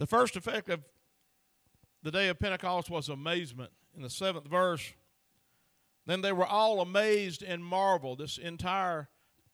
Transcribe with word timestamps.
The 0.00 0.06
first 0.06 0.34
effect 0.34 0.70
of 0.70 0.80
the 2.02 2.10
day 2.10 2.28
of 2.28 2.38
Pentecost 2.38 2.88
was 2.88 3.10
amazement. 3.10 3.70
In 3.94 4.00
the 4.00 4.08
seventh 4.08 4.46
verse, 4.46 4.94
then 6.06 6.22
they 6.22 6.32
were 6.32 6.46
all 6.46 6.80
amazed 6.80 7.42
and 7.42 7.62
marveled. 7.62 8.16
This 8.16 8.38
entire 8.38 9.10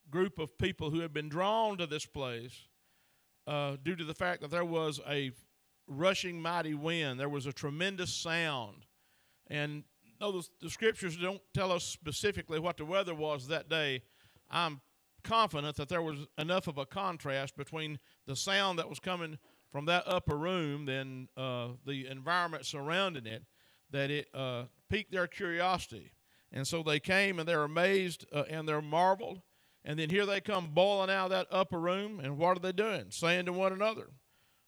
group 0.09 0.38
of 0.38 0.56
people 0.56 0.90
who 0.90 1.01
had 1.01 1.12
been 1.12 1.29
drawn 1.29 1.79
to 1.79 1.87
this 1.88 2.06
place 2.06 2.69
uh, 3.48 3.77
due 3.82 3.96
to 3.96 4.04
the 4.04 4.14
fact 4.14 4.40
that 4.43 4.53
there 4.53 4.64
was 4.64 5.01
a 5.09 5.32
rushing 5.88 6.40
mighty 6.40 6.74
wind, 6.74 7.19
there 7.19 7.28
was 7.28 7.47
a 7.47 7.53
tremendous 7.53 8.15
sound. 8.15 8.87
And 9.49 9.83
though 10.21 10.31
the, 10.31 10.49
the 10.63 10.71
scriptures 10.71 11.17
don't 11.17 11.42
tell 11.54 11.72
us 11.72 11.83
specifically 11.83 12.60
what 12.60 12.76
the 12.76 12.85
weather 12.85 13.17
was 13.17 13.49
that 13.49 13.69
day, 13.69 14.04
I'm 14.49 14.81
confident 15.24 15.74
that 15.74 15.88
there 15.88 16.02
was 16.02 16.19
enough 16.38 16.69
of 16.69 16.78
a 16.78 16.87
contrast 16.87 17.56
between 17.56 17.98
the 18.28 18.37
sound 18.37 18.78
that 18.78 18.88
was 18.88 19.01
coming 19.01 19.38
from 19.77 19.84
that 19.84 20.05
upper 20.06 20.38
room 20.38 20.87
than 20.87 21.29
uh, 21.37 21.69
the 21.84 22.07
environment 22.07 22.65
surrounding 22.65 23.27
it 23.27 23.45
that 23.91 24.11
it 24.11 24.27
uh, 24.33 24.62
piqued 24.89 25.12
their 25.12 25.27
curiosity. 25.27 26.12
And 26.51 26.67
so 26.67 26.83
they 26.83 26.98
came 26.98 27.39
and 27.39 27.47
they're 27.47 27.62
amazed 27.62 28.25
uh, 28.33 28.45
and 28.48 28.67
they're 28.67 28.81
marveled. 28.81 29.43
And 29.84 29.98
then 29.98 30.09
here 30.09 30.25
they 30.25 30.41
come 30.41 30.70
boiling 30.73 31.11
out 31.11 31.27
of 31.27 31.31
that 31.33 31.48
upper 31.51 31.79
room. 31.79 32.20
And 32.20 32.39
what 32.39 32.57
are 32.57 32.61
they 32.61 32.73
doing? 32.73 33.11
Saying 33.11 33.45
to 33.45 33.53
one 33.53 33.75
another, 33.75 34.07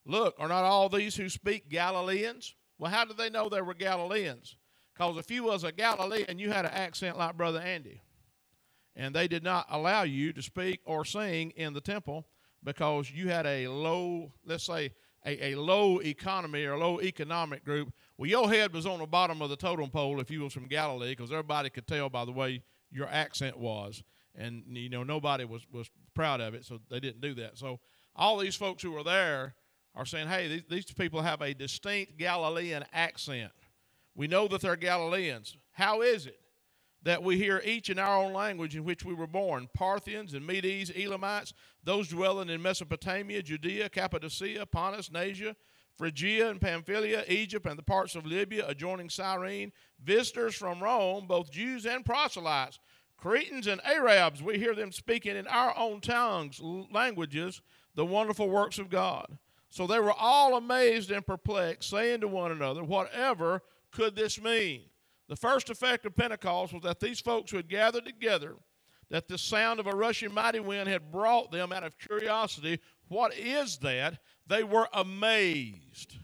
Look, 0.04 0.34
are 0.38 0.46
not 0.46 0.64
all 0.64 0.90
these 0.90 1.16
who 1.16 1.30
speak 1.30 1.70
Galileans? 1.70 2.54
Well, 2.78 2.92
how 2.92 3.06
did 3.06 3.16
they 3.16 3.30
know 3.30 3.48
they 3.48 3.62
were 3.62 3.72
Galileans? 3.72 4.58
Because 4.92 5.16
if 5.16 5.30
you 5.30 5.44
was 5.44 5.64
a 5.64 5.72
Galilean, 5.72 6.38
you 6.38 6.50
had 6.50 6.66
an 6.66 6.72
accent 6.72 7.16
like 7.16 7.38
Brother 7.38 7.60
Andy. 7.60 8.02
And 8.94 9.14
they 9.14 9.26
did 9.26 9.42
not 9.42 9.68
allow 9.70 10.02
you 10.02 10.34
to 10.34 10.42
speak 10.42 10.80
or 10.84 11.06
sing 11.06 11.52
in 11.52 11.72
the 11.72 11.80
temple 11.80 12.26
because 12.64 13.10
you 13.10 13.28
had 13.28 13.46
a 13.46 13.68
low, 13.68 14.32
let's 14.44 14.64
say, 14.64 14.92
a, 15.24 15.52
a 15.52 15.54
low 15.56 16.00
economy 16.00 16.64
or 16.64 16.72
a 16.72 16.78
low 16.78 17.00
economic 17.00 17.64
group. 17.64 17.92
Well, 18.16 18.28
your 18.28 18.48
head 18.48 18.72
was 18.72 18.86
on 18.86 19.00
the 19.00 19.06
bottom 19.06 19.42
of 19.42 19.50
the 19.50 19.56
totem 19.56 19.90
pole 19.90 20.20
if 20.20 20.30
you 20.30 20.42
was 20.42 20.52
from 20.52 20.66
Galilee 20.66 21.10
because 21.10 21.30
everybody 21.30 21.70
could 21.70 21.86
tell 21.86 22.08
by 22.08 22.24
the 22.24 22.32
way 22.32 22.62
your 22.90 23.08
accent 23.08 23.58
was. 23.58 24.02
And, 24.34 24.64
you 24.68 24.88
know, 24.88 25.02
nobody 25.02 25.44
was, 25.44 25.62
was 25.72 25.90
proud 26.14 26.40
of 26.40 26.54
it, 26.54 26.64
so 26.64 26.78
they 26.90 27.00
didn't 27.00 27.20
do 27.20 27.34
that. 27.34 27.58
So 27.58 27.80
all 28.14 28.38
these 28.38 28.54
folks 28.54 28.82
who 28.82 28.92
were 28.92 29.02
there 29.02 29.54
are 29.94 30.06
saying, 30.06 30.28
hey, 30.28 30.48
these, 30.48 30.62
these 30.68 30.84
people 30.84 31.22
have 31.22 31.42
a 31.42 31.54
distinct 31.54 32.18
Galilean 32.18 32.84
accent. 32.92 33.50
We 34.14 34.28
know 34.28 34.46
that 34.48 34.60
they're 34.60 34.76
Galileans. 34.76 35.56
How 35.72 36.02
is 36.02 36.26
it 36.26 36.38
that 37.02 37.22
we 37.22 37.36
hear 37.36 37.62
each 37.64 37.90
in 37.90 37.98
our 37.98 38.16
own 38.22 38.32
language 38.32 38.76
in 38.76 38.84
which 38.84 39.04
we 39.04 39.14
were 39.14 39.26
born? 39.26 39.68
Parthians 39.74 40.34
and 40.34 40.46
Medes, 40.46 40.90
Elamites, 40.90 41.52
those 41.84 42.08
dwelling 42.08 42.48
in 42.48 42.60
Mesopotamia, 42.60 43.42
Judea, 43.42 43.88
Cappadocia, 43.88 44.66
Pontus, 44.66 45.10
Asia, 45.14 45.54
Phrygia 45.96 46.48
and 46.48 46.60
Pamphylia, 46.60 47.24
Egypt, 47.28 47.66
and 47.66 47.76
the 47.76 47.82
parts 47.82 48.14
of 48.14 48.24
Libya 48.24 48.66
adjoining 48.68 49.10
Cyrene, 49.10 49.72
visitors 50.02 50.54
from 50.54 50.80
Rome, 50.80 51.26
both 51.26 51.50
Jews 51.50 51.86
and 51.86 52.04
proselytes, 52.04 52.78
Cretans 53.16 53.66
and 53.66 53.84
Arabs, 53.84 54.40
we 54.40 54.58
hear 54.58 54.76
them 54.76 54.92
speaking 54.92 55.36
in 55.36 55.48
our 55.48 55.76
own 55.76 56.00
tongues, 56.00 56.60
languages, 56.62 57.60
the 57.96 58.06
wonderful 58.06 58.48
works 58.48 58.78
of 58.78 58.90
God. 58.90 59.38
So 59.70 59.86
they 59.86 59.98
were 59.98 60.12
all 60.12 60.56
amazed 60.56 61.10
and 61.10 61.26
perplexed, 61.26 61.90
saying 61.90 62.20
to 62.20 62.28
one 62.28 62.52
another, 62.52 62.84
Whatever 62.84 63.62
could 63.90 64.14
this 64.14 64.40
mean? 64.40 64.82
The 65.28 65.36
first 65.36 65.70
effect 65.70 66.06
of 66.06 66.16
Pentecost 66.16 66.72
was 66.72 66.82
that 66.82 67.00
these 67.00 67.20
folks 67.20 67.50
who 67.50 67.58
had 67.58 67.68
gathered 67.68 68.06
together, 68.06 68.56
that 69.10 69.28
the 69.28 69.38
sound 69.38 69.78
of 69.78 69.86
a 69.86 69.94
rushing 69.94 70.32
mighty 70.32 70.60
wind 70.60 70.88
had 70.88 71.12
brought 71.12 71.52
them 71.52 71.72
out 71.72 71.84
of 71.84 71.98
curiosity. 71.98 72.80
What 73.08 73.36
is 73.36 73.78
that? 73.78 74.18
They 74.46 74.64
were 74.64 74.88
amazed. 74.92 76.16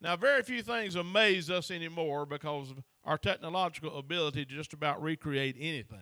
Now, 0.00 0.16
very 0.16 0.42
few 0.42 0.62
things 0.62 0.94
amaze 0.94 1.50
us 1.50 1.70
anymore 1.70 2.26
because 2.26 2.70
of 2.70 2.82
our 3.04 3.18
technological 3.18 3.98
ability 3.98 4.44
to 4.44 4.54
just 4.54 4.72
about 4.72 5.02
recreate 5.02 5.56
anything. 5.58 5.98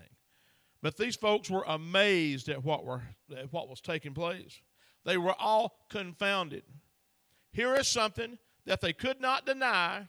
But 0.82 0.96
these 0.96 1.16
folks 1.16 1.48
were 1.48 1.64
amazed 1.66 2.48
at 2.48 2.62
what, 2.62 2.84
were, 2.84 3.02
at 3.36 3.52
what 3.52 3.68
was 3.68 3.80
taking 3.80 4.12
place. 4.12 4.60
They 5.04 5.16
were 5.16 5.34
all 5.38 5.86
confounded. 5.88 6.64
Here 7.52 7.74
is 7.74 7.88
something 7.88 8.38
that 8.66 8.80
they 8.80 8.92
could 8.92 9.20
not 9.20 9.46
deny 9.46 10.08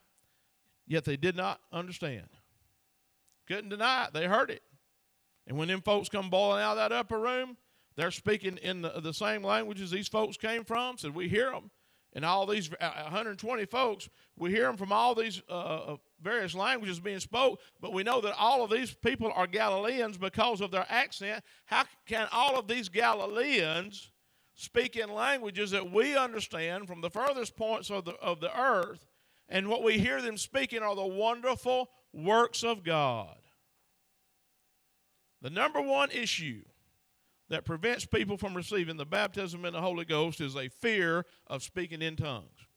yet 0.87 1.05
they 1.05 1.17
did 1.17 1.35
not 1.35 1.59
understand. 1.71 2.27
Couldn't 3.47 3.69
deny 3.69 4.05
it. 4.05 4.13
They 4.13 4.25
heard 4.25 4.49
it. 4.49 4.63
And 5.45 5.57
when 5.57 5.67
them 5.67 5.81
folks 5.81 6.09
come 6.09 6.29
boiling 6.29 6.61
out 6.61 6.77
of 6.77 6.89
that 6.89 6.91
upper 6.91 7.19
room, 7.19 7.57
they're 7.95 8.11
speaking 8.11 8.57
in 8.57 8.81
the, 8.81 8.89
the 9.01 9.13
same 9.13 9.43
languages 9.43 9.89
these 9.89 10.07
folks 10.07 10.37
came 10.37 10.63
from. 10.63 10.97
Said 10.97 11.15
we 11.15 11.29
hear 11.29 11.51
them, 11.51 11.71
and 12.13 12.25
all 12.25 12.45
these 12.45 12.69
120 12.69 13.63
uh, 13.63 13.65
folks, 13.65 14.09
we 14.37 14.51
hear 14.51 14.63
them 14.63 14.77
from 14.77 14.91
all 14.91 15.15
these 15.15 15.41
uh, 15.49 15.53
uh, 15.53 15.97
various 16.21 16.53
languages 16.53 16.99
being 16.99 17.19
spoke. 17.19 17.59
But 17.81 17.93
we 17.93 18.03
know 18.03 18.21
that 18.21 18.35
all 18.37 18.63
of 18.63 18.69
these 18.69 18.93
people 18.93 19.31
are 19.33 19.47
Galileans 19.47 20.17
because 20.17 20.61
of 20.61 20.69
their 20.71 20.85
accent. 20.89 21.43
How 21.65 21.85
can 22.05 22.27
all 22.31 22.59
of 22.59 22.67
these 22.67 22.89
Galileans 22.89 24.11
speak 24.53 24.95
in 24.95 25.13
languages 25.13 25.71
that 25.71 25.91
we 25.91 26.17
understand 26.17 26.87
from 26.87 27.01
the 27.01 27.09
furthest 27.09 27.55
points 27.55 27.89
of 27.89 28.05
the 28.05 28.13
of 28.13 28.41
the 28.41 28.59
earth? 28.59 29.05
And 29.49 29.69
what 29.69 29.83
we 29.83 29.99
hear 29.99 30.21
them 30.21 30.37
speaking 30.37 30.81
are 30.81 30.95
the 30.95 31.05
wonderful 31.05 31.89
works 32.13 32.63
of 32.63 32.83
God. 32.83 33.37
The 35.41 35.49
number 35.49 35.81
one 35.81 36.11
issue 36.11 36.63
that 37.49 37.63
prevents 37.63 38.05
people 38.05 38.37
from 38.37 38.55
receiving 38.55 38.97
the 38.97 39.05
baptism 39.05 39.63
in 39.63 39.73
the 39.73 39.81
Holy 39.81 40.03
Ghost 40.03 40.41
is 40.41 40.55
a 40.55 40.67
fear 40.67 41.25
of 41.47 41.63
speaking 41.63 42.01
in 42.01 42.15
tongues. 42.15 42.67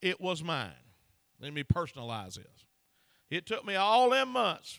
It 0.00 0.20
was 0.20 0.42
mine. 0.42 0.72
Let 1.40 1.52
me 1.52 1.64
personalize 1.64 2.36
this. 2.36 2.66
It 3.30 3.46
took 3.46 3.66
me 3.66 3.74
all 3.74 4.10
them 4.10 4.28
months 4.28 4.78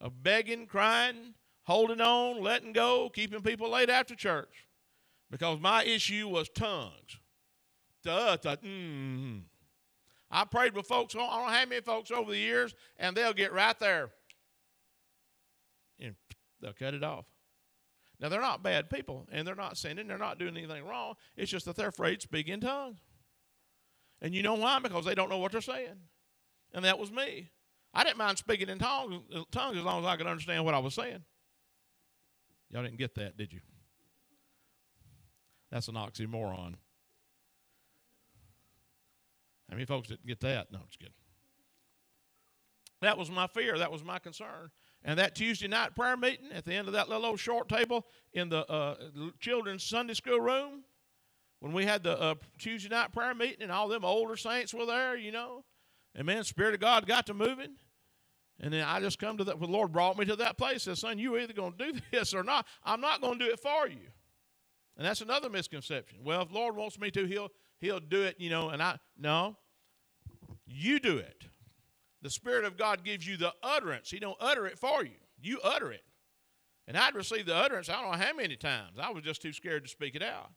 of 0.00 0.22
begging, 0.22 0.66
crying, 0.66 1.34
holding 1.64 2.00
on, 2.00 2.42
letting 2.42 2.72
go, 2.72 3.10
keeping 3.10 3.42
people 3.42 3.70
late 3.70 3.90
after 3.90 4.14
church 4.14 4.66
because 5.30 5.60
my 5.60 5.84
issue 5.84 6.28
was 6.28 6.48
tongues. 6.48 7.18
Duh, 8.02 8.36
duh, 8.36 8.56
mm, 8.56 9.42
I 10.30 10.44
prayed 10.44 10.74
with 10.74 10.86
folks, 10.86 11.14
I 11.14 11.18
don't 11.18 11.30
know 11.30 11.52
how 11.52 11.66
many 11.66 11.80
folks 11.80 12.10
over 12.10 12.30
the 12.30 12.38
years, 12.38 12.74
and 12.98 13.16
they'll 13.16 13.32
get 13.32 13.52
right 13.52 13.78
there 13.78 14.10
and 16.00 16.14
they'll 16.60 16.72
cut 16.72 16.94
it 16.94 17.04
off. 17.04 17.26
Now, 18.20 18.28
they're 18.28 18.40
not 18.40 18.62
bad 18.62 18.90
people, 18.90 19.26
and 19.32 19.48
they're 19.48 19.54
not 19.54 19.78
sinning, 19.78 20.06
they're 20.06 20.18
not 20.18 20.38
doing 20.38 20.56
anything 20.56 20.84
wrong. 20.84 21.14
It's 21.36 21.50
just 21.50 21.64
that 21.64 21.76
they're 21.76 21.88
afraid 21.88 22.16
to 22.16 22.24
speak 22.24 22.48
in 22.48 22.60
tongues. 22.60 22.98
And 24.20 24.34
you 24.34 24.42
know 24.42 24.54
why? 24.54 24.78
Because 24.78 25.06
they 25.06 25.14
don't 25.14 25.30
know 25.30 25.38
what 25.38 25.52
they're 25.52 25.62
saying. 25.62 25.96
And 26.74 26.84
that 26.84 26.98
was 26.98 27.10
me. 27.10 27.50
I 27.94 28.04
didn't 28.04 28.18
mind 28.18 28.36
speaking 28.36 28.68
in 28.68 28.78
tongues, 28.78 29.22
uh, 29.34 29.42
tongues 29.50 29.78
as 29.78 29.84
long 29.84 30.00
as 30.00 30.06
I 30.06 30.16
could 30.16 30.26
understand 30.26 30.64
what 30.64 30.74
I 30.74 30.78
was 30.78 30.94
saying. 30.94 31.24
Y'all 32.70 32.82
didn't 32.82 32.98
get 32.98 33.14
that, 33.14 33.36
did 33.36 33.52
you? 33.52 33.60
That's 35.70 35.88
an 35.88 35.94
oxymoron. 35.94 36.74
How 39.70 39.76
many 39.76 39.86
folks 39.86 40.08
didn't 40.08 40.26
get 40.26 40.40
that? 40.40 40.72
No, 40.72 40.80
just 40.88 40.98
kidding. 40.98 41.14
That 43.00 43.16
was 43.16 43.30
my 43.30 43.46
fear. 43.46 43.78
That 43.78 43.92
was 43.92 44.04
my 44.04 44.18
concern. 44.18 44.70
And 45.04 45.18
that 45.18 45.34
Tuesday 45.34 45.68
night 45.68 45.94
prayer 45.94 46.16
meeting 46.16 46.52
at 46.52 46.64
the 46.64 46.74
end 46.74 46.88
of 46.88 46.92
that 46.92 47.08
little 47.08 47.24
old 47.24 47.40
short 47.40 47.68
table 47.68 48.06
in 48.34 48.50
the 48.50 48.70
uh, 48.70 48.96
children's 49.38 49.84
Sunday 49.84 50.12
school 50.12 50.40
room, 50.40 50.82
when 51.60 51.72
we 51.72 51.86
had 51.86 52.02
the 52.02 52.20
uh, 52.20 52.34
Tuesday 52.58 52.90
night 52.90 53.12
prayer 53.12 53.34
meeting 53.34 53.62
and 53.62 53.72
all 53.72 53.88
them 53.88 54.04
older 54.04 54.36
saints 54.36 54.74
were 54.74 54.84
there, 54.84 55.16
you 55.16 55.32
know, 55.32 55.64
and 56.14 56.26
man, 56.26 56.44
Spirit 56.44 56.74
of 56.74 56.80
God 56.80 57.06
got 57.06 57.26
to 57.26 57.34
moving. 57.34 57.76
And 58.58 58.74
then 58.74 58.84
I 58.84 59.00
just 59.00 59.18
come 59.18 59.38
to 59.38 59.44
that. 59.44 59.58
The 59.58 59.66
Lord 59.66 59.92
brought 59.92 60.18
me 60.18 60.26
to 60.26 60.36
that 60.36 60.58
place. 60.58 60.82
Said, 60.82 60.98
"Son, 60.98 61.18
you 61.18 61.38
either 61.38 61.54
going 61.54 61.72
to 61.72 61.92
do 61.92 62.00
this 62.12 62.34
or 62.34 62.42
not. 62.42 62.66
I'm 62.84 63.00
not 63.00 63.22
going 63.22 63.38
to 63.38 63.44
do 63.46 63.50
it 63.50 63.60
for 63.60 63.88
you." 63.88 64.08
And 64.98 65.06
that's 65.06 65.22
another 65.22 65.48
misconception. 65.48 66.18
Well, 66.22 66.42
if 66.42 66.48
the 66.48 66.54
Lord 66.54 66.76
wants 66.76 66.98
me 66.98 67.10
to, 67.12 67.24
He'll 67.24 67.50
He'll 67.80 68.00
do 68.00 68.22
it. 68.22 68.36
You 68.38 68.50
know, 68.50 68.70
and 68.70 68.82
I 68.82 68.98
no. 69.18 69.56
You 70.66 71.00
do 71.00 71.18
it. 71.18 71.44
The 72.22 72.30
Spirit 72.30 72.64
of 72.64 72.76
God 72.76 73.02
gives 73.02 73.26
you 73.26 73.36
the 73.36 73.52
utterance. 73.62 74.10
He 74.10 74.18
don't 74.18 74.36
utter 74.40 74.66
it 74.66 74.78
for 74.78 75.04
you. 75.04 75.16
You 75.40 75.58
utter 75.64 75.90
it. 75.90 76.04
And 76.86 76.96
I'd 76.96 77.14
received 77.14 77.46
the 77.46 77.54
utterance 77.56 77.88
I 77.88 78.00
don't 78.00 78.10
know 78.10 78.24
how 78.24 78.34
many 78.34 78.56
times. 78.56 78.98
I 79.00 79.10
was 79.10 79.22
just 79.22 79.42
too 79.42 79.52
scared 79.52 79.84
to 79.84 79.90
speak 79.90 80.14
it 80.14 80.22
out. 80.22 80.50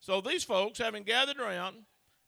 So 0.00 0.20
these 0.20 0.44
folks, 0.44 0.78
having 0.78 1.02
gathered 1.02 1.38
around 1.38 1.76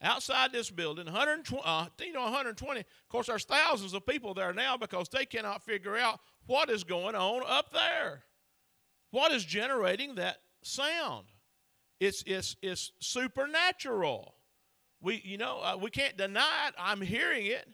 outside 0.02 0.52
this 0.52 0.70
building, 0.70 1.06
120, 1.06 1.62
uh, 1.64 1.86
you 2.00 2.12
know, 2.12 2.22
120. 2.22 2.80
Of 2.80 2.86
course, 3.08 3.26
there's 3.26 3.44
thousands 3.44 3.94
of 3.94 4.06
people 4.06 4.34
there 4.34 4.52
now 4.52 4.76
because 4.76 5.08
they 5.08 5.24
cannot 5.24 5.62
figure 5.62 5.96
out 5.96 6.20
what 6.46 6.70
is 6.70 6.84
going 6.84 7.14
on 7.14 7.42
up 7.46 7.72
there. 7.72 8.24
What 9.10 9.32
is 9.32 9.44
generating 9.44 10.16
that 10.16 10.38
sound? 10.62 11.26
It's, 12.00 12.22
it's, 12.26 12.56
it's 12.62 12.92
supernatural. 13.00 14.34
We, 15.00 15.22
you 15.24 15.38
know, 15.38 15.60
uh, 15.62 15.76
we 15.80 15.90
can't 15.90 16.16
deny 16.16 16.68
it. 16.68 16.74
I'm 16.78 17.00
hearing 17.00 17.46
it. 17.46 17.66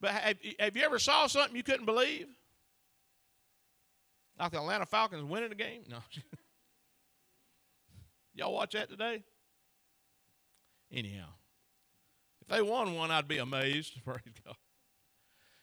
But 0.00 0.12
have, 0.12 0.36
have 0.58 0.76
you 0.76 0.82
ever 0.82 0.98
saw 0.98 1.26
something 1.26 1.56
you 1.56 1.62
couldn't 1.62 1.86
believe? 1.86 2.26
Like 4.38 4.52
the 4.52 4.58
Atlanta 4.58 4.86
Falcons 4.86 5.24
winning 5.24 5.52
a 5.52 5.54
game? 5.54 5.82
No. 5.88 5.98
Y'all 8.34 8.54
watch 8.54 8.72
that 8.72 8.88
today? 8.88 9.22
Anyhow, 10.90 11.26
if 12.40 12.48
they 12.48 12.62
won 12.62 12.94
one, 12.94 13.10
I'd 13.10 13.28
be 13.28 13.38
amazed. 13.38 14.00
Praise 14.04 14.20
God. 14.44 14.56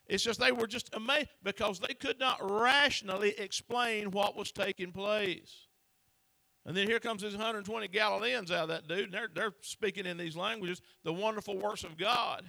It's 0.06 0.24
just 0.24 0.40
they 0.40 0.52
were 0.52 0.68
just 0.68 0.94
amazed 0.94 1.30
because 1.44 1.80
they 1.80 1.94
could 1.94 2.20
not 2.20 2.40
rationally 2.42 3.34
explain 3.38 4.12
what 4.12 4.38
was 4.38 4.52
taking 4.52 4.92
place. 4.92 5.67
And 6.68 6.76
then 6.76 6.86
here 6.86 7.00
comes 7.00 7.22
these 7.22 7.32
120 7.32 7.88
Galileans 7.88 8.52
out 8.52 8.64
of 8.64 8.70
that 8.70 8.90
dude, 8.90 9.06
and 9.06 9.14
they're, 9.14 9.30
they're 9.34 9.54
speaking 9.62 10.06
in 10.06 10.18
these 10.18 10.36
languages, 10.36 10.82
the 11.06 11.14
wonderful 11.14 11.58
works 11.58 11.86
of 11.86 11.98
God. 11.98 12.44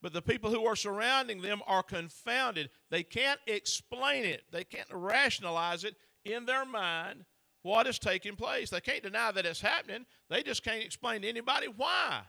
But 0.00 0.12
the 0.12 0.22
people 0.22 0.52
who 0.52 0.64
are 0.66 0.76
surrounding 0.76 1.42
them 1.42 1.60
are 1.66 1.82
confounded. 1.82 2.70
They 2.90 3.02
can't 3.02 3.40
explain 3.48 4.24
it, 4.24 4.44
they 4.52 4.62
can't 4.62 4.88
rationalize 4.92 5.82
it 5.82 5.96
in 6.24 6.46
their 6.46 6.64
mind 6.64 7.24
what 7.62 7.88
is 7.88 7.98
taking 7.98 8.36
place. 8.36 8.70
They 8.70 8.80
can't 8.80 9.02
deny 9.02 9.32
that 9.32 9.44
it's 9.44 9.60
happening, 9.60 10.06
they 10.30 10.44
just 10.44 10.62
can't 10.62 10.84
explain 10.84 11.22
to 11.22 11.28
anybody 11.28 11.66
why 11.66 12.20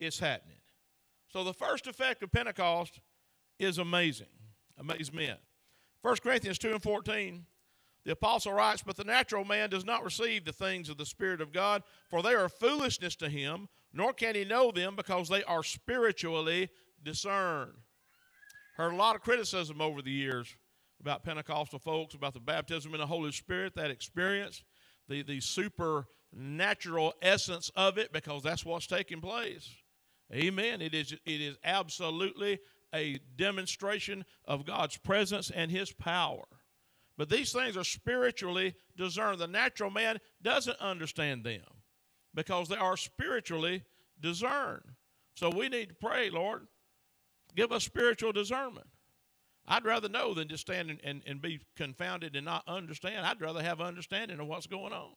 it's 0.00 0.18
happening. 0.18 0.56
So 1.28 1.44
the 1.44 1.54
first 1.54 1.86
effect 1.86 2.24
of 2.24 2.32
Pentecost 2.32 2.98
is 3.60 3.78
amazing. 3.78 4.26
Amazement. 4.76 5.38
1 6.02 6.16
Corinthians 6.16 6.58
2 6.58 6.72
and 6.72 6.82
14. 6.82 7.46
The 8.04 8.12
apostle 8.12 8.52
writes, 8.52 8.82
But 8.84 8.96
the 8.96 9.04
natural 9.04 9.44
man 9.44 9.70
does 9.70 9.84
not 9.84 10.04
receive 10.04 10.44
the 10.44 10.52
things 10.52 10.88
of 10.88 10.98
the 10.98 11.06
Spirit 11.06 11.40
of 11.40 11.52
God, 11.52 11.82
for 12.08 12.22
they 12.22 12.34
are 12.34 12.48
foolishness 12.48 13.16
to 13.16 13.28
him, 13.28 13.68
nor 13.92 14.12
can 14.12 14.34
he 14.34 14.44
know 14.44 14.70
them 14.70 14.94
because 14.96 15.28
they 15.28 15.42
are 15.44 15.62
spiritually 15.62 16.68
discerned. 17.02 17.72
Heard 18.76 18.92
a 18.92 18.96
lot 18.96 19.16
of 19.16 19.22
criticism 19.22 19.80
over 19.80 20.02
the 20.02 20.10
years 20.10 20.54
about 21.00 21.22
Pentecostal 21.22 21.78
folks, 21.78 22.14
about 22.14 22.34
the 22.34 22.40
baptism 22.40 22.92
in 22.94 23.00
the 23.00 23.06
Holy 23.06 23.32
Spirit, 23.32 23.74
that 23.76 23.90
experience, 23.90 24.62
the, 25.08 25.22
the 25.22 25.40
supernatural 25.40 27.14
essence 27.22 27.70
of 27.76 27.98
it, 27.98 28.12
because 28.12 28.42
that's 28.42 28.64
what's 28.64 28.86
taking 28.86 29.20
place. 29.20 29.70
Amen. 30.32 30.80
It 30.80 30.94
is, 30.94 31.12
it 31.12 31.40
is 31.40 31.56
absolutely 31.64 32.58
a 32.94 33.18
demonstration 33.36 34.24
of 34.46 34.64
God's 34.64 34.96
presence 34.96 35.50
and 35.50 35.70
His 35.70 35.92
power. 35.92 36.44
But 37.16 37.28
these 37.28 37.52
things 37.52 37.76
are 37.76 37.84
spiritually 37.84 38.74
discerned. 38.96 39.38
The 39.38 39.46
natural 39.46 39.90
man 39.90 40.18
doesn't 40.42 40.80
understand 40.80 41.44
them 41.44 41.62
because 42.34 42.68
they 42.68 42.76
are 42.76 42.96
spiritually 42.96 43.84
discerned. 44.20 44.82
So 45.34 45.50
we 45.50 45.68
need 45.68 45.90
to 45.90 45.94
pray, 45.94 46.30
Lord, 46.30 46.66
give 47.54 47.72
us 47.72 47.84
spiritual 47.84 48.32
discernment. 48.32 48.86
I'd 49.66 49.84
rather 49.84 50.08
know 50.08 50.34
than 50.34 50.48
just 50.48 50.62
stand 50.62 50.90
and, 50.90 51.00
and, 51.02 51.22
and 51.26 51.40
be 51.40 51.60
confounded 51.76 52.36
and 52.36 52.44
not 52.44 52.64
understand. 52.66 53.24
I'd 53.24 53.40
rather 53.40 53.62
have 53.62 53.80
understanding 53.80 54.40
of 54.40 54.46
what's 54.46 54.66
going 54.66 54.92
on. 54.92 55.12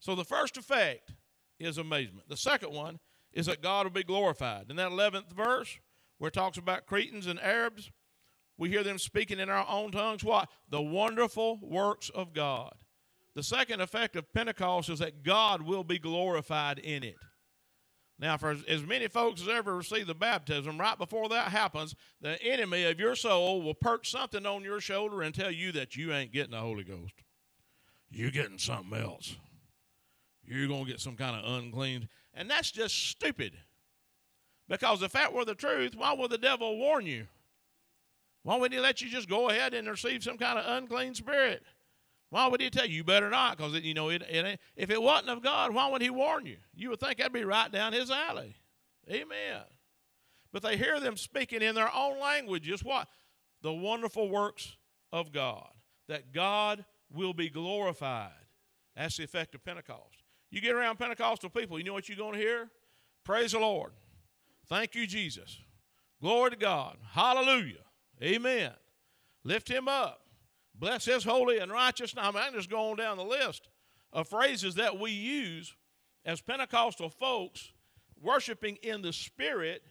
So 0.00 0.14
the 0.14 0.24
first 0.24 0.56
effect 0.56 1.12
is 1.60 1.78
amazement. 1.78 2.28
The 2.28 2.36
second 2.36 2.72
one 2.72 2.98
is 3.32 3.46
that 3.46 3.62
God 3.62 3.84
will 3.86 3.92
be 3.92 4.02
glorified. 4.02 4.66
In 4.70 4.76
that 4.76 4.90
11th 4.90 5.32
verse, 5.32 5.78
where 6.18 6.28
it 6.28 6.34
talks 6.34 6.58
about 6.58 6.86
Cretans 6.86 7.26
and 7.26 7.40
Arabs, 7.40 7.90
we 8.58 8.68
hear 8.68 8.82
them 8.82 8.98
speaking 8.98 9.38
in 9.38 9.48
our 9.48 9.66
own 9.68 9.92
tongues 9.92 10.24
what? 10.24 10.50
The 10.68 10.82
wonderful 10.82 11.58
works 11.62 12.10
of 12.10 12.34
God. 12.34 12.74
The 13.34 13.42
second 13.42 13.80
effect 13.80 14.16
of 14.16 14.32
Pentecost 14.32 14.90
is 14.90 14.98
that 14.98 15.22
God 15.22 15.62
will 15.62 15.84
be 15.84 15.98
glorified 15.98 16.80
in 16.80 17.04
it. 17.04 17.16
Now, 18.18 18.36
for 18.36 18.56
as 18.66 18.82
many 18.82 19.06
folks 19.06 19.40
as 19.42 19.48
ever 19.48 19.76
receive 19.76 20.08
the 20.08 20.14
baptism, 20.14 20.76
right 20.76 20.98
before 20.98 21.28
that 21.28 21.52
happens, 21.52 21.94
the 22.20 22.42
enemy 22.42 22.82
of 22.84 22.98
your 22.98 23.14
soul 23.14 23.62
will 23.62 23.74
perch 23.74 24.10
something 24.10 24.44
on 24.44 24.64
your 24.64 24.80
shoulder 24.80 25.22
and 25.22 25.32
tell 25.32 25.52
you 25.52 25.70
that 25.72 25.94
you 25.94 26.12
ain't 26.12 26.32
getting 26.32 26.50
the 26.50 26.58
Holy 26.58 26.82
Ghost. 26.82 27.14
You're 28.10 28.32
getting 28.32 28.58
something 28.58 28.98
else. 28.98 29.36
You're 30.44 30.66
going 30.66 30.86
to 30.86 30.90
get 30.90 31.00
some 31.00 31.14
kind 31.14 31.36
of 31.36 31.58
unclean. 31.58 32.08
And 32.34 32.50
that's 32.50 32.72
just 32.72 33.08
stupid. 33.08 33.52
Because 34.68 35.02
if 35.02 35.12
that 35.12 35.32
were 35.32 35.44
the 35.44 35.54
truth, 35.54 35.94
why 35.94 36.12
would 36.12 36.30
the 36.30 36.38
devil 36.38 36.76
warn 36.76 37.06
you? 37.06 37.28
Why 38.48 38.56
wouldn't 38.56 38.72
he 38.72 38.80
let 38.80 39.02
you 39.02 39.10
just 39.10 39.28
go 39.28 39.50
ahead 39.50 39.74
and 39.74 39.86
receive 39.86 40.24
some 40.24 40.38
kind 40.38 40.58
of 40.58 40.64
unclean 40.66 41.14
spirit? 41.14 41.62
Why 42.30 42.46
would 42.46 42.62
he 42.62 42.70
tell 42.70 42.86
you 42.86 42.96
you 42.96 43.04
better 43.04 43.28
not? 43.28 43.58
Because 43.58 43.74
you 43.74 43.92
know, 43.92 44.08
it, 44.08 44.22
it, 44.22 44.58
if 44.74 44.88
it 44.88 45.02
wasn't 45.02 45.28
of 45.28 45.42
God, 45.42 45.74
why 45.74 45.86
would 45.90 46.00
he 46.00 46.08
warn 46.08 46.46
you? 46.46 46.56
You 46.74 46.88
would 46.88 46.98
think 46.98 47.18
that'd 47.18 47.30
be 47.30 47.44
right 47.44 47.70
down 47.70 47.92
his 47.92 48.10
alley. 48.10 48.56
Amen. 49.10 49.60
But 50.50 50.62
they 50.62 50.78
hear 50.78 50.98
them 50.98 51.18
speaking 51.18 51.60
in 51.60 51.74
their 51.74 51.94
own 51.94 52.18
language. 52.20 52.62
Just 52.62 52.86
what? 52.86 53.08
The 53.60 53.70
wonderful 53.70 54.30
works 54.30 54.78
of 55.12 55.30
God. 55.30 55.68
That 56.08 56.32
God 56.32 56.86
will 57.12 57.34
be 57.34 57.50
glorified. 57.50 58.30
That's 58.96 59.18
the 59.18 59.24
effect 59.24 59.56
of 59.56 59.62
Pentecost. 59.62 60.22
You 60.50 60.62
get 60.62 60.74
around 60.74 60.98
Pentecostal 60.98 61.50
people, 61.50 61.76
you 61.76 61.84
know 61.84 61.92
what 61.92 62.08
you're 62.08 62.16
going 62.16 62.32
to 62.32 62.40
hear? 62.40 62.70
Praise 63.24 63.52
the 63.52 63.58
Lord. 63.58 63.92
Thank 64.68 64.94
you, 64.94 65.06
Jesus. 65.06 65.58
Glory 66.22 66.52
to 66.52 66.56
God. 66.56 66.96
Hallelujah. 67.10 67.84
Amen. 68.22 68.72
Lift 69.44 69.68
him 69.68 69.88
up. 69.88 70.20
Bless 70.74 71.04
his 71.04 71.24
holy 71.24 71.58
and 71.58 71.72
righteous 71.72 72.14
name. 72.14 72.36
I 72.36 72.44
can 72.44 72.54
just 72.54 72.70
go 72.70 72.90
on 72.90 72.96
down 72.96 73.16
the 73.16 73.24
list 73.24 73.68
of 74.12 74.28
phrases 74.28 74.76
that 74.76 74.98
we 74.98 75.10
use 75.10 75.74
as 76.24 76.40
Pentecostal 76.40 77.10
folks 77.10 77.72
worshiping 78.20 78.76
in 78.82 79.02
the 79.02 79.12
Spirit 79.12 79.82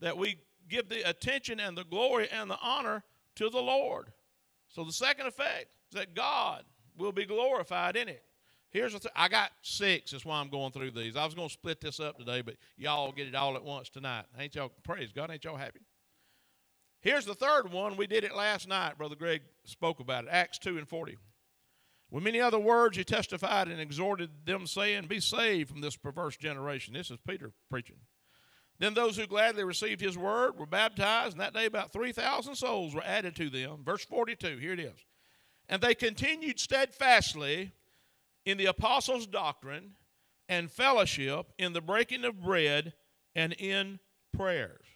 that 0.00 0.16
we 0.16 0.38
give 0.68 0.88
the 0.88 1.08
attention 1.08 1.60
and 1.60 1.76
the 1.76 1.84
glory 1.84 2.28
and 2.30 2.50
the 2.50 2.58
honor 2.62 3.02
to 3.36 3.50
the 3.50 3.60
Lord. 3.60 4.12
So 4.68 4.84
the 4.84 4.92
second 4.92 5.26
effect 5.26 5.68
is 5.90 5.98
that 5.98 6.14
God 6.14 6.64
will 6.96 7.12
be 7.12 7.24
glorified 7.24 7.96
in 7.96 8.08
it. 8.08 8.22
Here's 8.70 8.92
the 8.92 8.98
thing. 8.98 9.12
I 9.16 9.28
got 9.28 9.50
six. 9.62 10.10
That's 10.10 10.26
why 10.26 10.38
I'm 10.40 10.50
going 10.50 10.72
through 10.72 10.90
these. 10.90 11.16
I 11.16 11.24
was 11.24 11.34
going 11.34 11.48
to 11.48 11.52
split 11.52 11.80
this 11.80 12.00
up 12.00 12.18
today, 12.18 12.42
but 12.42 12.56
y'all 12.76 13.12
get 13.12 13.26
it 13.26 13.34
all 13.34 13.56
at 13.56 13.64
once 13.64 13.88
tonight. 13.88 14.26
Ain't 14.38 14.54
y'all, 14.54 14.70
praise 14.82 15.10
God, 15.10 15.30
ain't 15.30 15.42
y'all 15.44 15.56
happy? 15.56 15.80
Here's 17.00 17.24
the 17.24 17.34
third 17.34 17.70
one. 17.72 17.96
We 17.96 18.06
did 18.06 18.24
it 18.24 18.34
last 18.34 18.68
night. 18.68 18.98
Brother 18.98 19.14
Greg 19.14 19.42
spoke 19.64 20.00
about 20.00 20.24
it. 20.24 20.30
Acts 20.30 20.58
2 20.58 20.78
and 20.78 20.88
40. 20.88 21.16
With 22.10 22.24
many 22.24 22.40
other 22.40 22.58
words, 22.58 22.96
he 22.96 23.04
testified 23.04 23.68
and 23.68 23.80
exhorted 23.80 24.30
them, 24.46 24.66
saying, 24.66 25.06
Be 25.06 25.20
saved 25.20 25.70
from 25.70 25.80
this 25.80 25.96
perverse 25.96 26.36
generation. 26.36 26.94
This 26.94 27.10
is 27.10 27.18
Peter 27.26 27.52
preaching. 27.70 27.98
Then 28.78 28.94
those 28.94 29.16
who 29.16 29.26
gladly 29.26 29.64
received 29.64 30.00
his 30.00 30.16
word 30.16 30.58
were 30.58 30.66
baptized, 30.66 31.32
and 31.32 31.40
that 31.40 31.52
day 31.52 31.66
about 31.66 31.92
3,000 31.92 32.54
souls 32.54 32.94
were 32.94 33.04
added 33.04 33.36
to 33.36 33.50
them. 33.50 33.82
Verse 33.84 34.04
42, 34.04 34.56
here 34.56 34.72
it 34.72 34.80
is. 34.80 34.98
And 35.68 35.82
they 35.82 35.94
continued 35.94 36.58
steadfastly 36.58 37.72
in 38.46 38.56
the 38.56 38.66
apostles' 38.66 39.26
doctrine 39.26 39.92
and 40.48 40.70
fellowship, 40.70 41.52
in 41.58 41.74
the 41.74 41.80
breaking 41.82 42.24
of 42.24 42.40
bread, 42.40 42.94
and 43.34 43.52
in 43.54 43.98
prayers. 44.34 44.86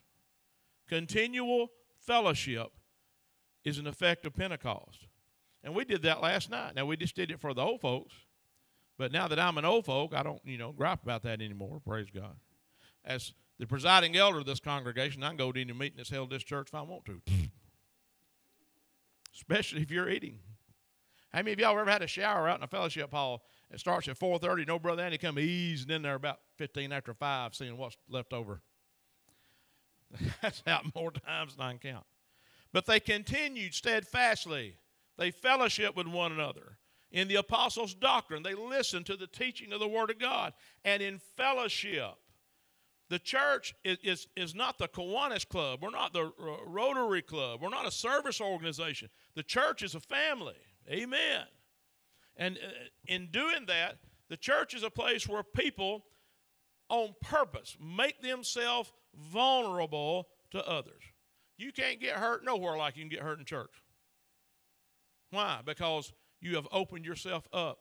Continual 0.88 1.71
fellowship 2.06 2.68
is 3.64 3.78
an 3.78 3.87
effect 3.87 4.26
of 4.26 4.35
Pentecost. 4.35 5.06
And 5.64 5.75
we 5.75 5.85
did 5.85 6.02
that 6.02 6.21
last 6.21 6.50
night. 6.50 6.75
Now, 6.75 6.87
we 6.87 6.97
just 6.97 7.14
did 7.14 7.30
it 7.30 7.40
for 7.40 7.54
the 7.54 7.62
old 7.62 7.80
folks. 7.80 8.14
But 8.99 9.12
now 9.12 9.28
that 9.28 9.38
I'm 9.38 9.59
an 9.59 9.64
old 9.64 9.87
folk, 9.87 10.14
I 10.14 10.23
don't, 10.23 10.40
you 10.44 10.59
know, 10.59 10.73
gripe 10.73 11.02
about 11.02 11.23
that 11.23 11.40
anymore. 11.40 11.80
Praise 11.85 12.09
God. 12.12 12.37
As 13.04 13.32
the 13.59 13.66
presiding 13.66 14.16
elder 14.16 14.38
of 14.38 14.47
this 14.47 14.61
congregation, 14.61 15.23
I 15.23 15.28
can 15.28 15.37
go 15.37 15.52
to 15.52 15.61
any 15.61 15.73
meeting 15.73 15.97
that's 15.97 16.11
held 16.11 16.30
this 16.30 16.42
church 16.42 16.68
if 16.68 16.75
I 16.75 16.82
want 16.82 17.04
to. 17.06 17.21
Especially 19.35 19.82
if 19.82 19.90
you're 19.90 20.09
eating. 20.09 20.38
How 21.32 21.38
many 21.38 21.52
of 21.52 21.61
y'all 21.61 21.78
ever 21.78 21.90
had 21.90 22.02
a 22.02 22.06
shower 22.06 22.49
out 22.49 22.59
in 22.59 22.64
a 22.64 22.68
fellowship 22.68 23.11
hall? 23.11 23.42
It 23.71 23.80
starts 23.80 24.06
at 24.09 24.18
4.30. 24.18 24.66
No 24.66 24.78
brother 24.78 25.02
Andy 25.02 25.16
come 25.16 25.38
easing 25.38 25.90
in 25.90 26.02
there 26.02 26.14
about 26.14 26.40
15 26.59 26.92
after 26.92 27.14
5, 27.14 27.54
seeing 27.54 27.78
what's 27.78 27.97
left 28.09 28.35
over. 28.35 28.61
That's 30.42 30.62
out 30.66 30.95
more 30.95 31.11
times 31.11 31.57
than 31.57 31.66
I 31.66 31.71
can 31.71 31.92
count. 31.92 32.07
But 32.73 32.87
they 32.87 33.00
continued 33.00 33.75
steadfastly. 33.75 34.76
They 35.19 35.31
fellowship 35.31 35.97
with 35.97 36.07
one 36.07 36.33
another. 36.33 36.78
In 37.11 37.28
the 37.28 37.37
apostles' 37.37 37.95
doctrine, 37.95 38.42
they 38.42 38.54
listened 38.54 39.04
to 39.07 39.16
the 39.16 39.26
teaching 39.26 39.73
of 39.73 39.81
the 39.81 39.88
Word 39.88 40.11
of 40.11 40.19
God. 40.19 40.54
And 40.85 41.02
in 41.02 41.21
fellowship, 41.37 42.14
the 43.11 43.19
church 43.19 43.75
is, 43.85 43.99
is, 44.02 44.26
is 44.37 44.54
not 44.54 44.78
the 44.78 44.88
Kiwanis 44.88 45.47
Club. 45.47 45.81
We're 45.83 45.90
not 45.90 46.14
the 46.14 46.33
Rotary 46.66 47.21
Club. 47.21 47.61
We're 47.61 47.69
not 47.69 47.87
a 47.87 47.90
service 47.90 48.40
organization. 48.40 49.11
The 49.35 49.42
church 49.42 49.83
is 49.83 49.95
a 49.95 50.00
family. 50.00 50.57
Amen. 50.90 51.45
And 52.37 52.57
uh, 52.57 52.71
in 53.07 53.28
doing 53.31 53.66
that, 53.66 53.99
the 54.31 54.38
church 54.38 54.73
is 54.73 54.83
a 54.83 54.88
place 54.88 55.28
where 55.28 55.42
people 55.42 56.07
on 56.88 57.14
purpose 57.21 57.76
make 57.78 58.23
themselves 58.23 58.90
vulnerable 59.14 60.28
to 60.50 60.66
others. 60.66 61.02
You 61.57 61.73
can't 61.73 62.00
get 62.00 62.16
hurt 62.16 62.45
nowhere 62.45 62.76
like 62.76 62.97
you 62.97 63.02
can 63.02 63.11
get 63.11 63.21
hurt 63.21 63.38
in 63.38 63.45
church. 63.45 63.83
Why? 65.31 65.61
Because 65.64 66.12
you 66.40 66.57
have 66.57 66.66
opened 66.73 67.04
yourself 67.04 67.47
up 67.52 67.78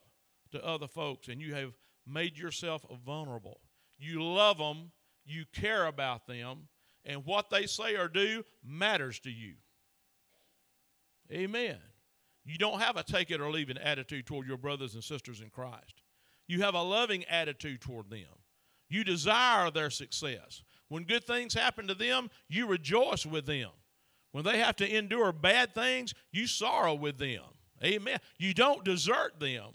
to 0.51 0.65
other 0.65 0.87
folks 0.87 1.27
and 1.27 1.41
you 1.41 1.53
have 1.55 1.73
made 2.07 2.37
yourself 2.37 2.85
vulnerable. 3.05 3.59
You 3.97 4.23
love 4.23 4.57
them, 4.57 4.91
you 5.25 5.45
care 5.53 5.85
about 5.85 6.27
them, 6.27 6.67
and 7.05 7.25
what 7.25 7.49
they 7.49 7.65
say 7.65 7.95
or 7.95 8.07
do 8.07 8.43
matters 8.63 9.19
to 9.21 9.31
you. 9.31 9.55
Amen. 11.31 11.77
You 12.43 12.57
don't 12.57 12.81
have 12.81 12.97
a 12.97 13.03
take 13.03 13.31
it 13.31 13.39
or 13.39 13.51
leave 13.51 13.69
it 13.69 13.77
attitude 13.77 14.25
toward 14.25 14.47
your 14.47 14.57
brothers 14.57 14.95
and 14.95 15.03
sisters 15.03 15.41
in 15.41 15.49
Christ. 15.49 16.01
You 16.47 16.61
have 16.61 16.73
a 16.73 16.81
loving 16.81 17.23
attitude 17.25 17.81
toward 17.81 18.09
them. 18.09 18.27
You 18.89 19.03
desire 19.03 19.71
their 19.71 19.89
success. 19.89 20.63
When 20.91 21.03
good 21.03 21.23
things 21.23 21.53
happen 21.53 21.87
to 21.87 21.95
them, 21.95 22.29
you 22.49 22.67
rejoice 22.67 23.25
with 23.25 23.45
them. 23.45 23.69
When 24.33 24.43
they 24.43 24.57
have 24.57 24.75
to 24.75 24.97
endure 24.97 25.31
bad 25.31 25.73
things, 25.73 26.13
you 26.33 26.47
sorrow 26.47 26.93
with 26.93 27.17
them. 27.17 27.45
Amen. 27.81 28.19
You 28.37 28.53
don't 28.53 28.83
desert 28.83 29.39
them, 29.39 29.69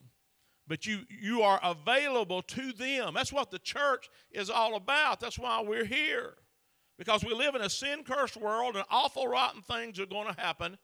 but 0.68 0.84
you, 0.84 1.06
you 1.08 1.40
are 1.40 1.58
available 1.62 2.42
to 2.42 2.70
them. 2.70 3.14
That's 3.14 3.32
what 3.32 3.50
the 3.50 3.58
church 3.58 4.10
is 4.30 4.50
all 4.50 4.76
about. 4.76 5.18
That's 5.18 5.38
why 5.38 5.62
we're 5.62 5.86
here. 5.86 6.34
Because 6.98 7.24
we 7.24 7.32
live 7.32 7.54
in 7.54 7.62
a 7.62 7.70
sin 7.70 8.04
cursed 8.04 8.36
world 8.36 8.76
and 8.76 8.84
awful, 8.90 9.26
rotten 9.26 9.62
things 9.62 9.98
are 9.98 10.04
going 10.04 10.28
to 10.28 10.38
happen 10.38 10.76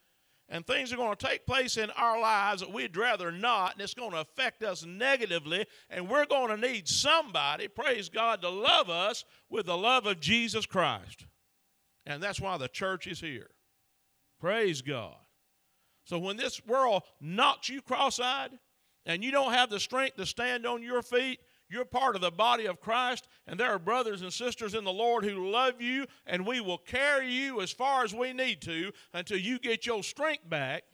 and 0.52 0.66
things 0.66 0.92
are 0.92 0.96
going 0.96 1.16
to 1.16 1.26
take 1.26 1.46
place 1.46 1.78
in 1.78 1.90
our 1.92 2.20
lives 2.20 2.60
that 2.60 2.70
we'd 2.70 2.94
rather 2.94 3.32
not, 3.32 3.72
and 3.72 3.80
it's 3.80 3.94
going 3.94 4.10
to 4.10 4.20
affect 4.20 4.62
us 4.62 4.84
negatively, 4.84 5.64
and 5.88 6.10
we're 6.10 6.26
going 6.26 6.48
to 6.48 6.58
need 6.58 6.86
somebody, 6.86 7.68
praise 7.68 8.10
God, 8.10 8.42
to 8.42 8.50
love 8.50 8.90
us 8.90 9.24
with 9.48 9.64
the 9.64 9.76
love 9.76 10.04
of 10.06 10.20
Jesus 10.20 10.66
Christ. 10.66 11.24
And 12.04 12.22
that's 12.22 12.38
why 12.38 12.58
the 12.58 12.68
church 12.68 13.06
is 13.06 13.18
here. 13.18 13.48
Praise 14.38 14.82
God. 14.82 15.16
So 16.04 16.18
when 16.18 16.36
this 16.36 16.60
world 16.66 17.02
knocks 17.18 17.70
you 17.70 17.80
cross 17.80 18.20
eyed 18.20 18.50
and 19.06 19.24
you 19.24 19.30
don't 19.30 19.54
have 19.54 19.70
the 19.70 19.80
strength 19.80 20.16
to 20.16 20.26
stand 20.26 20.66
on 20.66 20.82
your 20.82 21.00
feet, 21.00 21.40
you're 21.72 21.84
part 21.84 22.14
of 22.14 22.20
the 22.20 22.30
body 22.30 22.66
of 22.66 22.80
Christ, 22.80 23.26
and 23.46 23.58
there 23.58 23.70
are 23.70 23.78
brothers 23.78 24.22
and 24.22 24.32
sisters 24.32 24.74
in 24.74 24.84
the 24.84 24.92
Lord 24.92 25.24
who 25.24 25.50
love 25.50 25.80
you, 25.80 26.06
and 26.26 26.46
we 26.46 26.60
will 26.60 26.78
carry 26.78 27.30
you 27.30 27.62
as 27.62 27.72
far 27.72 28.04
as 28.04 28.14
we 28.14 28.32
need 28.32 28.60
to 28.62 28.92
until 29.14 29.38
you 29.38 29.58
get 29.58 29.86
your 29.86 30.02
strength 30.02 30.48
back 30.48 30.84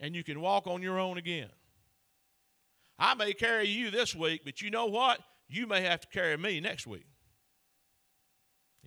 and 0.00 0.16
you 0.16 0.24
can 0.24 0.40
walk 0.40 0.66
on 0.66 0.82
your 0.82 0.98
own 0.98 1.18
again. 1.18 1.50
I 2.98 3.14
may 3.14 3.34
carry 3.34 3.68
you 3.68 3.90
this 3.90 4.14
week, 4.14 4.42
but 4.44 4.62
you 4.62 4.70
know 4.70 4.86
what? 4.86 5.20
You 5.48 5.66
may 5.66 5.82
have 5.82 6.00
to 6.00 6.08
carry 6.08 6.36
me 6.36 6.60
next 6.60 6.86
week. 6.86 7.06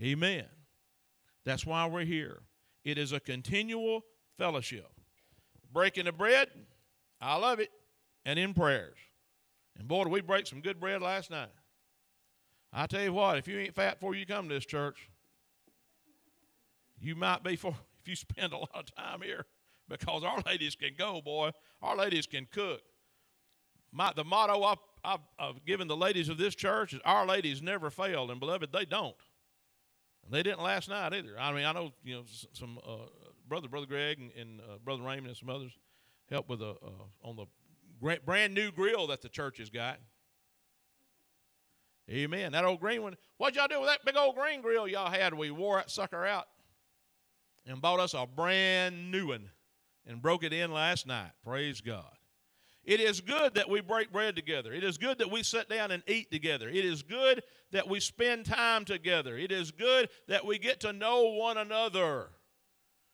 Amen. 0.01 0.45
That's 1.45 1.65
why 1.65 1.85
we're 1.85 2.05
here. 2.05 2.41
It 2.83 2.97
is 2.97 3.11
a 3.11 3.19
continual 3.19 4.01
fellowship. 4.37 4.87
Breaking 5.71 6.05
the 6.05 6.11
bread, 6.11 6.49
I 7.21 7.37
love 7.37 7.59
it, 7.59 7.69
and 8.25 8.39
in 8.39 8.53
prayers. 8.53 8.97
And 9.77 9.87
boy, 9.87 10.03
did 10.03 10.13
we 10.13 10.21
break 10.21 10.47
some 10.47 10.61
good 10.61 10.79
bread 10.79 11.01
last 11.01 11.31
night. 11.31 11.49
I 12.71 12.87
tell 12.87 13.03
you 13.03 13.13
what, 13.13 13.37
if 13.37 13.47
you 13.47 13.59
ain't 13.59 13.75
fat 13.75 13.99
before 13.99 14.15
you 14.15 14.25
come 14.25 14.47
to 14.49 14.55
this 14.55 14.65
church, 14.65 15.09
you 16.99 17.15
might 17.15 17.43
be 17.43 17.55
for 17.55 17.69
if 18.01 18.07
you 18.07 18.15
spend 18.15 18.53
a 18.53 18.57
lot 18.57 18.69
of 18.75 18.95
time 18.95 19.21
here 19.21 19.45
because 19.89 20.23
our 20.23 20.41
ladies 20.45 20.75
can 20.75 20.91
go, 20.97 21.21
boy. 21.21 21.51
Our 21.81 21.95
ladies 21.95 22.25
can 22.25 22.47
cook. 22.51 22.81
My, 23.91 24.11
the 24.15 24.23
motto 24.23 24.63
I've, 24.63 24.77
I've, 25.03 25.19
I've 25.37 25.65
given 25.65 25.87
the 25.87 25.97
ladies 25.97 26.29
of 26.29 26.37
this 26.37 26.55
church 26.55 26.93
is 26.93 26.99
Our 27.05 27.25
ladies 27.25 27.61
never 27.61 27.89
fail, 27.89 28.31
and 28.31 28.39
beloved, 28.39 28.71
they 28.71 28.85
don't. 28.85 29.15
And 30.25 30.33
they 30.33 30.41
didn't 30.41 30.63
last 30.63 30.89
night 30.89 31.13
either. 31.13 31.35
I 31.39 31.51
mean, 31.51 31.65
I 31.65 31.73
know 31.73 31.91
you 32.03 32.15
know 32.15 32.23
some 32.53 32.79
uh, 32.87 33.07
brother, 33.47 33.67
brother 33.67 33.85
Greg, 33.85 34.19
and, 34.19 34.31
and 34.39 34.61
uh, 34.61 34.77
brother 34.83 35.03
Raymond 35.03 35.27
and 35.27 35.37
some 35.37 35.49
others 35.49 35.77
helped 36.29 36.49
with 36.49 36.61
a 36.61 36.69
uh, 36.69 37.05
on 37.23 37.35
the 37.35 37.45
brand 38.25 38.53
new 38.53 38.71
grill 38.71 39.07
that 39.07 39.21
the 39.21 39.29
church 39.29 39.57
has 39.57 39.69
got. 39.69 39.99
Amen. 42.09 42.51
That 42.51 42.65
old 42.65 42.81
green 42.81 43.01
one. 43.01 43.15
What'd 43.37 43.55
y'all 43.55 43.67
do 43.67 43.79
with 43.79 43.89
that 43.89 44.05
big 44.05 44.17
old 44.17 44.35
green 44.35 44.61
grill 44.61 44.87
y'all 44.87 45.09
had? 45.09 45.33
We 45.33 45.51
wore 45.51 45.77
that 45.77 45.89
sucker 45.89 46.25
out 46.25 46.47
and 47.65 47.81
bought 47.81 47.99
us 47.99 48.13
a 48.13 48.27
brand 48.27 49.09
new 49.09 49.27
one 49.27 49.49
and 50.05 50.21
broke 50.21 50.43
it 50.43 50.51
in 50.51 50.71
last 50.73 51.07
night. 51.07 51.31
Praise 51.45 51.79
God. 51.79 52.11
It 52.83 52.99
is 52.99 53.21
good 53.21 53.53
that 53.53 53.69
we 53.69 53.79
break 53.79 54.11
bread 54.11 54.35
together. 54.35 54.73
It 54.73 54.83
is 54.83 54.97
good 54.97 55.19
that 55.19 55.31
we 55.31 55.41
sit 55.41 55.69
down 55.69 55.91
and 55.91 56.03
eat 56.05 56.29
together. 56.29 56.67
It 56.67 56.83
is 56.83 57.01
good 57.01 57.41
that 57.71 57.87
we 57.87 58.01
spend 58.01 58.45
time 58.45 58.83
together. 58.83 59.37
It 59.37 59.53
is 59.53 59.71
good 59.71 60.09
that 60.27 60.45
we 60.45 60.59
get 60.59 60.81
to 60.81 60.91
know 60.91 61.29
one 61.29 61.57
another. 61.57 62.31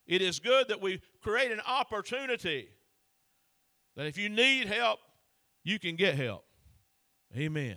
It 0.08 0.24
is 0.24 0.39
good 0.39 0.69
that 0.69 0.81
we 0.81 1.01
create 1.22 1.51
an 1.51 1.62
opportunity 1.67 2.69
that 4.00 4.08
if 4.08 4.18
you 4.18 4.29
need 4.29 4.65
help, 4.65 5.01
you 5.65 5.77
can 5.77 5.98
get 5.98 6.15
help. 6.15 6.46
Amen. 7.36 7.75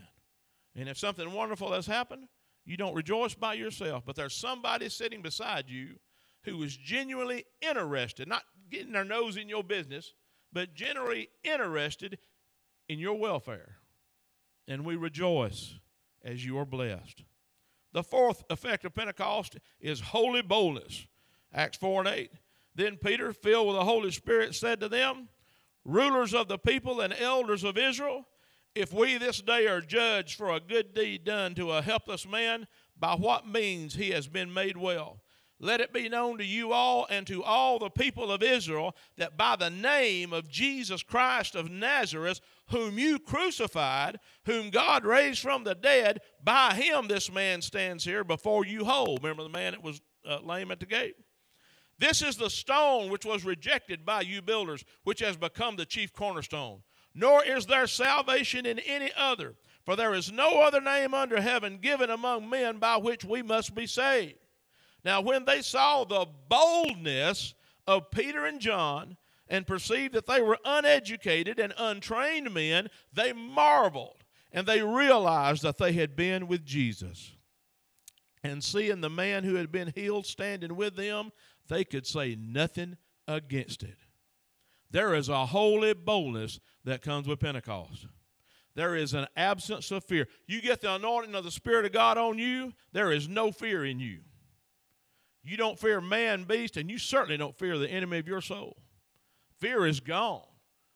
And 0.76 0.88
if 0.88 0.96
something 0.96 1.32
wonderful 1.32 1.72
has 1.72 1.84
happened, 1.84 2.28
you 2.64 2.76
don't 2.76 2.94
rejoice 2.94 3.34
by 3.34 3.54
yourself, 3.54 4.04
but 4.06 4.14
there's 4.14 4.36
somebody 4.36 4.88
sitting 4.88 5.20
beside 5.20 5.64
you 5.68 5.96
who 6.44 6.62
is 6.62 6.76
genuinely 6.76 7.44
interested, 7.60 8.28
not 8.28 8.44
getting 8.70 8.92
their 8.92 9.02
nose 9.02 9.36
in 9.36 9.48
your 9.48 9.64
business, 9.64 10.14
but 10.52 10.74
genuinely 10.74 11.28
interested 11.42 12.20
in 12.88 13.00
your 13.00 13.18
welfare. 13.18 13.78
And 14.68 14.84
we 14.84 14.94
rejoice 14.94 15.74
as 16.24 16.44
you 16.44 16.56
are 16.56 16.64
blessed. 16.64 17.24
The 17.92 18.04
fourth 18.04 18.44
effect 18.48 18.84
of 18.84 18.94
Pentecost 18.94 19.58
is 19.80 19.98
holy 19.98 20.42
boldness. 20.42 21.04
Acts 21.52 21.78
4 21.78 22.02
and 22.02 22.08
8. 22.08 22.30
Then 22.76 22.96
Peter, 22.96 23.32
filled 23.32 23.66
with 23.66 23.76
the 23.76 23.84
Holy 23.84 24.12
Spirit, 24.12 24.54
said 24.54 24.78
to 24.78 24.88
them, 24.88 25.28
rulers 25.84 26.34
of 26.34 26.48
the 26.48 26.58
people 26.58 27.00
and 27.00 27.12
elders 27.12 27.64
of 27.64 27.76
Israel, 27.78 28.26
if 28.74 28.92
we 28.92 29.18
this 29.18 29.40
day 29.42 29.66
are 29.66 29.80
judged 29.80 30.36
for 30.36 30.50
a 30.50 30.60
good 30.60 30.94
deed 30.94 31.24
done 31.24 31.54
to 31.54 31.72
a 31.72 31.82
helpless 31.82 32.26
man, 32.26 32.66
by 32.98 33.14
what 33.14 33.46
means 33.46 33.94
he 33.94 34.10
has 34.10 34.28
been 34.28 34.52
made 34.52 34.76
well. 34.76 35.20
Let 35.58 35.80
it 35.80 35.92
be 35.92 36.08
known 36.08 36.38
to 36.38 36.44
you 36.44 36.72
all 36.72 37.06
and 37.08 37.24
to 37.28 37.44
all 37.44 37.78
the 37.78 37.88
people 37.88 38.32
of 38.32 38.42
Israel 38.42 38.96
that 39.16 39.36
by 39.36 39.54
the 39.54 39.70
name 39.70 40.32
of 40.32 40.48
Jesus 40.48 41.04
Christ 41.04 41.54
of 41.54 41.70
Nazareth, 41.70 42.40
whom 42.70 42.98
you 42.98 43.20
crucified, 43.20 44.18
whom 44.44 44.70
God 44.70 45.04
raised 45.04 45.40
from 45.40 45.62
the 45.62 45.76
dead, 45.76 46.20
by 46.42 46.74
him 46.74 47.06
this 47.06 47.30
man 47.30 47.62
stands 47.62 48.02
here 48.02 48.24
before 48.24 48.66
you 48.66 48.84
whole. 48.84 49.18
Remember 49.18 49.44
the 49.44 49.48
man 49.50 49.72
that 49.72 49.84
was 49.84 50.00
uh, 50.28 50.40
lame 50.40 50.72
at 50.72 50.80
the 50.80 50.86
gate? 50.86 51.14
This 51.98 52.22
is 52.22 52.36
the 52.36 52.50
stone 52.50 53.10
which 53.10 53.24
was 53.24 53.44
rejected 53.44 54.04
by 54.04 54.22
you 54.22 54.42
builders, 54.42 54.84
which 55.04 55.20
has 55.20 55.36
become 55.36 55.76
the 55.76 55.86
chief 55.86 56.12
cornerstone. 56.12 56.82
Nor 57.14 57.44
is 57.44 57.66
there 57.66 57.86
salvation 57.86 58.66
in 58.66 58.78
any 58.80 59.10
other, 59.16 59.54
for 59.84 59.96
there 59.96 60.14
is 60.14 60.32
no 60.32 60.60
other 60.60 60.80
name 60.80 61.14
under 61.14 61.40
heaven 61.40 61.78
given 61.78 62.10
among 62.10 62.48
men 62.48 62.78
by 62.78 62.96
which 62.96 63.24
we 63.24 63.42
must 63.42 63.74
be 63.74 63.86
saved. 63.86 64.38
Now, 65.04 65.20
when 65.20 65.44
they 65.44 65.62
saw 65.62 66.04
the 66.04 66.26
boldness 66.48 67.54
of 67.86 68.10
Peter 68.10 68.46
and 68.46 68.60
John 68.60 69.16
and 69.48 69.66
perceived 69.66 70.14
that 70.14 70.26
they 70.26 70.40
were 70.40 70.58
uneducated 70.64 71.58
and 71.58 71.74
untrained 71.76 72.52
men, 72.54 72.88
they 73.12 73.32
marveled 73.32 74.22
and 74.52 74.66
they 74.66 74.82
realized 74.82 75.62
that 75.62 75.78
they 75.78 75.92
had 75.92 76.14
been 76.14 76.46
with 76.46 76.64
Jesus. 76.64 77.32
And 78.44 78.62
seeing 78.62 79.00
the 79.00 79.10
man 79.10 79.44
who 79.44 79.54
had 79.54 79.70
been 79.70 79.92
healed 79.94 80.26
standing 80.26 80.76
with 80.76 80.96
them, 80.96 81.32
they 81.68 81.84
could 81.84 82.06
say 82.06 82.36
nothing 82.38 82.96
against 83.28 83.82
it. 83.82 83.96
There 84.90 85.14
is 85.14 85.28
a 85.28 85.46
holy 85.46 85.94
boldness 85.94 86.60
that 86.84 87.02
comes 87.02 87.26
with 87.26 87.40
Pentecost. 87.40 88.06
There 88.74 88.94
is 88.96 89.14
an 89.14 89.26
absence 89.36 89.90
of 89.90 90.04
fear. 90.04 90.28
You 90.46 90.62
get 90.62 90.80
the 90.80 90.94
anointing 90.94 91.34
of 91.34 91.44
the 91.44 91.50
Spirit 91.50 91.84
of 91.84 91.92
God 91.92 92.18
on 92.18 92.38
you, 92.38 92.72
there 92.92 93.12
is 93.12 93.28
no 93.28 93.52
fear 93.52 93.84
in 93.84 94.00
you. 94.00 94.20
You 95.44 95.56
don't 95.56 95.78
fear 95.78 96.00
man, 96.00 96.44
beast, 96.44 96.76
and 96.76 96.90
you 96.90 96.98
certainly 96.98 97.36
don't 97.36 97.56
fear 97.56 97.76
the 97.76 97.90
enemy 97.90 98.18
of 98.18 98.28
your 98.28 98.40
soul. 98.40 98.76
Fear 99.58 99.86
is 99.86 100.00
gone. 100.00 100.42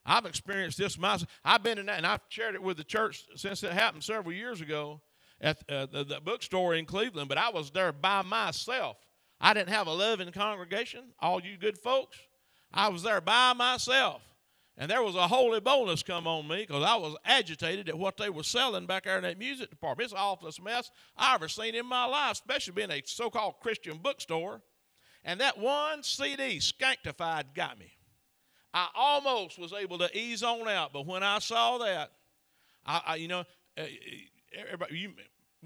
I've 0.05 0.25
experienced 0.25 0.79
this 0.79 0.97
myself. 0.97 1.29
I've 1.45 1.63
been 1.63 1.79
in 1.79 1.87
that, 1.87 1.99
and 1.99 2.07
I've 2.07 2.21
shared 2.29 2.55
it 2.55 2.63
with 2.63 2.77
the 2.77 2.85
church 2.85 3.25
since 3.35 3.65
it 3.65 3.73
happened 3.73 4.05
several 4.05 4.33
years 4.33 4.61
ago 4.61 5.01
at 5.41 5.59
uh, 5.69 5.87
the, 5.87 6.05
the 6.05 6.21
bookstore 6.21 6.75
in 6.75 6.87
Cleveland, 6.87 7.29
but 7.29 7.39
I 7.39 7.51
was 7.51 7.71
there 7.73 7.93
by 7.93 8.23
myself. 8.23 8.97
I 9.41 9.55
didn't 9.55 9.71
have 9.71 9.87
a 9.87 9.93
loving 9.93 10.33
congregation, 10.33 11.05
all 11.21 11.43
you 11.43 11.57
good 11.57 11.79
folks. 11.79 12.19
I 12.73 12.89
was 12.89 13.03
there 13.03 13.21
by 13.21 13.53
myself. 13.53 14.23
And 14.79 14.91
there 14.91 15.03
was 15.03 15.15
a 15.15 15.27
holy 15.27 15.61
boldness 15.61 16.03
come 16.03 16.27
on 16.27 16.47
me 16.47 16.67
because 16.67 16.85
I 16.85 16.97
was 16.97 17.17
agitated 17.25 17.89
at 17.89 17.99
what 17.99 18.19
they 18.19 18.29
were 18.29 18.43
selling 18.43 18.85
back 18.85 19.05
there 19.05 19.17
in 19.17 19.23
that 19.23 19.39
music 19.39 19.71
department. 19.71 20.07
It's 20.07 20.13
the 20.13 20.19
awfulest 20.19 20.63
mess 20.63 20.91
I 21.17 21.35
ever 21.35 21.49
seen 21.49 21.75
in 21.75 21.87
my 21.87 22.05
life, 22.05 22.33
especially 22.33 22.75
being 22.75 22.91
a 22.91 23.03
so 23.07 23.31
called 23.31 23.55
Christian 23.61 23.97
bookstore. 23.99 24.61
And 25.25 25.41
that 25.41 25.59
one 25.59 26.03
CD, 26.03 26.59
Skanktified, 26.59 27.55
got 27.55 27.79
me. 27.79 27.97
I 28.75 28.89
almost 28.95 29.59
was 29.59 29.73
able 29.73 29.97
to 29.99 30.17
ease 30.17 30.43
on 30.43 30.69
out, 30.69 30.93
but 30.93 31.07
when 31.07 31.23
I 31.23 31.39
saw 31.39 31.79
that, 31.79 32.13
I, 32.85 33.01
I 33.07 33.15
you 33.17 33.29
know, 33.29 33.45
uh, 33.79 33.85
everybody, 34.55 34.99
you, 34.99 35.13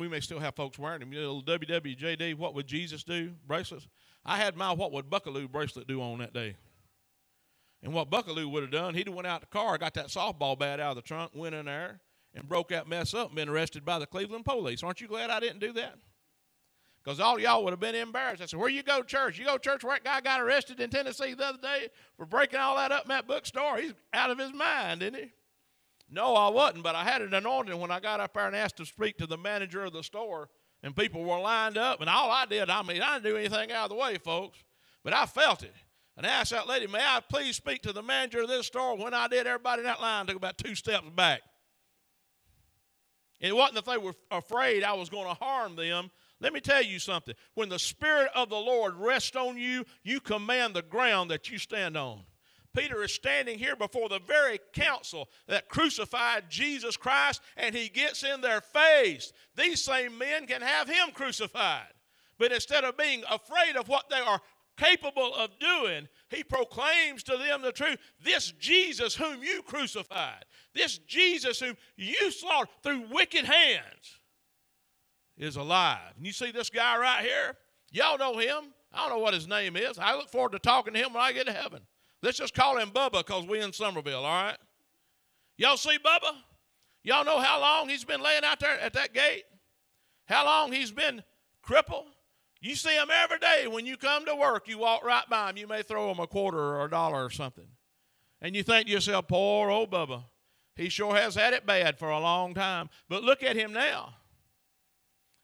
we 0.00 0.08
may 0.08 0.20
still 0.20 0.40
have 0.40 0.56
folks 0.56 0.78
wearing 0.78 1.00
them. 1.00 1.12
You 1.12 1.20
know, 1.20 1.42
WWJD, 1.42 2.34
what 2.34 2.54
would 2.54 2.66
Jesus 2.66 3.04
do? 3.04 3.32
Bracelets. 3.46 3.86
I 4.24 4.36
had 4.36 4.56
my 4.56 4.72
what 4.72 4.92
would 4.92 5.08
Buckaloo 5.08 5.50
bracelet 5.50 5.86
do 5.86 6.02
on 6.02 6.18
that 6.18 6.32
day. 6.32 6.56
And 7.82 7.92
what 7.92 8.10
Buckaloo 8.10 8.50
would 8.50 8.62
have 8.62 8.72
done, 8.72 8.94
he'd 8.94 9.06
have 9.06 9.14
went 9.14 9.26
out 9.26 9.40
the 9.40 9.46
car, 9.46 9.78
got 9.78 9.94
that 9.94 10.08
softball 10.08 10.58
bat 10.58 10.80
out 10.80 10.90
of 10.90 10.96
the 10.96 11.02
trunk, 11.02 11.32
went 11.34 11.54
in 11.54 11.66
there, 11.66 12.00
and 12.34 12.48
broke 12.48 12.68
that 12.68 12.88
mess 12.88 13.14
up 13.14 13.28
and 13.28 13.36
been 13.36 13.48
arrested 13.48 13.84
by 13.84 13.98
the 13.98 14.06
Cleveland 14.06 14.44
police. 14.44 14.82
Aren't 14.82 15.00
you 15.00 15.08
glad 15.08 15.30
I 15.30 15.40
didn't 15.40 15.60
do 15.60 15.72
that? 15.74 15.94
Because 17.02 17.18
all 17.18 17.40
y'all 17.40 17.64
would 17.64 17.70
have 17.70 17.80
been 17.80 17.94
embarrassed. 17.94 18.42
I 18.42 18.46
said, 18.46 18.60
Where 18.60 18.68
you 18.68 18.82
go 18.82 19.02
church? 19.02 19.38
You 19.38 19.46
go 19.46 19.56
church 19.56 19.82
where 19.82 19.94
that 19.96 20.04
guy 20.04 20.20
got 20.20 20.42
arrested 20.42 20.80
in 20.80 20.90
Tennessee 20.90 21.32
the 21.32 21.46
other 21.46 21.58
day 21.58 21.88
for 22.16 22.26
breaking 22.26 22.60
all 22.60 22.76
that 22.76 22.92
up 22.92 23.04
in 23.04 23.08
that 23.08 23.26
bookstore. 23.26 23.78
He's 23.78 23.94
out 24.12 24.30
of 24.30 24.38
his 24.38 24.52
mind, 24.52 25.02
isn't 25.02 25.14
he? 25.14 25.32
No, 26.10 26.34
I 26.34 26.48
wasn't, 26.48 26.82
but 26.82 26.96
I 26.96 27.04
had 27.04 27.22
an 27.22 27.32
anointing 27.32 27.78
when 27.78 27.92
I 27.92 28.00
got 28.00 28.18
up 28.18 28.34
there 28.34 28.46
and 28.46 28.56
asked 28.56 28.76
to 28.78 28.86
speak 28.86 29.16
to 29.18 29.26
the 29.26 29.38
manager 29.38 29.84
of 29.84 29.92
the 29.92 30.02
store. 30.02 30.48
and 30.82 30.96
people 30.96 31.22
were 31.22 31.38
lined 31.38 31.76
up, 31.76 32.00
and 32.00 32.08
all 32.08 32.30
I 32.30 32.46
did, 32.46 32.70
I 32.70 32.82
mean, 32.82 33.02
I 33.02 33.14
didn't 33.14 33.30
do 33.30 33.36
anything 33.36 33.70
out 33.70 33.84
of 33.84 33.90
the 33.90 33.96
way, 33.96 34.16
folks, 34.16 34.58
but 35.04 35.12
I 35.12 35.26
felt 35.26 35.62
it. 35.62 35.74
And 36.16 36.26
I 36.26 36.30
asked 36.30 36.50
that 36.50 36.66
lady, 36.66 36.86
May 36.86 36.98
I 36.98 37.20
please 37.26 37.56
speak 37.56 37.82
to 37.82 37.92
the 37.92 38.02
manager 38.02 38.42
of 38.42 38.48
this 38.48 38.66
store? 38.66 38.96
When 38.96 39.14
I 39.14 39.28
did, 39.28 39.46
everybody 39.46 39.80
in 39.80 39.86
that 39.86 40.00
line 40.00 40.26
took 40.26 40.36
about 40.36 40.58
two 40.58 40.74
steps 40.74 41.08
back. 41.14 41.42
It 43.40 43.54
wasn't 43.54 43.76
that 43.76 43.90
they 43.90 43.98
were 43.98 44.14
afraid 44.30 44.84
I 44.84 44.92
was 44.92 45.08
going 45.08 45.28
to 45.28 45.34
harm 45.34 45.76
them. 45.76 46.10
Let 46.40 46.52
me 46.52 46.60
tell 46.60 46.82
you 46.82 46.98
something. 46.98 47.34
When 47.54 47.68
the 47.68 47.78
Spirit 47.78 48.30
of 48.34 48.48
the 48.48 48.56
Lord 48.56 48.96
rests 48.96 49.36
on 49.36 49.56
you, 49.56 49.84
you 50.02 50.20
command 50.20 50.74
the 50.74 50.82
ground 50.82 51.30
that 51.30 51.50
you 51.50 51.58
stand 51.58 51.96
on. 51.96 52.22
Peter 52.74 53.02
is 53.02 53.12
standing 53.12 53.58
here 53.58 53.76
before 53.76 54.08
the 54.08 54.20
very 54.20 54.60
council 54.72 55.28
that 55.48 55.68
crucified 55.68 56.44
Jesus 56.48 56.96
Christ, 56.96 57.40
and 57.56 57.74
he 57.74 57.88
gets 57.88 58.22
in 58.22 58.40
their 58.40 58.60
face. 58.60 59.32
These 59.56 59.82
same 59.82 60.16
men 60.16 60.46
can 60.46 60.62
have 60.62 60.88
him 60.88 61.10
crucified. 61.12 61.92
But 62.38 62.52
instead 62.52 62.84
of 62.84 62.96
being 62.96 63.22
afraid 63.30 63.76
of 63.76 63.88
what 63.88 64.08
they 64.08 64.20
are 64.20 64.40
capable 64.76 65.34
of 65.34 65.58
doing, 65.58 66.08
he 66.30 66.42
proclaims 66.42 67.22
to 67.24 67.36
them 67.36 67.60
the 67.62 67.72
truth. 67.72 67.98
This 68.24 68.52
Jesus 68.52 69.14
whom 69.14 69.42
you 69.42 69.62
crucified, 69.62 70.44
this 70.74 70.98
Jesus 70.98 71.60
whom 71.60 71.76
you 71.96 72.30
slaughtered 72.30 72.70
through 72.82 73.04
wicked 73.10 73.44
hands, 73.44 74.18
is 75.36 75.56
alive. 75.56 76.14
And 76.16 76.26
you 76.26 76.32
see 76.32 76.50
this 76.50 76.70
guy 76.70 76.98
right 76.98 77.24
here? 77.24 77.56
Y'all 77.90 78.18
know 78.18 78.38
him. 78.38 78.72
I 78.92 79.00
don't 79.00 79.18
know 79.18 79.22
what 79.22 79.34
his 79.34 79.48
name 79.48 79.76
is. 79.76 79.98
I 79.98 80.14
look 80.14 80.30
forward 80.30 80.52
to 80.52 80.58
talking 80.58 80.94
to 80.94 81.00
him 81.00 81.12
when 81.12 81.22
I 81.22 81.32
get 81.32 81.46
to 81.46 81.52
heaven. 81.52 81.80
Let's 82.22 82.38
just 82.38 82.54
call 82.54 82.78
him 82.78 82.90
Bubba 82.90 83.24
because 83.24 83.46
we 83.46 83.60
in 83.60 83.72
Summerville, 83.72 84.24
all 84.24 84.44
right? 84.44 84.58
Y'all 85.56 85.76
see 85.76 85.98
Bubba? 85.98 86.34
Y'all 87.02 87.24
know 87.24 87.38
how 87.38 87.60
long 87.60 87.88
he's 87.88 88.04
been 88.04 88.22
laying 88.22 88.44
out 88.44 88.60
there 88.60 88.78
at 88.78 88.92
that 88.92 89.14
gate? 89.14 89.44
How 90.26 90.44
long 90.44 90.72
he's 90.72 90.90
been 90.90 91.22
crippled? 91.62 92.06
You 92.60 92.74
see 92.74 92.94
him 92.94 93.08
every 93.10 93.38
day 93.38 93.66
when 93.66 93.86
you 93.86 93.96
come 93.96 94.26
to 94.26 94.34
work. 94.34 94.68
You 94.68 94.78
walk 94.78 95.02
right 95.02 95.28
by 95.30 95.50
him. 95.50 95.56
You 95.56 95.66
may 95.66 95.82
throw 95.82 96.10
him 96.10 96.18
a 96.18 96.26
quarter 96.26 96.58
or 96.58 96.84
a 96.84 96.90
dollar 96.90 97.24
or 97.24 97.30
something. 97.30 97.66
And 98.42 98.54
you 98.54 98.62
think 98.62 98.86
to 98.86 98.92
yourself, 98.92 99.28
poor 99.28 99.70
old 99.70 99.90
Bubba. 99.90 100.24
He 100.76 100.88
sure 100.88 101.14
has 101.14 101.34
had 101.34 101.54
it 101.54 101.66
bad 101.66 101.98
for 101.98 102.10
a 102.10 102.20
long 102.20 102.54
time. 102.54 102.90
But 103.08 103.22
look 103.22 103.42
at 103.42 103.56
him 103.56 103.72
now. 103.72 104.14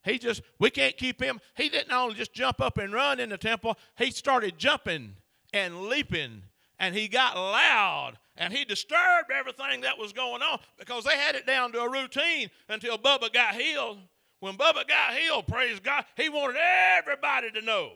He 0.05 0.19
just, 0.19 0.43
we 0.59 0.71
can't 0.71 0.97
keep 0.97 1.21
him. 1.21 1.41
He 1.57 1.69
didn't 1.69 1.93
only 1.93 2.15
just 2.15 2.33
jump 2.33 2.61
up 2.61 2.79
and 2.79 2.93
run 2.93 3.19
in 3.19 3.31
the 3.31 3.39
temple, 3.39 3.77
he 3.99 4.11
started 4.11 4.57
jumping 4.57 5.17
and 5.53 5.89
leaping 5.89 6.43
and 6.79 6.95
he 6.95 7.09
got 7.09 7.37
loud 7.37 8.15
and 8.37 8.53
he 8.53 8.65
disturbed 8.65 9.31
everything 9.33 9.81
that 9.83 9.99
was 9.99 10.13
going 10.13 10.43
on 10.43 10.59
because 10.79 11.05
they 11.05 11.17
had 11.17 11.35
it 11.35 11.47
down 11.47 11.73
to 11.73 11.81
a 11.81 11.91
routine 11.91 12.51
until 12.69 12.99
Bubba 12.99 13.33
got 13.33 13.55
healed. 13.55 13.99
When 14.41 14.57
Bubba 14.57 14.87
got 14.87 15.15
healed, 15.15 15.47
praise 15.47 15.81
God, 15.81 16.05
he 16.17 16.29
wanted 16.29 16.57
everybody 16.99 17.51
to 17.53 17.63
know. 17.63 17.93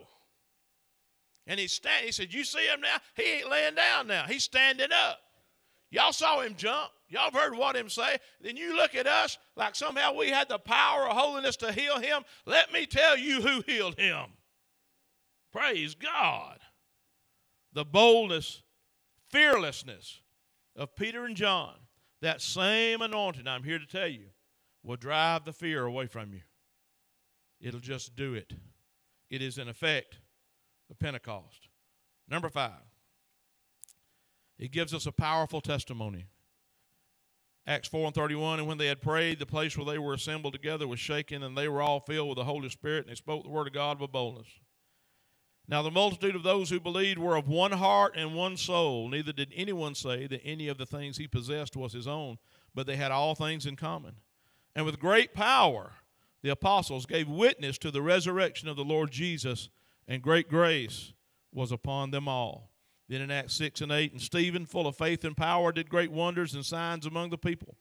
And 1.47 1.59
he 1.59 1.67
stand, 1.67 2.05
he 2.05 2.11
said, 2.11 2.33
You 2.33 2.43
see 2.43 2.65
him 2.65 2.81
now? 2.81 2.97
He 3.15 3.23
ain't 3.23 3.49
laying 3.49 3.75
down 3.75 4.07
now. 4.07 4.25
He's 4.27 4.43
standing 4.43 4.91
up. 4.91 5.19
Y'all 5.91 6.13
saw 6.13 6.41
him 6.41 6.55
jump. 6.55 6.89
Y'all 7.09 7.31
heard 7.31 7.55
what 7.55 7.75
him 7.75 7.89
say. 7.89 8.17
Then 8.39 8.55
you 8.55 8.75
look 8.75 8.95
at 8.95 9.05
us 9.05 9.37
like 9.57 9.75
somehow 9.75 10.15
we 10.15 10.29
had 10.29 10.47
the 10.47 10.59
power 10.59 11.07
of 11.07 11.17
holiness 11.17 11.57
to 11.57 11.71
heal 11.71 11.99
him. 11.99 12.23
Let 12.45 12.71
me 12.71 12.85
tell 12.85 13.17
you 13.17 13.41
who 13.41 13.61
healed 13.67 13.99
him. 13.99 14.27
Praise 15.51 15.93
God. 15.93 16.59
The 17.73 17.83
boldness 17.83 18.61
fearlessness 19.31 20.21
of 20.75 20.95
Peter 20.95 21.25
and 21.25 21.35
John, 21.35 21.75
that 22.21 22.41
same 22.41 23.01
anointing, 23.01 23.47
I'm 23.47 23.63
here 23.63 23.79
to 23.79 23.85
tell 23.85 24.07
you, 24.07 24.25
will 24.83 24.97
drive 24.97 25.45
the 25.45 25.53
fear 25.53 25.85
away 25.85 26.07
from 26.07 26.33
you. 26.33 26.41
It'll 27.59 27.79
just 27.79 28.15
do 28.15 28.33
it. 28.33 28.53
It 29.29 29.41
is 29.41 29.57
in 29.57 29.69
effect 29.69 30.17
of 30.89 30.99
Pentecost. 30.99 31.69
Number 32.27 32.49
five, 32.49 32.71
it 34.57 34.71
gives 34.71 34.93
us 34.93 35.05
a 35.05 35.11
powerful 35.11 35.61
testimony. 35.61 36.27
Acts 37.67 37.87
4 37.87 38.07
and 38.07 38.15
31, 38.15 38.59
and 38.59 38.67
when 38.67 38.77
they 38.77 38.87
had 38.87 39.01
prayed, 39.01 39.37
the 39.37 39.45
place 39.45 39.77
where 39.77 39.85
they 39.85 39.99
were 39.99 40.13
assembled 40.13 40.53
together 40.53 40.87
was 40.87 40.99
shaken, 40.99 41.43
and 41.43 41.55
they 41.55 41.67
were 41.67 41.81
all 41.81 41.99
filled 41.99 42.29
with 42.29 42.37
the 42.37 42.43
Holy 42.43 42.69
Spirit, 42.69 43.05
and 43.05 43.09
they 43.09 43.15
spoke 43.15 43.43
the 43.43 43.49
word 43.49 43.67
of 43.67 43.73
God 43.73 43.99
with 43.99 44.11
boldness. 44.11 44.47
Now, 45.67 45.81
the 45.81 45.91
multitude 45.91 46.35
of 46.35 46.43
those 46.43 46.69
who 46.69 46.79
believed 46.79 47.17
were 47.17 47.35
of 47.37 47.47
one 47.47 47.71
heart 47.71 48.15
and 48.17 48.35
one 48.35 48.57
soul. 48.57 49.07
Neither 49.07 49.31
did 49.31 49.53
anyone 49.55 49.95
say 49.95 50.27
that 50.27 50.41
any 50.43 50.67
of 50.67 50.77
the 50.77 50.85
things 50.85 51.17
he 51.17 51.27
possessed 51.27 51.77
was 51.77 51.93
his 51.93 52.07
own, 52.07 52.37
but 52.75 52.87
they 52.87 52.97
had 52.97 53.11
all 53.11 53.35
things 53.35 53.65
in 53.65 53.75
common. 53.75 54.15
And 54.75 54.85
with 54.85 54.99
great 54.99 55.33
power, 55.33 55.93
the 56.41 56.49
apostles 56.49 57.05
gave 57.05 57.29
witness 57.29 57.77
to 57.79 57.91
the 57.91 58.01
resurrection 58.01 58.67
of 58.67 58.75
the 58.75 58.83
Lord 58.83 59.11
Jesus, 59.11 59.69
and 60.07 60.21
great 60.21 60.49
grace 60.49 61.13
was 61.53 61.71
upon 61.71 62.11
them 62.11 62.27
all. 62.27 62.69
Then 63.07 63.21
in 63.21 63.31
Acts 63.31 63.53
6 63.55 63.81
and 63.81 63.91
8, 63.91 64.13
and 64.13 64.21
Stephen, 64.21 64.65
full 64.65 64.87
of 64.87 64.95
faith 64.95 65.23
and 65.23 65.35
power, 65.35 65.71
did 65.71 65.89
great 65.89 66.11
wonders 66.11 66.53
and 66.53 66.65
signs 66.65 67.05
among 67.05 67.29
the 67.29 67.37
people. 67.37 67.75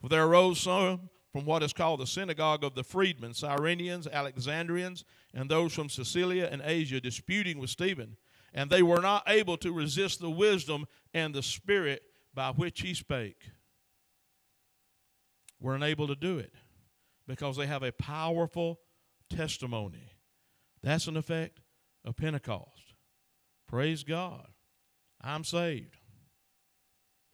For 0.00 0.08
there 0.08 0.26
arose 0.26 0.60
some 0.60 1.08
from 1.36 1.44
what 1.44 1.62
is 1.62 1.74
called 1.74 2.00
the 2.00 2.06
synagogue 2.06 2.64
of 2.64 2.74
the 2.74 2.82
freedmen, 2.82 3.32
Cyrenians, 3.32 4.10
Alexandrians, 4.10 5.04
and 5.34 5.50
those 5.50 5.74
from 5.74 5.90
Cilicia 5.90 6.50
and 6.50 6.62
Asia, 6.64 6.98
disputing 6.98 7.58
with 7.58 7.68
Stephen. 7.68 8.16
And 8.54 8.70
they 8.70 8.82
were 8.82 9.02
not 9.02 9.22
able 9.26 9.58
to 9.58 9.70
resist 9.70 10.18
the 10.18 10.30
wisdom 10.30 10.86
and 11.12 11.34
the 11.34 11.42
spirit 11.42 12.04
by 12.32 12.52
which 12.52 12.80
he 12.80 12.94
spake. 12.94 13.50
Were 15.60 15.74
unable 15.74 16.06
to 16.06 16.14
do 16.16 16.38
it 16.38 16.54
because 17.28 17.58
they 17.58 17.66
have 17.66 17.82
a 17.82 17.92
powerful 17.92 18.80
testimony. 19.28 20.12
That's 20.82 21.06
an 21.06 21.18
effect 21.18 21.60
of 22.02 22.16
Pentecost. 22.16 22.94
Praise 23.68 24.04
God. 24.04 24.46
I'm 25.20 25.44
saved. 25.44 25.98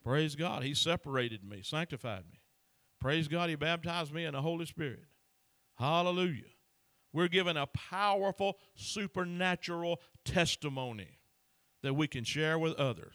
Praise 0.03 0.35
God. 0.35 0.63
He 0.63 0.73
separated 0.73 1.45
me, 1.45 1.61
sanctified 1.63 2.25
me. 2.29 2.42
Praise 3.03 3.27
God, 3.27 3.49
He 3.49 3.55
baptized 3.55 4.13
me 4.13 4.23
in 4.23 4.31
the 4.31 4.41
Holy 4.41 4.65
Spirit. 4.65 5.03
Hallelujah. 5.75 6.45
We're 7.11 7.27
given 7.27 7.57
a 7.57 7.67
powerful 7.67 8.57
supernatural 8.75 9.99
testimony 10.23 11.19
that 11.81 11.93
we 11.95 12.07
can 12.07 12.23
share 12.23 12.57
with 12.57 12.75
others. 12.75 13.13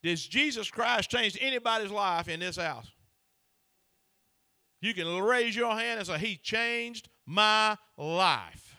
Does 0.00 0.24
Jesus 0.24 0.70
Christ 0.70 1.10
change 1.10 1.36
anybody's 1.40 1.90
life 1.90 2.28
in 2.28 2.38
this 2.38 2.54
house? 2.54 2.86
You 4.80 4.94
can 4.94 5.20
raise 5.20 5.56
your 5.56 5.76
hand 5.76 5.98
and 5.98 6.06
say, 6.06 6.18
He 6.18 6.36
changed 6.36 7.08
my 7.26 7.76
life. 7.98 8.76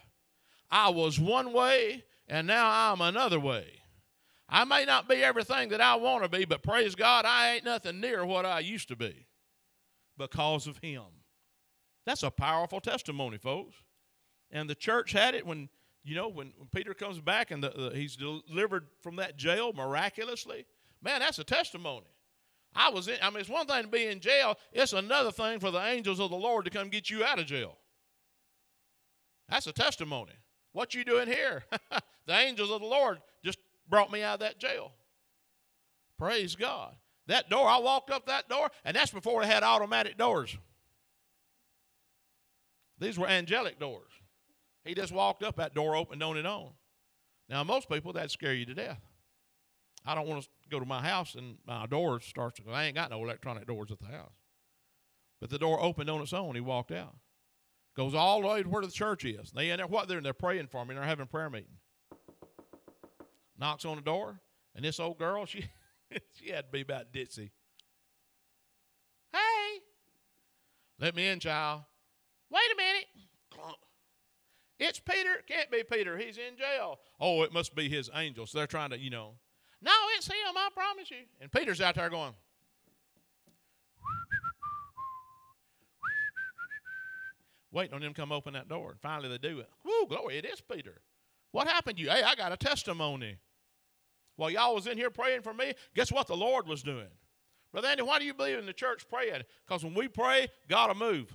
I 0.71 0.87
was 0.91 1.19
one 1.19 1.51
way, 1.51 2.05
and 2.29 2.47
now 2.47 2.69
I'm 2.93 3.01
another 3.01 3.41
way. 3.41 3.65
I 4.47 4.63
may 4.63 4.85
not 4.85 5.09
be 5.09 5.15
everything 5.15 5.67
that 5.69 5.81
I 5.81 5.95
want 5.95 6.23
to 6.23 6.29
be, 6.29 6.45
but 6.45 6.63
praise 6.63 6.95
God, 6.95 7.25
I 7.25 7.55
ain't 7.55 7.65
nothing 7.65 7.99
near 7.99 8.25
what 8.25 8.45
I 8.45 8.61
used 8.61 8.87
to 8.87 8.95
be 8.95 9.26
because 10.17 10.67
of 10.67 10.77
him. 10.77 11.03
That's 12.05 12.23
a 12.23 12.31
powerful 12.31 12.79
testimony, 12.79 13.37
folks. 13.37 13.75
And 14.51 14.69
the 14.69 14.75
church 14.75 15.11
had 15.11 15.35
it 15.35 15.45
when, 15.45 15.69
you 16.03 16.15
know, 16.15 16.29
when, 16.29 16.53
when 16.57 16.69
Peter 16.73 16.93
comes 16.93 17.19
back 17.19 17.51
and 17.51 17.61
the, 17.61 17.69
the, 17.69 17.91
he's 17.93 18.15
delivered 18.15 18.87
from 19.01 19.17
that 19.17 19.37
jail 19.37 19.73
miraculously. 19.73 20.65
Man, 21.01 21.19
that's 21.19 21.39
a 21.39 21.43
testimony. 21.43 22.07
I 22.75 22.89
was 22.89 23.07
in, 23.07 23.15
I 23.21 23.29
mean, 23.29 23.39
it's 23.39 23.49
one 23.49 23.65
thing 23.65 23.81
to 23.83 23.87
be 23.87 24.05
in 24.07 24.19
jail, 24.19 24.55
it's 24.71 24.93
another 24.93 25.31
thing 25.31 25.59
for 25.59 25.71
the 25.71 25.83
angels 25.83 26.19
of 26.19 26.29
the 26.29 26.37
Lord 26.37 26.65
to 26.65 26.71
come 26.71 26.89
get 26.89 27.09
you 27.09 27.23
out 27.23 27.39
of 27.39 27.45
jail. 27.45 27.77
That's 29.49 29.67
a 29.67 29.73
testimony. 29.73 30.33
What 30.73 30.93
you 30.93 31.03
doing 31.03 31.27
here? 31.27 31.63
the 32.25 32.33
angels 32.33 32.69
of 32.69 32.81
the 32.81 32.87
Lord 32.87 33.19
just 33.43 33.57
brought 33.89 34.11
me 34.11 34.21
out 34.21 34.35
of 34.35 34.39
that 34.41 34.59
jail. 34.59 34.91
Praise 36.17 36.55
God. 36.55 36.95
That 37.27 37.49
door, 37.49 37.67
I 37.67 37.77
walked 37.79 38.09
up 38.09 38.25
that 38.27 38.49
door, 38.49 38.69
and 38.85 38.95
that's 38.95 39.11
before 39.11 39.41
they 39.41 39.47
had 39.47 39.63
automatic 39.63 40.17
doors. 40.17 40.57
These 42.99 43.19
were 43.19 43.27
angelic 43.27 43.79
doors. 43.79 44.11
He 44.85 44.95
just 44.95 45.11
walked 45.11 45.43
up, 45.43 45.57
that 45.57 45.75
door 45.75 45.95
opened 45.95 46.23
on 46.23 46.37
its 46.37 46.47
own. 46.47 46.71
Now, 47.49 47.63
most 47.63 47.89
people, 47.89 48.13
that'd 48.13 48.31
scare 48.31 48.53
you 48.53 48.65
to 48.65 48.73
death. 48.73 49.01
I 50.05 50.15
don't 50.15 50.27
want 50.27 50.43
to 50.43 50.49
go 50.69 50.79
to 50.79 50.85
my 50.85 51.01
house 51.01 51.35
and 51.35 51.57
my 51.65 51.85
door 51.85 52.21
starts 52.21 52.59
to, 52.59 52.71
I 52.71 52.85
ain't 52.85 52.95
got 52.95 53.09
no 53.09 53.23
electronic 53.23 53.67
doors 53.67 53.91
at 53.91 53.99
the 53.99 54.05
house. 54.05 54.31
But 55.41 55.49
the 55.49 55.59
door 55.59 55.81
opened 55.81 56.09
on 56.09 56.21
its 56.21 56.33
own. 56.33 56.55
He 56.55 56.61
walked 56.61 56.91
out. 56.91 57.15
Goes 57.95 58.15
all 58.15 58.41
the 58.41 58.47
way 58.47 58.63
to 58.63 58.69
where 58.69 58.81
the 58.81 58.91
church 58.91 59.25
is. 59.25 59.51
They 59.51 59.69
in 59.69 59.77
there, 59.77 59.87
what 59.87 60.07
they're, 60.07 60.21
they're 60.21 60.33
praying 60.33 60.67
for 60.67 60.85
me. 60.85 60.95
They're 60.95 61.03
having 61.03 61.27
prayer 61.27 61.49
meeting. 61.49 61.77
Knocks 63.59 63.85
on 63.85 63.95
the 63.97 64.01
door, 64.03 64.39
and 64.75 64.85
this 64.85 64.99
old 64.99 65.17
girl, 65.17 65.45
she 65.45 65.65
she 66.33 66.49
had 66.49 66.65
to 66.65 66.71
be 66.71 66.81
about 66.81 67.13
ditzy. 67.13 67.51
Hey, 69.31 69.81
let 70.99 71.15
me 71.15 71.27
in, 71.27 71.39
child. 71.39 71.83
Wait 72.49 72.61
a 72.73 72.77
minute. 72.77 73.05
It's 74.79 74.99
Peter. 74.99 75.41
Can't 75.47 75.71
be 75.71 75.83
Peter. 75.83 76.19
He's 76.19 76.37
in 76.37 76.55
jail. 76.55 76.99
Oh, 77.19 77.41
it 77.41 77.51
must 77.51 77.73
be 77.73 77.89
his 77.89 78.11
angels. 78.13 78.51
They're 78.51 78.67
trying 78.67 78.91
to, 78.91 78.99
you 78.99 79.09
know. 79.09 79.33
No, 79.81 79.91
it's 80.15 80.27
him. 80.27 80.35
I 80.55 80.69
promise 80.73 81.09
you. 81.09 81.25
And 81.41 81.51
Peter's 81.51 81.81
out 81.81 81.95
there 81.95 82.11
going. 82.11 82.33
waiting 87.71 87.95
on 87.95 88.01
them 88.01 88.13
to 88.13 88.19
come 88.19 88.31
open 88.31 88.53
that 88.53 88.69
door. 88.69 88.91
And 88.91 89.01
finally 89.01 89.29
they 89.29 89.39
do 89.39 89.59
it. 89.59 89.69
Woo, 89.83 90.05
glory, 90.07 90.37
it 90.37 90.45
is 90.45 90.61
Peter. 90.61 91.01
What 91.51 91.67
happened 91.67 91.97
to 91.97 92.03
you? 92.03 92.09
Hey, 92.09 92.23
I 92.23 92.35
got 92.35 92.51
a 92.51 92.57
testimony. 92.57 93.37
While 94.37 94.51
y'all 94.51 94.75
was 94.75 94.87
in 94.87 94.97
here 94.97 95.09
praying 95.09 95.41
for 95.41 95.53
me, 95.53 95.73
guess 95.95 96.11
what 96.11 96.27
the 96.27 96.37
Lord 96.37 96.67
was 96.67 96.81
doing? 96.81 97.09
Brother 97.71 97.89
Andy, 97.89 98.03
why 98.03 98.19
do 98.19 98.25
you 98.25 98.33
believe 98.33 98.57
in 98.57 98.65
the 98.65 98.73
church 98.73 99.07
praying? 99.09 99.41
Because 99.67 99.83
when 99.83 99.93
we 99.93 100.07
pray, 100.07 100.47
God 100.69 100.87
will 100.87 100.95
move. 100.95 101.33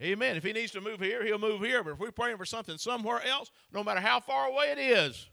Amen. 0.00 0.36
If 0.36 0.44
he 0.44 0.52
needs 0.52 0.72
to 0.72 0.80
move 0.80 1.00
here, 1.00 1.24
he'll 1.24 1.38
move 1.38 1.60
here. 1.60 1.82
But 1.82 1.94
if 1.94 1.98
we're 1.98 2.12
praying 2.12 2.36
for 2.36 2.44
something 2.44 2.78
somewhere 2.78 3.22
else, 3.26 3.50
no 3.72 3.82
matter 3.82 4.00
how 4.00 4.20
far 4.20 4.46
away 4.46 4.66
it 4.70 4.78
is, 4.78 5.28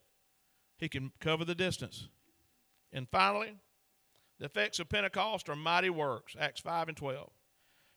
he 0.77 0.87
can 0.87 1.11
cover 1.19 1.43
the 1.43 1.55
distance. 1.55 2.07
And 2.91 3.07
finally, 3.09 3.55
the 4.39 4.45
effects 4.45 4.79
of 4.79 4.89
Pentecost 4.89 5.49
are 5.49 5.55
mighty 5.55 5.89
works, 5.89 6.35
Acts 6.39 6.61
5 6.61 6.89
and 6.89 6.97
12. 6.97 7.29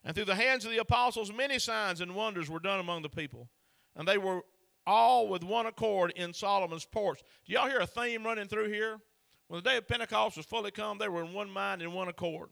And 0.05 0.15
through 0.15 0.25
the 0.25 0.35
hands 0.35 0.65
of 0.65 0.73
the 0.73 0.79
apostles, 0.79 1.33
many 1.33 1.59
signs 1.59 2.01
and 2.01 2.15
wonders 2.15 2.51
were 2.51 2.59
done 2.59 2.81
among 2.81 3.03
the 3.03 3.09
people. 3.09 3.49
And 3.95 4.09
they 4.09 4.19
were 4.19 4.43
all 4.87 5.29
with 5.29 5.45
one 5.45 5.67
accord 5.67 6.13
in 6.17 6.33
Solomon's 6.33 6.85
porch. 6.85 7.21
Do 7.45 7.53
y'all 7.53 7.69
hear 7.69 7.81
a 7.81 7.87
theme 7.87 8.25
running 8.25 8.49
through 8.49 8.69
here? 8.69 8.99
When 9.49 9.63
the 9.63 9.71
day 9.71 9.77
of 9.77 9.89
Pentecost 9.89 10.37
was 10.37 10.47
fully 10.47 10.71
come, 10.71 10.99
they 10.99 11.09
were 11.09 11.25
in 11.25 11.33
one 11.33 11.51
mind 11.51 11.83
and 11.83 11.93
one 11.93 12.09
accord. 12.09 12.49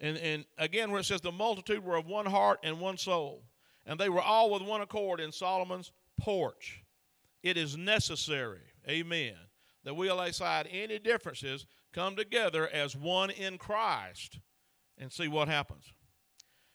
And, 0.00 0.18
and 0.18 0.44
again, 0.58 0.90
where 0.90 1.00
it 1.00 1.06
says 1.06 1.20
the 1.20 1.32
multitude 1.32 1.82
were 1.82 1.96
of 1.96 2.06
one 2.06 2.26
heart 2.26 2.60
and 2.62 2.80
one 2.80 2.98
soul, 2.98 3.44
and 3.86 3.98
they 3.98 4.08
were 4.08 4.20
all 4.20 4.50
with 4.50 4.62
one 4.62 4.82
accord 4.82 5.20
in 5.20 5.32
Solomon's 5.32 5.92
porch. 6.20 6.82
It 7.42 7.56
is 7.56 7.76
necessary, 7.76 8.60
amen, 8.88 9.36
that 9.84 9.94
we 9.94 10.10
lay 10.10 10.28
aside 10.28 10.68
any 10.70 10.98
differences, 10.98 11.66
come 11.92 12.16
together 12.16 12.68
as 12.68 12.94
one 12.94 13.30
in 13.30 13.56
Christ, 13.56 14.38
and 14.98 15.10
see 15.10 15.28
what 15.28 15.48
happens. 15.48 15.92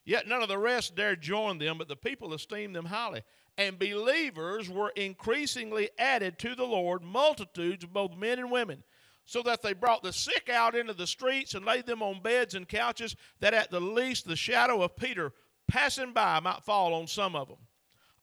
Yet 0.04 0.28
none 0.28 0.42
of 0.42 0.50
the 0.50 0.58
rest 0.58 0.96
dared 0.96 1.22
join 1.22 1.58
them, 1.58 1.78
but 1.78 1.88
the 1.88 1.96
people 1.96 2.34
esteemed 2.34 2.76
them 2.76 2.86
highly. 2.86 3.24
And 3.58 3.78
believers 3.78 4.70
were 4.70 4.92
increasingly 4.96 5.90
added 6.00 6.40
to 6.40 6.56
the 6.56 6.66
Lord, 6.66 7.04
multitudes 7.04 7.84
of 7.84 7.94
both 7.94 8.16
men 8.16 8.40
and 8.40 8.52
women 8.52 8.84
so 9.26 9.42
that 9.44 9.62
they 9.62 9.74
brought 9.74 10.04
the 10.04 10.14
sick 10.14 10.50
out 10.50 10.76
into 10.76 10.94
the 10.94 11.08
streets 11.08 11.54
and 11.54 11.66
laid 11.66 11.86
them 11.86 12.02
on 12.02 12.22
beds 12.22 12.56
and 12.56 12.68
couches, 12.68 13.16
that 13.40 13.54
at 13.54 13.72
the 13.72 13.80
least 13.80 14.28
the 14.28 14.36
shadow 14.36 14.82
of 14.82 14.96
Peter 14.96 15.32
passing 15.68 16.12
by 16.12 16.40
might 16.40 16.64
fall 16.64 16.94
on 16.94 17.08
some 17.08 17.36
of 17.36 17.48
them. 17.48 17.58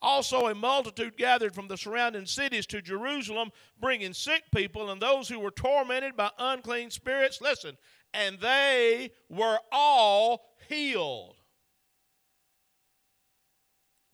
Also, 0.01 0.47
a 0.47 0.55
multitude 0.55 1.17
gathered 1.17 1.53
from 1.53 1.67
the 1.67 1.77
surrounding 1.77 2.25
cities 2.25 2.65
to 2.67 2.81
Jerusalem, 2.81 3.51
bringing 3.81 4.13
sick 4.13 4.43
people 4.53 4.91
and 4.91 5.01
those 5.01 5.27
who 5.27 5.39
were 5.39 5.51
tormented 5.51 6.15
by 6.15 6.29
unclean 6.37 6.89
spirits. 6.89 7.41
Listen, 7.41 7.77
and 8.13 8.39
they 8.39 9.11
were 9.29 9.59
all 9.71 10.55
healed. 10.69 11.35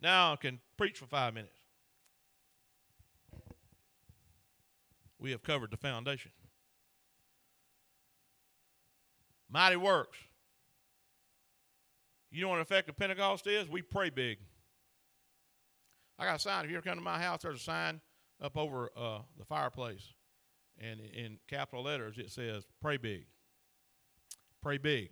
Now 0.05 0.33
I 0.33 0.35
can 0.35 0.59
preach 0.77 0.99
for 0.99 1.07
five 1.07 1.33
minutes. 1.33 1.57
We 5.17 5.31
have 5.31 5.41
covered 5.41 5.71
the 5.71 5.77
foundation. 5.77 6.29
Mighty 9.49 9.77
works. 9.77 10.19
You 12.29 12.43
know 12.43 12.49
what 12.49 12.59
effect 12.59 12.87
of 12.87 12.97
Pentecost 12.97 13.47
is? 13.47 13.67
We 13.67 13.81
pray 13.81 14.11
big. 14.11 14.37
I 16.19 16.25
got 16.25 16.35
a 16.35 16.39
sign. 16.39 16.65
If 16.65 16.69
you 16.69 16.77
ever 16.77 16.87
come 16.87 16.99
to 16.99 17.03
my 17.03 17.19
house, 17.19 17.41
there's 17.41 17.61
a 17.61 17.63
sign 17.63 17.99
up 18.39 18.57
over 18.57 18.91
uh, 18.95 19.21
the 19.39 19.45
fireplace. 19.45 20.13
And 20.77 20.99
in 20.99 21.39
capital 21.49 21.83
letters, 21.83 22.19
it 22.19 22.29
says, 22.29 22.67
Pray 22.79 22.97
big. 22.97 23.25
Pray 24.61 24.77
big. 24.77 25.09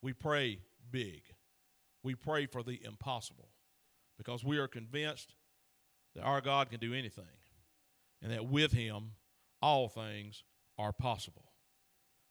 We 0.00 0.14
pray 0.14 0.60
big. 0.90 1.20
We 2.02 2.14
pray 2.14 2.46
for 2.46 2.62
the 2.62 2.80
impossible 2.82 3.50
because 4.16 4.44
we 4.44 4.58
are 4.58 4.68
convinced 4.68 5.34
that 6.14 6.22
our 6.22 6.40
God 6.40 6.70
can 6.70 6.80
do 6.80 6.94
anything 6.94 7.24
and 8.22 8.32
that 8.32 8.46
with 8.46 8.72
Him, 8.72 9.12
all 9.60 9.88
things 9.88 10.44
are 10.78 10.92
possible. 10.92 11.52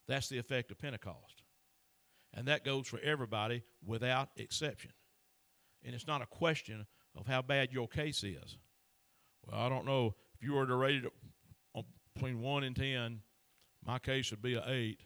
That's 0.08 0.30
the 0.30 0.38
effect 0.38 0.72
of 0.72 0.80
Pentecost. 0.80 1.44
And 2.34 2.48
that 2.48 2.66
goes 2.66 2.88
for 2.88 3.00
everybody 3.00 3.64
without 3.86 4.30
exception. 4.36 4.92
And 5.84 5.96
it's 5.96 6.08
not 6.08 6.22
a 6.22 6.28
question 6.28 6.86
of 7.16 7.28
how 7.28 7.42
bad 7.42 7.72
your 7.72 7.88
case 7.88 8.24
is. 8.24 8.58
Well, 9.46 9.60
I 9.60 9.70
don't 9.70 9.86
know. 9.86 10.16
If 10.36 10.44
you 10.44 10.54
were 10.54 10.66
to 10.66 10.76
rate 10.76 11.06
it 11.06 11.14
between 12.14 12.42
1 12.42 12.64
and 12.64 12.76
10, 12.76 13.20
my 13.86 14.00
case 14.00 14.32
would 14.32 14.42
be 14.42 14.56
an 14.56 14.64
8. 14.66 15.00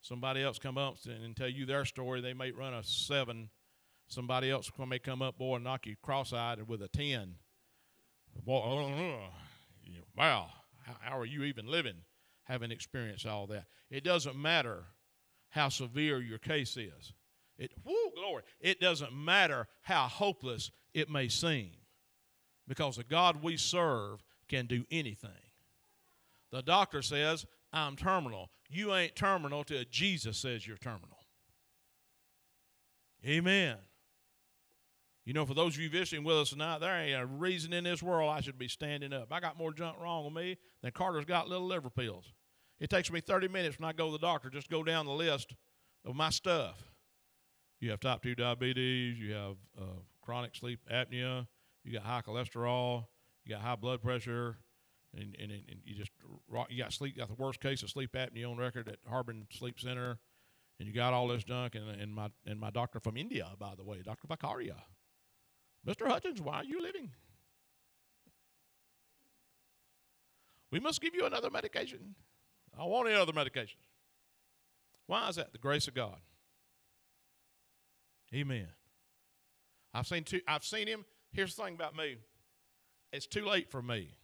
Somebody 0.00 0.42
else 0.42 0.58
come 0.58 0.76
up 0.76 0.96
and 1.06 1.36
tell 1.36 1.48
you 1.48 1.64
their 1.64 1.84
story, 1.84 2.20
they 2.20 2.34
may 2.34 2.50
run 2.50 2.74
a 2.74 2.82
7. 2.82 3.48
Somebody 4.12 4.50
else 4.50 4.70
may 4.86 4.98
come 4.98 5.22
up, 5.22 5.38
boy, 5.38 5.56
and 5.56 5.64
knock 5.64 5.86
you 5.86 5.96
cross-eyed 6.02 6.68
with 6.68 6.82
a 6.82 6.88
10. 6.88 7.34
Boy, 8.44 8.58
uh, 8.58 8.86
uh, 8.86 9.28
wow, 10.16 10.48
how 11.00 11.18
are 11.18 11.26
you 11.26 11.44
even 11.44 11.66
living? 11.66 11.96
having 12.44 12.70
experienced 12.70 13.26
all 13.26 13.46
that. 13.46 13.64
It 13.90 14.04
doesn't 14.04 14.36
matter 14.36 14.84
how 15.50 15.68
severe 15.68 16.20
your 16.20 16.38
case 16.38 16.76
is. 16.76 17.12
It, 17.58 17.72
whoo, 17.84 18.10
glory. 18.14 18.42
It 18.60 18.80
doesn't 18.80 19.12
matter 19.12 19.68
how 19.82 20.08
hopeless 20.08 20.70
it 20.94 21.08
may 21.08 21.28
seem 21.28 21.72
because 22.66 22.96
the 22.96 23.04
God 23.04 23.42
we 23.42 23.56
serve 23.56 24.22
can 24.48 24.66
do 24.66 24.84
anything. 24.90 25.30
The 26.50 26.62
doctor 26.62 27.02
says, 27.02 27.46
I'm 27.72 27.96
terminal. 27.96 28.50
You 28.68 28.94
ain't 28.94 29.16
terminal 29.16 29.64
till 29.64 29.84
Jesus 29.90 30.38
says 30.38 30.66
you're 30.66 30.76
terminal. 30.76 31.18
Amen. 33.24 33.76
You 35.24 35.32
know, 35.34 35.46
for 35.46 35.54
those 35.54 35.76
of 35.76 35.80
you 35.80 35.88
visiting 35.88 36.24
with 36.24 36.36
us 36.36 36.50
tonight, 36.50 36.80
there 36.80 36.94
ain't 37.00 37.20
a 37.20 37.26
reason 37.26 37.72
in 37.72 37.84
this 37.84 38.02
world 38.02 38.30
I 38.30 38.40
should 38.40 38.58
be 38.58 38.66
standing 38.66 39.12
up. 39.12 39.32
I 39.32 39.38
got 39.38 39.56
more 39.56 39.72
junk 39.72 40.00
wrong 40.00 40.24
with 40.24 40.34
me 40.34 40.56
than 40.82 40.90
Carter's 40.90 41.24
got 41.24 41.48
little 41.48 41.66
liver 41.66 41.90
pills. 41.90 42.32
It 42.80 42.90
takes 42.90 43.12
me 43.12 43.20
30 43.20 43.46
minutes 43.46 43.78
when 43.78 43.88
I 43.88 43.92
go 43.92 44.06
to 44.06 44.12
the 44.12 44.18
doctor 44.18 44.50
just 44.50 44.68
go 44.68 44.82
down 44.82 45.06
the 45.06 45.12
list 45.12 45.54
of 46.04 46.16
my 46.16 46.30
stuff. 46.30 46.82
You 47.80 47.90
have 47.90 48.00
type 48.00 48.22
2 48.22 48.34
diabetes, 48.34 49.18
you 49.18 49.32
have 49.34 49.56
uh, 49.80 50.00
chronic 50.22 50.56
sleep 50.56 50.80
apnea, 50.92 51.46
you 51.84 51.92
got 51.92 52.02
high 52.02 52.22
cholesterol, 52.22 53.06
you 53.44 53.54
got 53.54 53.60
high 53.60 53.76
blood 53.76 54.02
pressure, 54.02 54.58
and, 55.14 55.36
and, 55.40 55.52
and 55.52 55.80
you 55.84 55.94
just 55.94 56.10
you 56.68 56.82
got 56.82 56.92
sleep 56.92 57.16
got 57.16 57.28
the 57.28 57.34
worst 57.34 57.60
case 57.60 57.82
of 57.82 57.90
sleep 57.90 58.12
apnea 58.14 58.50
on 58.50 58.56
record 58.56 58.88
at 58.88 58.98
Harbin 59.08 59.46
Sleep 59.52 59.78
Center, 59.78 60.18
and 60.78 60.88
you 60.88 60.94
got 60.94 61.12
all 61.12 61.28
this 61.28 61.44
junk. 61.44 61.74
And, 61.74 61.88
and 61.88 62.12
my 62.12 62.28
and 62.46 62.58
my 62.58 62.70
doctor 62.70 62.98
from 62.98 63.16
India, 63.16 63.48
by 63.58 63.74
the 63.76 63.84
way, 63.84 64.00
Doctor 64.04 64.26
Vakaria, 64.26 64.76
Mr. 65.86 66.06
Hutchins, 66.06 66.40
why 66.40 66.56
are 66.56 66.64
you 66.64 66.80
living? 66.80 67.10
We 70.70 70.80
must 70.80 71.00
give 71.00 71.14
you 71.14 71.26
another 71.26 71.50
medication. 71.50 72.14
I 72.78 72.84
want 72.84 73.08
any 73.08 73.18
other 73.18 73.32
medications. 73.32 73.76
Why 75.06 75.28
is 75.28 75.36
that? 75.36 75.52
The 75.52 75.58
grace 75.58 75.88
of 75.88 75.94
God. 75.94 76.16
Amen. 78.34 78.68
I've 79.92 80.06
seen 80.06 80.24
two, 80.24 80.40
I've 80.48 80.64
seen 80.64 80.86
him. 80.86 81.04
Here's 81.32 81.54
the 81.54 81.64
thing 81.64 81.74
about 81.74 81.96
me. 81.96 82.16
It's 83.12 83.26
too 83.26 83.44
late 83.44 83.70
for 83.70 83.82
me. 83.82 84.16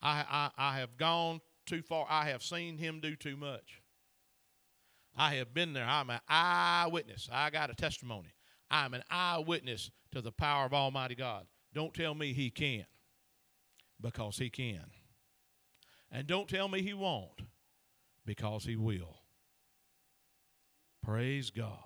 I, 0.00 0.24
I, 0.30 0.50
I 0.56 0.78
have 0.78 0.96
gone 0.96 1.40
too 1.66 1.82
far. 1.82 2.06
I 2.08 2.26
have 2.30 2.42
seen 2.42 2.78
him 2.78 3.00
do 3.00 3.16
too 3.16 3.36
much. 3.36 3.82
I 5.16 5.34
have 5.34 5.52
been 5.52 5.72
there. 5.74 5.86
I'm 5.86 6.10
an 6.10 6.20
eyewitness. 6.28 7.28
I 7.30 7.50
got 7.50 7.70
a 7.70 7.74
testimony. 7.74 8.32
I'm 8.74 8.92
an 8.92 9.04
eyewitness 9.08 9.92
to 10.10 10.20
the 10.20 10.32
power 10.32 10.66
of 10.66 10.74
Almighty 10.74 11.14
God. 11.14 11.46
Don't 11.72 11.94
tell 11.94 12.12
me 12.12 12.32
he 12.32 12.50
can't, 12.50 12.88
because 14.00 14.36
he 14.36 14.50
can. 14.50 14.86
And 16.10 16.26
don't 16.26 16.48
tell 16.48 16.66
me 16.66 16.82
he 16.82 16.92
won't, 16.92 17.42
because 18.26 18.64
he 18.64 18.74
will. 18.74 19.20
Praise 21.04 21.50
God. 21.50 21.78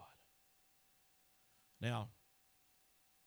Now, 1.78 2.08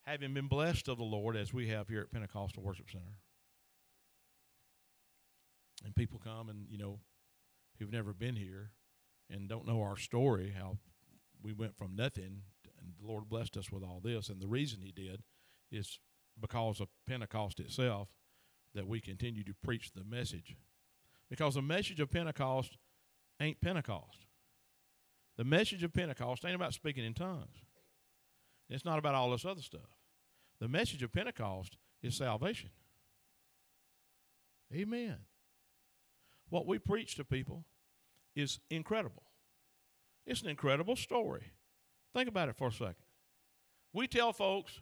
having 0.07 0.33
been 0.33 0.47
blessed 0.47 0.87
of 0.87 0.97
the 0.97 1.03
Lord 1.03 1.37
as 1.37 1.53
we 1.53 1.67
have 1.67 1.87
here 1.87 2.01
at 2.01 2.11
Pentecostal 2.11 2.63
Worship 2.63 2.89
Center, 2.89 3.19
and 5.85 5.95
people 5.95 6.19
come 6.23 6.49
and, 6.49 6.65
you 6.67 6.79
know, 6.79 6.97
who've 7.77 7.93
never 7.93 8.11
been 8.11 8.35
here 8.35 8.71
and 9.29 9.47
don't 9.47 9.67
know 9.67 9.83
our 9.83 9.97
story, 9.97 10.51
how 10.57 10.77
we 11.43 11.53
went 11.53 11.77
from 11.77 11.95
nothing 11.95 12.41
and 12.81 12.93
the 12.99 13.07
Lord 13.07 13.29
blessed 13.29 13.57
us 13.57 13.71
with 13.71 13.83
all 13.83 14.01
this. 14.03 14.29
And 14.29 14.41
the 14.41 14.47
reason 14.47 14.81
He 14.81 14.91
did 14.91 15.23
is 15.71 15.99
because 16.39 16.79
of 16.79 16.87
Pentecost 17.07 17.59
itself 17.59 18.09
that 18.73 18.87
we 18.87 18.99
continue 18.99 19.43
to 19.43 19.53
preach 19.63 19.91
the 19.93 20.03
message 20.03 20.55
because 21.29 21.55
the 21.55 21.61
message 21.61 21.99
of 21.99 22.11
Pentecost 22.11 22.77
ain't 23.39 23.61
Pentecost. 23.61 24.25
The 25.37 25.43
message 25.43 25.81
of 25.83 25.93
Pentecost 25.93 26.43
ain't 26.45 26.55
about 26.55 26.73
speaking 26.73 27.05
in 27.05 27.13
tongues. 27.13 27.63
It's 28.69 28.85
not 28.85 28.99
about 28.99 29.15
all 29.15 29.31
this 29.31 29.45
other 29.45 29.61
stuff. 29.61 29.97
The 30.59 30.67
message 30.67 31.03
of 31.03 31.11
Pentecost 31.11 31.77
is 32.03 32.15
salvation. 32.15 32.69
Amen. 34.73 35.17
What 36.49 36.67
we 36.67 36.79
preach 36.79 37.15
to 37.15 37.23
people 37.23 37.65
is 38.35 38.59
incredible. 38.69 39.23
It's 40.25 40.41
an 40.41 40.49
incredible 40.49 40.95
story. 40.95 41.53
Think 42.13 42.27
about 42.27 42.49
it 42.49 42.55
for 42.55 42.67
a 42.67 42.71
second. 42.71 42.95
We 43.93 44.07
tell 44.07 44.33
folks 44.33 44.81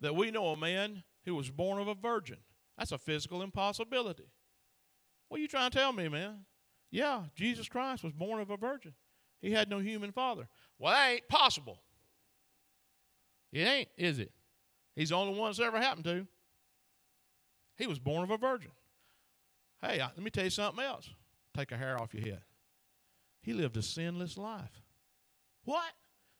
that 0.00 0.14
we 0.14 0.30
know 0.30 0.48
a 0.48 0.56
man 0.56 1.02
who 1.24 1.34
was 1.34 1.50
born 1.50 1.80
of 1.80 1.88
a 1.88 1.94
virgin. 1.94 2.38
That's 2.78 2.92
a 2.92 2.98
physical 2.98 3.42
impossibility. 3.42 4.30
What 5.28 5.38
are 5.38 5.40
you 5.40 5.48
trying 5.48 5.70
to 5.70 5.78
tell 5.78 5.92
me, 5.92 6.08
man? 6.08 6.44
Yeah, 6.90 7.24
Jesus 7.34 7.68
Christ 7.68 8.04
was 8.04 8.12
born 8.12 8.40
of 8.40 8.50
a 8.50 8.56
virgin. 8.56 8.94
He 9.40 9.52
had 9.52 9.68
no 9.68 9.80
human 9.80 10.12
father. 10.12 10.48
Well, 10.78 10.92
that 10.92 11.10
ain't 11.10 11.28
possible. 11.28 11.80
It 13.52 13.66
ain't, 13.66 13.88
is 13.96 14.18
it? 14.18 14.32
He's 14.94 15.10
the 15.10 15.16
only 15.16 15.38
one 15.38 15.50
that's 15.50 15.60
ever 15.60 15.78
happened 15.78 16.04
to. 16.04 16.26
He 17.76 17.86
was 17.86 17.98
born 17.98 18.22
of 18.22 18.30
a 18.30 18.38
virgin. 18.38 18.70
Hey, 19.82 19.98
let 19.98 20.18
me 20.18 20.30
tell 20.30 20.44
you 20.44 20.50
something 20.50 20.82
else. 20.82 21.08
Take 21.56 21.72
a 21.72 21.76
hair 21.76 22.00
off 22.00 22.14
your 22.14 22.24
head. 22.24 22.42
He 23.42 23.52
lived 23.52 23.76
a 23.76 23.82
sinless 23.82 24.36
life. 24.36 24.82
What? 25.64 25.92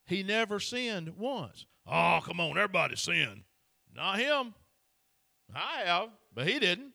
He 0.06 0.22
never 0.22 0.60
sinned 0.60 1.16
once. 1.16 1.66
Oh, 1.86 2.20
come 2.24 2.40
on, 2.40 2.56
everybody 2.56 2.96
sinned. 2.96 3.42
Not 3.94 4.18
him. 4.18 4.54
I 5.54 5.82
have, 5.84 6.10
but 6.34 6.46
he 6.46 6.58
didn't. 6.58 6.92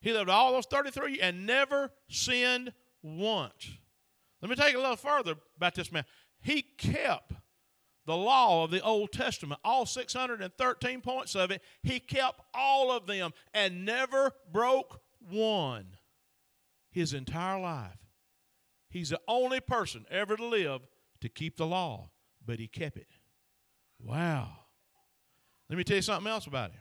He 0.00 0.12
lived 0.12 0.30
all 0.30 0.52
those 0.52 0.66
33 0.66 1.20
and 1.20 1.46
never 1.46 1.90
sinned 2.08 2.72
once. 3.02 3.70
Let 4.40 4.50
me 4.50 4.56
take 4.56 4.74
a 4.74 4.78
little 4.78 4.96
further 4.96 5.34
about 5.56 5.74
this 5.74 5.90
man. 5.90 6.04
He 6.40 6.62
kept 6.62 7.32
the 8.06 8.16
law 8.16 8.64
of 8.64 8.70
the 8.70 8.82
Old 8.82 9.12
Testament, 9.12 9.60
all 9.64 9.84
613 9.84 11.00
points 11.00 11.34
of 11.34 11.50
it, 11.50 11.60
he 11.82 11.98
kept 11.98 12.40
all 12.54 12.92
of 12.92 13.06
them 13.06 13.32
and 13.52 13.84
never 13.84 14.30
broke 14.52 15.00
one 15.28 15.96
his 16.90 17.12
entire 17.12 17.60
life. 17.60 17.98
He's 18.88 19.10
the 19.10 19.20
only 19.26 19.60
person 19.60 20.06
ever 20.08 20.36
to 20.36 20.44
live 20.46 20.82
to 21.26 21.32
keep 21.32 21.56
the 21.56 21.66
law, 21.66 22.08
but 22.46 22.60
he 22.60 22.68
kept 22.68 22.96
it. 22.96 23.08
Wow. 23.98 24.48
Let 25.68 25.76
me 25.76 25.82
tell 25.82 25.96
you 25.96 26.02
something 26.02 26.30
else 26.30 26.46
about 26.46 26.70
him. 26.70 26.80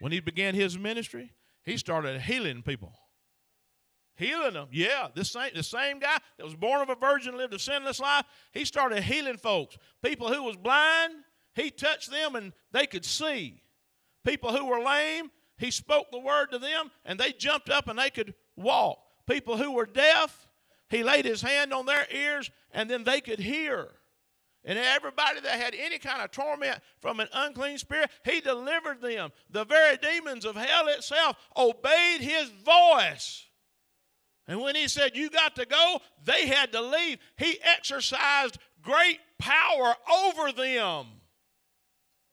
When 0.00 0.12
he 0.12 0.20
began 0.20 0.54
his 0.54 0.78
ministry, 0.78 1.32
he 1.62 1.76
started 1.76 2.22
healing 2.22 2.62
people. 2.62 2.94
Healing 4.16 4.54
them. 4.54 4.68
Yeah, 4.72 5.08
this 5.14 5.30
same, 5.30 5.50
the 5.54 5.62
same 5.62 5.98
guy 5.98 6.16
that 6.38 6.44
was 6.44 6.54
born 6.54 6.80
of 6.80 6.88
a 6.88 6.94
virgin, 6.94 7.36
lived 7.36 7.52
a 7.52 7.58
sinless 7.58 8.00
life, 8.00 8.24
he 8.52 8.64
started 8.64 9.02
healing 9.02 9.36
folks. 9.36 9.76
People 10.02 10.32
who 10.32 10.42
was 10.42 10.56
blind, 10.56 11.12
he 11.54 11.70
touched 11.70 12.10
them 12.10 12.34
and 12.34 12.52
they 12.72 12.86
could 12.86 13.04
see. 13.04 13.62
People 14.24 14.56
who 14.56 14.64
were 14.64 14.82
lame, 14.82 15.30
he 15.58 15.70
spoke 15.70 16.10
the 16.10 16.18
word 16.18 16.50
to 16.52 16.58
them 16.58 16.90
and 17.04 17.20
they 17.20 17.32
jumped 17.32 17.68
up 17.68 17.88
and 17.88 17.98
they 17.98 18.10
could 18.10 18.34
walk. 18.56 18.98
People 19.28 19.58
who 19.58 19.72
were 19.72 19.86
deaf, 19.86 20.47
he 20.88 21.02
laid 21.02 21.24
his 21.24 21.42
hand 21.42 21.72
on 21.72 21.86
their 21.86 22.06
ears 22.10 22.50
and 22.72 22.88
then 22.90 23.04
they 23.04 23.20
could 23.20 23.38
hear. 23.38 23.88
And 24.64 24.78
everybody 24.78 25.40
that 25.40 25.60
had 25.60 25.74
any 25.74 25.98
kind 25.98 26.20
of 26.20 26.30
torment 26.30 26.80
from 27.00 27.20
an 27.20 27.28
unclean 27.32 27.78
spirit, 27.78 28.10
he 28.24 28.40
delivered 28.40 29.00
them. 29.00 29.30
The 29.50 29.64
very 29.64 29.96
demons 29.96 30.44
of 30.44 30.56
hell 30.56 30.88
itself 30.88 31.36
obeyed 31.56 32.20
his 32.20 32.50
voice. 32.50 33.46
And 34.46 34.60
when 34.60 34.74
he 34.74 34.88
said, 34.88 35.14
You 35.14 35.30
got 35.30 35.56
to 35.56 35.66
go, 35.66 36.00
they 36.24 36.46
had 36.46 36.72
to 36.72 36.80
leave. 36.80 37.18
He 37.36 37.58
exercised 37.62 38.58
great 38.82 39.20
power 39.38 39.94
over 40.12 40.52
them. 40.52 41.06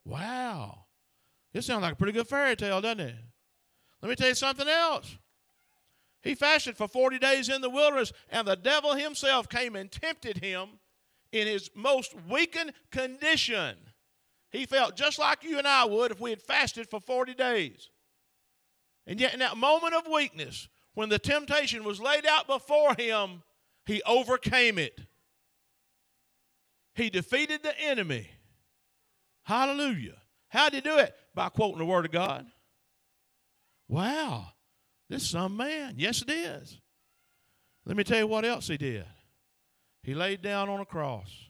Wow. 0.06 0.86
This 1.54 1.66
sounds 1.66 1.84
like 1.84 1.94
a 1.94 1.96
pretty 1.98 2.14
good 2.14 2.28
fairy 2.28 2.56
tale, 2.56 2.82
doesn't 2.82 3.00
it? 3.00 3.16
Let 4.02 4.10
me 4.10 4.16
tell 4.16 4.30
you 4.30 4.36
something 4.36 4.68
else. 4.68 5.18
He 6.26 6.34
fasted 6.34 6.76
for 6.76 6.88
40 6.88 7.20
days 7.20 7.50
in 7.50 7.62
the 7.62 7.70
wilderness, 7.70 8.12
and 8.32 8.48
the 8.48 8.56
devil 8.56 8.96
himself 8.96 9.48
came 9.48 9.76
and 9.76 9.92
tempted 9.92 10.40
him 10.40 10.80
in 11.32 11.46
his 11.46 11.70
most 11.76 12.16
weakened 12.28 12.74
condition. 12.92 13.76
He 14.50 14.66
felt 14.66 14.96
just 14.96 15.20
like 15.20 15.44
you 15.44 15.60
and 15.60 15.68
I 15.68 15.86
would 15.86 16.10
if 16.10 16.20
we 16.20 16.32
had 16.32 16.42
fasted 16.42 16.90
for 16.90 17.00
40 17.00 17.36
days. 17.36 17.92
And 19.06 19.22
yet, 19.22 19.34
in 19.34 19.40
that 19.40 19.56
moment 19.56 19.94
of 19.94 20.08
weakness, 20.12 20.68
when 20.96 21.10
the 21.10 21.20
temptation 21.20 21.84
was 21.84 22.02
laid 22.02 22.26
out 22.26 22.48
before 22.48 22.96
him, 22.96 23.44
he 23.86 24.02
overcame 24.02 24.80
it. 24.80 25.00
He 26.96 27.12
defeated 27.12 27.62
the 27.62 27.80
enemy. 27.80 28.32
Hallelujah. 29.44 30.18
How 30.48 30.70
did 30.70 30.84
he 30.84 30.90
do 30.90 30.98
it? 30.98 31.14
By 31.36 31.50
quoting 31.50 31.78
the 31.78 31.86
Word 31.86 32.06
of 32.06 32.12
God. 32.12 32.48
Wow, 33.88 34.48
this 35.10 35.24
is 35.24 35.30
some 35.30 35.56
man. 35.56 35.96
Yes, 35.98 36.22
it 36.22 36.32
is. 36.32 36.80
Let 37.86 37.98
me 37.98 38.04
tell 38.04 38.20
you 38.20 38.28
what 38.28 38.46
else 38.46 38.68
he 38.68 38.78
did. 38.78 39.06
He 40.04 40.14
laid 40.14 40.42
down 40.42 40.70
on 40.70 40.80
a 40.80 40.86
cross 40.86 41.50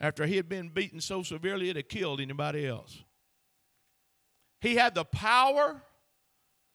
after 0.00 0.26
he 0.26 0.36
had 0.36 0.48
been 0.48 0.68
beaten 0.68 1.00
so 1.00 1.22
severely 1.22 1.70
it 1.70 1.76
had 1.76 1.88
killed 1.88 2.20
anybody 2.20 2.66
else. 2.66 3.02
He 4.60 4.76
had 4.76 4.94
the 4.94 5.04
power, 5.04 5.82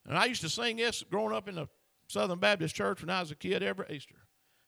and 0.05 0.17
I 0.17 0.25
used 0.25 0.41
to 0.41 0.49
sing 0.49 0.77
this 0.77 1.03
growing 1.03 1.35
up 1.35 1.47
in 1.47 1.55
the 1.55 1.67
Southern 2.07 2.39
Baptist 2.39 2.75
Church 2.75 3.01
when 3.01 3.09
I 3.09 3.19
was 3.19 3.31
a 3.31 3.35
kid 3.35 3.63
every 3.63 3.85
Easter. 3.89 4.15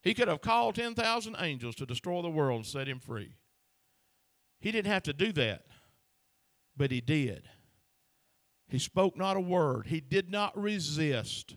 He 0.01 0.13
could 0.13 0.27
have 0.27 0.41
called 0.41 0.75
10,000 0.75 1.35
angels 1.39 1.75
to 1.75 1.85
destroy 1.85 2.21
the 2.21 2.29
world 2.29 2.57
and 2.57 2.65
set 2.65 2.87
him 2.87 2.99
free. 2.99 3.35
He 4.59 4.71
didn't 4.71 4.91
have 4.91 5.03
to 5.03 5.13
do 5.13 5.31
that, 5.33 5.65
but 6.75 6.91
he 6.91 7.01
did. 7.01 7.43
He 8.67 8.79
spoke 8.79 9.15
not 9.15 9.37
a 9.37 9.41
word, 9.41 9.87
he 9.87 9.99
did 9.99 10.29
not 10.29 10.57
resist. 10.57 11.55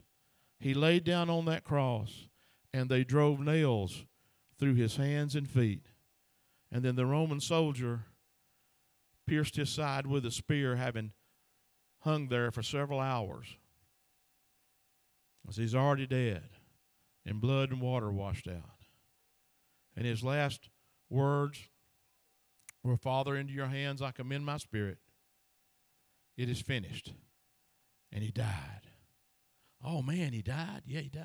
He 0.61 0.75
laid 0.75 1.05
down 1.05 1.31
on 1.31 1.44
that 1.44 1.64
cross, 1.64 2.29
and 2.73 2.88
they 2.88 3.05
drove 3.05 3.40
nails 3.40 4.05
through 4.59 4.75
his 4.75 4.97
hands 4.97 5.35
and 5.35 5.49
feet. 5.49 5.87
And 6.71 6.85
then 6.85 6.97
the 6.97 7.07
Roman 7.07 7.40
soldier 7.40 8.07
pierced 9.27 9.57
his 9.57 9.71
side 9.71 10.07
with 10.07 10.27
a 10.27 10.31
spear, 10.31 10.77
having 10.77 11.12
hung 12.01 12.29
there 12.29 12.51
for 12.51 12.62
several 12.62 13.01
hours. 13.01 13.47
As 15.49 15.57
he's 15.57 15.75
already 15.75 16.07
dead, 16.07 16.42
and 17.25 17.40
blood 17.40 17.71
and 17.71 17.81
water 17.81 18.11
washed 18.11 18.49
out. 18.49 18.79
And 19.97 20.07
his 20.07 20.23
last 20.23 20.68
words 21.09 21.59
were 22.83 22.97
Father, 22.97 23.37
into 23.37 23.53
your 23.53 23.66
hands 23.66 24.03
I 24.03 24.11
commend 24.11 24.44
my 24.44 24.59
spirit. 24.59 24.99
It 26.38 26.48
is 26.48 26.61
finished. 26.61 27.12
And 28.12 28.22
he 28.22 28.31
died. 28.31 28.87
Oh 29.85 30.01
man, 30.01 30.33
he 30.33 30.40
died. 30.40 30.83
Yeah, 30.87 31.01
he 31.01 31.09
died. 31.09 31.24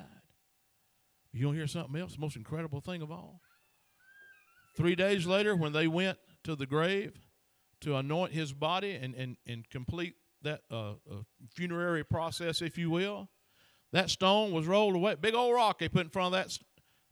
You 1.32 1.46
want 1.46 1.56
to 1.56 1.60
hear 1.60 1.66
something 1.66 2.00
else? 2.00 2.14
The 2.14 2.20
most 2.20 2.36
incredible 2.36 2.80
thing 2.80 3.00
of 3.00 3.10
all. 3.10 3.40
Three 4.76 4.96
days 4.96 5.26
later, 5.26 5.56
when 5.56 5.72
they 5.72 5.86
went 5.86 6.18
to 6.42 6.56
the 6.56 6.66
grave 6.66 7.12
to 7.80 7.96
anoint 7.96 8.32
his 8.32 8.52
body 8.52 8.92
and, 8.92 9.14
and, 9.14 9.36
and 9.46 9.68
complete 9.70 10.14
that 10.42 10.62
uh, 10.70 10.92
uh, 11.10 11.22
funerary 11.54 12.04
process, 12.04 12.60
if 12.60 12.76
you 12.76 12.90
will, 12.90 13.30
that 13.92 14.10
stone 14.10 14.52
was 14.52 14.66
rolled 14.66 14.96
away. 14.96 15.14
Big 15.14 15.34
old 15.34 15.54
rock 15.54 15.78
they 15.78 15.88
put 15.88 16.02
in 16.02 16.10
front 16.10 16.34
of 16.34 16.40
that, 16.40 16.58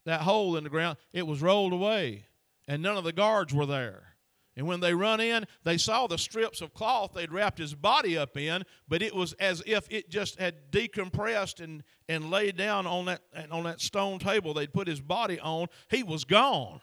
that 0.04 0.22
hole 0.22 0.56
in 0.56 0.64
the 0.64 0.70
ground, 0.70 0.98
it 1.12 1.26
was 1.26 1.40
rolled 1.40 1.72
away. 1.72 2.24
And 2.66 2.82
none 2.82 2.96
of 2.96 3.04
the 3.04 3.12
guards 3.12 3.54
were 3.54 3.66
there. 3.66 4.11
And 4.56 4.66
when 4.66 4.80
they 4.80 4.92
run 4.92 5.20
in, 5.20 5.46
they 5.64 5.78
saw 5.78 6.06
the 6.06 6.18
strips 6.18 6.60
of 6.60 6.74
cloth 6.74 7.12
they'd 7.14 7.32
wrapped 7.32 7.58
his 7.58 7.74
body 7.74 8.18
up 8.18 8.36
in, 8.36 8.64
but 8.86 9.00
it 9.00 9.14
was 9.14 9.32
as 9.34 9.62
if 9.66 9.86
it 9.90 10.10
just 10.10 10.38
had 10.38 10.70
decompressed 10.70 11.62
and, 11.62 11.82
and 12.08 12.30
laid 12.30 12.56
down 12.56 12.86
on 12.86 13.06
that, 13.06 13.22
on 13.50 13.64
that 13.64 13.80
stone 13.80 14.18
table 14.18 14.52
they'd 14.52 14.72
put 14.72 14.86
his 14.86 15.00
body 15.00 15.40
on. 15.40 15.68
He 15.88 16.02
was 16.02 16.24
gone. 16.24 16.80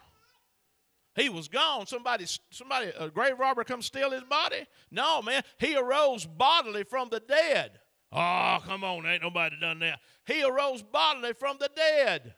He 1.15 1.29
was 1.29 1.47
gone. 1.47 1.85
Somebody, 1.85 2.25
somebody, 2.49 2.91
a 2.97 3.09
grave 3.09 3.37
robber 3.37 3.63
come 3.63 3.83
steal 3.83 4.11
his 4.11 4.23
body? 4.23 4.65
No, 4.89 5.21
man. 5.21 5.43
He 5.59 5.75
arose 5.75 6.25
bodily 6.25 6.83
from 6.83 7.09
the 7.09 7.19
dead. 7.19 7.79
Oh, 8.11 8.59
come 8.65 8.83
on, 8.83 9.05
ain't 9.05 9.21
nobody 9.21 9.55
done 9.59 9.79
that. 9.79 9.99
He 10.25 10.43
arose 10.43 10.81
bodily 10.81 11.33
from 11.33 11.57
the 11.59 11.69
dead. 11.75 12.33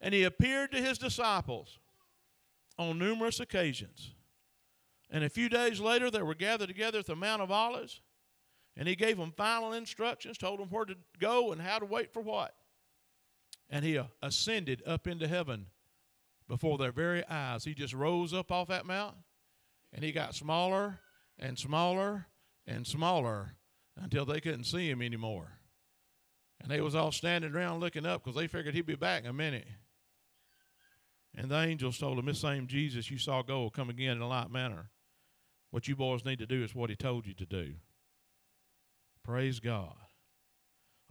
And 0.00 0.12
he 0.12 0.24
appeared 0.24 0.72
to 0.72 0.78
his 0.78 0.98
disciples 0.98 1.78
on 2.78 2.98
numerous 2.98 3.40
occasions. 3.40 4.14
And 5.10 5.24
a 5.24 5.28
few 5.28 5.48
days 5.48 5.78
later, 5.78 6.10
they 6.10 6.22
were 6.22 6.34
gathered 6.34 6.68
together 6.68 7.00
at 7.00 7.06
the 7.06 7.14
Mount 7.14 7.42
of 7.42 7.50
Olives, 7.50 8.00
and 8.76 8.88
he 8.88 8.96
gave 8.96 9.18
them 9.18 9.32
final 9.36 9.72
instructions, 9.72 10.38
told 10.38 10.58
them 10.58 10.68
where 10.70 10.86
to 10.86 10.96
go 11.18 11.52
and 11.52 11.60
how 11.60 11.78
to 11.78 11.84
wait 11.84 12.12
for 12.12 12.22
what. 12.22 12.54
And 13.68 13.84
he 13.84 13.98
uh, 13.98 14.04
ascended 14.22 14.82
up 14.86 15.06
into 15.06 15.28
heaven 15.28 15.66
before 16.48 16.78
their 16.78 16.92
very 16.92 17.26
eyes. 17.28 17.64
He 17.64 17.74
just 17.74 17.94
rose 17.94 18.32
up 18.32 18.50
off 18.50 18.68
that 18.68 18.86
mount, 18.86 19.16
and 19.92 20.02
he 20.02 20.12
got 20.12 20.34
smaller 20.34 20.98
and 21.38 21.58
smaller 21.58 22.26
and 22.66 22.86
smaller 22.86 23.54
until 23.96 24.24
they 24.24 24.40
couldn't 24.40 24.64
see 24.64 24.88
him 24.88 25.02
anymore. 25.02 25.58
And 26.60 26.70
they 26.70 26.80
was 26.80 26.94
all 26.94 27.12
standing 27.12 27.54
around 27.54 27.80
looking 27.80 28.06
up 28.06 28.24
because 28.24 28.36
they 28.36 28.46
figured 28.46 28.74
he'd 28.74 28.86
be 28.86 28.94
back 28.94 29.24
in 29.24 29.30
a 29.30 29.32
minute. 29.32 29.66
And 31.36 31.50
the 31.50 31.60
angels 31.60 31.98
told 31.98 32.18
him, 32.18 32.26
This 32.26 32.40
same 32.40 32.66
Jesus 32.66 33.10
you 33.10 33.18
saw 33.18 33.42
go 33.42 33.60
will 33.60 33.70
come 33.70 33.90
again 33.90 34.16
in 34.16 34.22
a 34.22 34.28
like 34.28 34.50
manner. 34.50 34.90
What 35.70 35.88
you 35.88 35.96
boys 35.96 36.24
need 36.24 36.38
to 36.40 36.46
do 36.46 36.62
is 36.64 36.74
what 36.74 36.90
he 36.90 36.96
told 36.96 37.26
you 37.26 37.34
to 37.34 37.46
do. 37.46 37.74
Praise 39.24 39.60
God. 39.60 39.94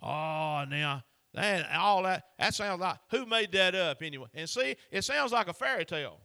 Oh, 0.01 0.65
now 0.69 1.03
that 1.33 1.71
all 1.75 2.03
that 2.03 2.23
that 2.39 2.53
sounds 2.53 2.81
like 2.81 2.97
who 3.11 3.25
made 3.25 3.51
that 3.53 3.75
up 3.75 4.01
anyway? 4.01 4.27
And 4.33 4.49
see, 4.49 4.75
it 4.91 5.03
sounds 5.03 5.31
like 5.31 5.47
a 5.47 5.53
fairy 5.53 5.85
tale. 5.85 6.19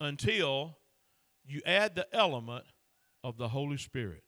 until 0.00 0.76
you 1.46 1.60
add 1.66 1.94
the 1.94 2.06
element 2.14 2.64
of 3.22 3.36
the 3.38 3.48
Holy 3.48 3.76
Spirit. 3.76 4.24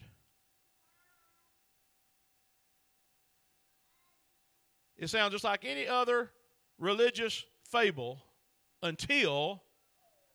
It 4.96 5.08
sounds 5.08 5.32
just 5.32 5.44
like 5.44 5.64
any 5.64 5.86
other 5.86 6.30
religious 6.78 7.44
fable 7.70 8.22
until 8.82 9.62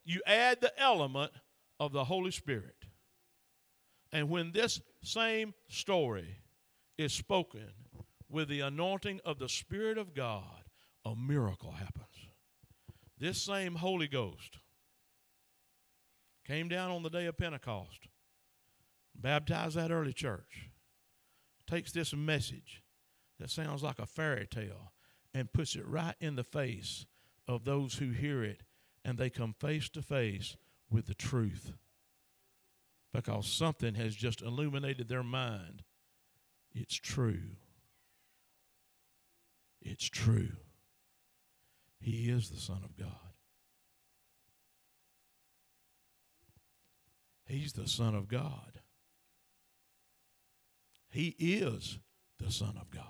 you 0.03 0.21
add 0.25 0.61
the 0.61 0.77
element 0.79 1.31
of 1.79 1.91
the 1.91 2.03
Holy 2.03 2.31
Spirit. 2.31 2.75
And 4.11 4.29
when 4.29 4.51
this 4.51 4.81
same 5.01 5.53
story 5.69 6.37
is 6.97 7.13
spoken 7.13 7.71
with 8.29 8.47
the 8.47 8.61
anointing 8.61 9.21
of 9.25 9.39
the 9.39 9.49
Spirit 9.49 9.97
of 9.97 10.13
God, 10.13 10.63
a 11.05 11.15
miracle 11.15 11.71
happens. 11.71 12.07
This 13.17 13.41
same 13.41 13.75
Holy 13.75 14.07
Ghost 14.07 14.59
came 16.45 16.67
down 16.67 16.91
on 16.91 17.03
the 17.03 17.09
day 17.09 17.25
of 17.25 17.37
Pentecost, 17.37 18.07
baptized 19.15 19.75
that 19.77 19.91
early 19.91 20.13
church, 20.13 20.69
takes 21.67 21.91
this 21.91 22.13
message 22.13 22.83
that 23.39 23.49
sounds 23.49 23.81
like 23.81 23.99
a 23.99 24.05
fairy 24.05 24.47
tale 24.47 24.91
and 25.33 25.51
puts 25.53 25.75
it 25.75 25.87
right 25.87 26.15
in 26.19 26.35
the 26.35 26.43
face 26.43 27.05
of 27.47 27.65
those 27.65 27.95
who 27.95 28.11
hear 28.11 28.43
it 28.43 28.61
and 29.03 29.17
they 29.17 29.29
come 29.29 29.53
face 29.53 29.89
to 29.89 30.01
face 30.01 30.55
with 30.89 31.07
the 31.07 31.13
truth 31.13 31.73
because 33.13 33.47
something 33.47 33.95
has 33.95 34.15
just 34.15 34.41
illuminated 34.41 35.07
their 35.07 35.23
mind. 35.23 35.83
It's 36.73 36.95
true. 36.95 37.57
It's 39.81 40.09
true. 40.09 40.53
He 41.99 42.29
is 42.29 42.49
the 42.49 42.59
Son 42.59 42.81
of 42.83 42.97
God. 42.97 43.09
He's 47.45 47.73
the 47.73 47.87
Son 47.87 48.15
of 48.15 48.27
God. 48.27 48.79
He 51.09 51.35
is 51.37 51.99
the 52.39 52.51
Son 52.51 52.75
of 52.79 52.89
God. 52.89 53.03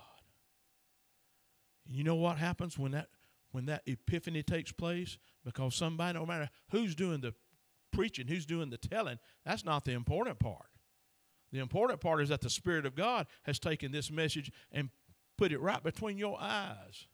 You 1.85 2.03
know 2.03 2.15
what 2.15 2.37
happens 2.37 2.77
when 2.77 2.91
that 2.91 3.07
when 3.53 3.65
that 3.67 3.83
epiphany 3.85 4.43
takes 4.43 4.73
place? 4.73 5.17
Because 5.45 5.75
somebody, 5.75 6.19
no 6.19 6.25
matter 6.25 6.49
who's 6.71 6.95
doing 6.95 7.21
the 7.21 7.33
preaching, 7.93 8.27
who's 8.27 8.45
doing 8.45 8.69
the 8.69 8.77
telling, 8.77 9.19
that's 9.45 9.63
not 9.63 9.85
the 9.85 9.93
important 9.93 10.39
part. 10.39 10.65
The 11.53 11.59
important 11.59 12.01
part 12.01 12.21
is 12.21 12.29
that 12.29 12.41
the 12.41 12.49
Spirit 12.49 12.85
of 12.85 12.95
God 12.95 13.27
has 13.43 13.59
taken 13.59 13.91
this 13.91 14.11
message 14.11 14.51
and 14.71 14.89
put 15.37 15.51
it 15.51 15.61
right 15.61 15.81
between 15.81 16.17
your 16.17 16.37
eyes. 16.41 17.07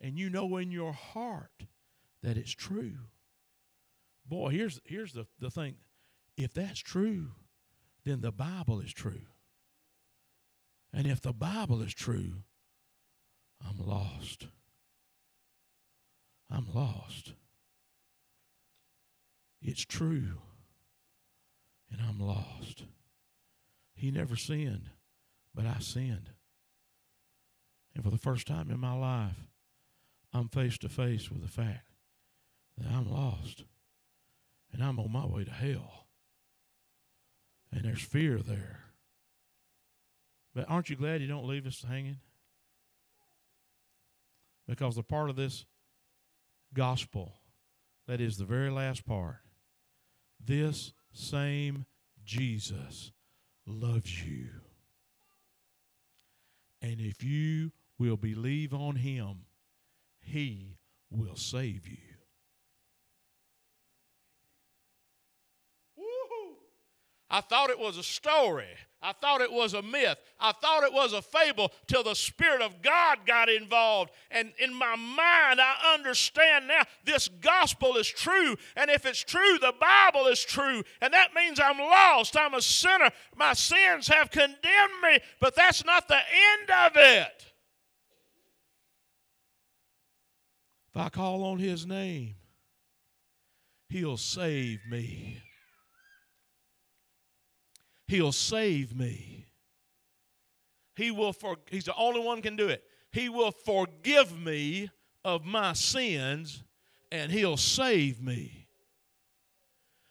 And 0.00 0.18
you 0.18 0.28
know 0.28 0.56
in 0.58 0.70
your 0.70 0.92
heart 0.92 1.66
that 2.22 2.36
it's 2.36 2.52
true. 2.52 2.98
Boy, 4.26 4.50
here's, 4.50 4.80
here's 4.84 5.12
the, 5.14 5.26
the 5.40 5.50
thing. 5.50 5.76
If 6.36 6.52
that's 6.52 6.80
true, 6.80 7.28
then 8.04 8.20
the 8.20 8.32
Bible 8.32 8.80
is 8.80 8.92
true. 8.92 9.26
And 10.92 11.06
if 11.06 11.20
the 11.22 11.32
Bible 11.32 11.80
is 11.80 11.94
true, 11.94 12.42
I'm 13.66 13.84
lost. 13.84 14.46
I'm 16.52 16.66
lost. 16.74 17.32
It's 19.62 19.84
true. 19.84 20.38
And 21.90 22.00
I'm 22.06 22.20
lost. 22.20 22.84
He 23.94 24.10
never 24.10 24.36
sinned, 24.36 24.90
but 25.54 25.66
I 25.66 25.78
sinned. 25.78 26.30
And 27.94 28.04
for 28.04 28.10
the 28.10 28.18
first 28.18 28.46
time 28.46 28.70
in 28.70 28.80
my 28.80 28.94
life, 28.94 29.48
I'm 30.32 30.48
face 30.48 30.78
to 30.78 30.88
face 30.88 31.30
with 31.30 31.42
the 31.42 31.48
fact 31.48 31.88
that 32.78 32.90
I'm 32.90 33.10
lost 33.10 33.64
and 34.72 34.82
I'm 34.82 34.98
on 34.98 35.12
my 35.12 35.26
way 35.26 35.44
to 35.44 35.50
hell. 35.50 36.06
And 37.70 37.84
there's 37.84 38.02
fear 38.02 38.38
there. 38.38 38.80
But 40.54 40.66
aren't 40.68 40.90
you 40.90 40.96
glad 40.96 41.20
you 41.20 41.28
don't 41.28 41.46
leave 41.46 41.66
us 41.66 41.84
hanging? 41.88 42.18
Because 44.66 44.96
the 44.96 45.02
part 45.02 45.30
of 45.30 45.36
this 45.36 45.64
gospel 46.74 47.32
that 48.06 48.20
is 48.20 48.36
the 48.36 48.44
very 48.44 48.70
last 48.70 49.04
part 49.06 49.36
this 50.44 50.92
same 51.12 51.86
Jesus 52.24 53.12
loves 53.66 54.24
you. 54.24 54.48
And 56.80 57.00
if 57.00 57.22
you 57.22 57.72
will 57.98 58.16
believe 58.16 58.74
on 58.74 58.96
him, 58.96 59.46
he 60.20 60.78
will 61.10 61.36
save 61.36 61.86
you. 61.86 61.98
I 67.30 67.40
thought 67.40 67.70
it 67.70 67.78
was 67.78 67.96
a 67.96 68.02
story. 68.02 68.66
I 69.02 69.12
thought 69.12 69.40
it 69.40 69.52
was 69.52 69.74
a 69.74 69.82
myth. 69.82 70.16
I 70.38 70.52
thought 70.52 70.84
it 70.84 70.92
was 70.92 71.12
a 71.12 71.20
fable 71.20 71.72
till 71.88 72.04
the 72.04 72.14
Spirit 72.14 72.62
of 72.62 72.82
God 72.82 73.18
got 73.26 73.48
involved. 73.48 74.12
And 74.30 74.52
in 74.58 74.72
my 74.72 74.94
mind, 74.94 75.60
I 75.60 75.94
understand 75.94 76.68
now 76.68 76.82
this 77.04 77.26
gospel 77.26 77.96
is 77.96 78.06
true. 78.06 78.56
And 78.76 78.90
if 78.90 79.04
it's 79.04 79.24
true, 79.24 79.58
the 79.60 79.74
Bible 79.80 80.28
is 80.28 80.44
true. 80.44 80.84
And 81.00 81.12
that 81.12 81.34
means 81.34 81.58
I'm 81.58 81.78
lost. 81.78 82.36
I'm 82.36 82.54
a 82.54 82.62
sinner. 82.62 83.10
My 83.34 83.54
sins 83.54 84.06
have 84.06 84.30
condemned 84.30 85.02
me. 85.02 85.18
But 85.40 85.56
that's 85.56 85.84
not 85.84 86.06
the 86.06 86.14
end 86.14 86.70
of 86.70 86.92
it. 86.94 87.52
If 90.94 90.96
I 90.96 91.08
call 91.08 91.42
on 91.42 91.58
His 91.58 91.86
name, 91.86 92.36
He'll 93.88 94.16
save 94.16 94.78
me. 94.88 95.42
He'll 98.12 98.30
save 98.30 98.94
me. 98.94 99.46
He 100.96 101.10
will 101.10 101.32
for, 101.32 101.56
he's 101.70 101.86
the 101.86 101.94
only 101.94 102.20
one 102.20 102.42
can 102.42 102.56
do 102.56 102.68
it. 102.68 102.84
He 103.10 103.30
will 103.30 103.52
forgive 103.52 104.38
me 104.38 104.90
of 105.24 105.46
my 105.46 105.72
sins 105.72 106.62
and 107.10 107.32
he'll 107.32 107.56
save 107.56 108.20
me. 108.20 108.66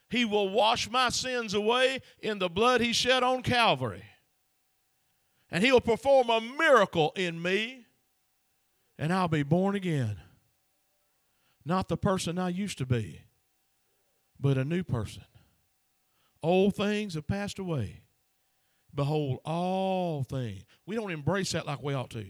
He 0.10 0.26
will 0.26 0.50
wash 0.50 0.90
my 0.90 1.10
sins 1.10 1.54
away 1.54 2.00
in 2.24 2.40
the 2.40 2.50
blood 2.50 2.82
he 2.82 2.92
shed 2.92 3.22
on 3.22 3.44
Calvary. 3.44 4.06
And 5.52 5.64
he'll 5.64 5.80
perform 5.80 6.32
a 6.32 6.42
miracle 6.42 7.14
in 7.16 7.40
me 7.40 7.86
and 8.98 9.14
I'll 9.14 9.28
be 9.28 9.44
born 9.44 9.76
again. 9.76 10.18
Not 11.64 11.88
the 11.88 11.98
person 11.98 12.40
I 12.40 12.50
used 12.50 12.80
to 12.80 12.88
be, 12.88 13.22
but 14.40 14.58
a 14.58 14.66
new 14.66 14.84
person. 14.84 15.22
Old 16.44 16.76
things 16.76 17.14
have 17.14 17.28
passed 17.28 17.60
away. 17.60 18.02
Behold, 18.94 19.40
all 19.46 20.24
things. 20.24 20.64
We 20.86 20.96
don't 20.96 21.12
embrace 21.12 21.52
that 21.52 21.66
like 21.66 21.82
we 21.82 21.94
ought 21.94 22.10
to. 22.12 22.26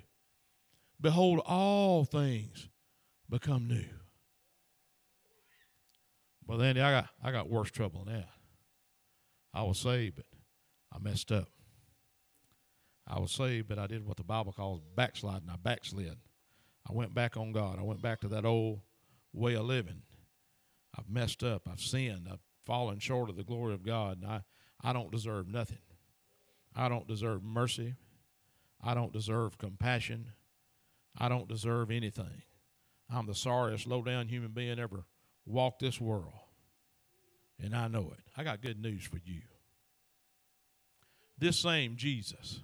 Behold, 1.00 1.42
all 1.46 2.06
things 2.06 2.70
become 3.30 3.68
new. 3.68 3.86
Well, 6.46 6.62
Andy, 6.62 6.82
I 6.82 6.92
got 6.92 7.10
I 7.24 7.32
got 7.32 7.50
worse 7.50 7.72
trouble 7.72 8.04
than 8.04 8.16
that. 8.16 8.30
I 9.54 9.64
was 9.64 9.80
saved, 9.80 10.18
but 10.18 10.26
I 10.94 11.00
messed 11.00 11.32
up. 11.32 11.48
I 13.08 13.20
was 13.20 13.32
saved, 13.32 13.68
but 13.68 13.80
I 13.80 13.88
did 13.88 14.06
what 14.06 14.18
the 14.18 14.24
Bible 14.24 14.54
calls 14.54 14.82
backsliding. 14.96 15.50
I 15.50 15.56
backslid. 15.58 16.18
I 16.88 16.94
went 16.94 17.14
back 17.14 17.38
on 17.38 17.52
God. 17.52 17.80
I 17.80 17.84
went 17.84 18.02
back 18.02 18.22
to 18.22 18.28
that 18.30 18.46
old 18.46 18.82
way 19.34 19.56
of 19.56 19.66
living. 19.66 20.02
I've 20.98 21.10
messed 21.10 21.44
up. 21.44 21.68
I've 21.72 21.82
sinned. 21.82 22.28
I've 22.32 22.40
fallen 22.66 23.00
short 23.00 23.30
of 23.30 23.36
the 23.36 23.44
glory 23.44 23.74
of 23.74 23.84
God, 23.84 24.24
I, 24.28 24.42
I 24.84 24.94
don't 24.94 25.12
deserve 25.12 25.48
nothing. 25.48 25.78
I 26.76 26.90
don't 26.90 27.08
deserve 27.08 27.44
mercy. 27.44 27.96
I 28.84 28.94
don't 28.94 29.14
deserve 29.14 29.58
compassion. 29.58 30.32
I 31.18 31.30
don't 31.30 31.48
deserve 31.48 31.92
anything. 31.92 32.44
I'm 33.14 33.28
the 33.28 33.36
sorriest, 33.36 33.88
low 33.88 34.02
down 34.02 34.28
human 34.28 34.52
being 34.52 34.80
ever 34.80 35.06
walked 35.46 35.82
this 35.82 36.00
world. 36.00 36.34
And 37.60 37.76
I 37.76 37.88
know 37.88 38.12
it. 38.14 38.24
I 38.36 38.44
got 38.44 38.62
good 38.62 38.82
news 38.82 39.04
for 39.04 39.20
you. 39.24 39.42
This 41.38 41.60
same 41.60 41.96
Jesus. 41.96 42.62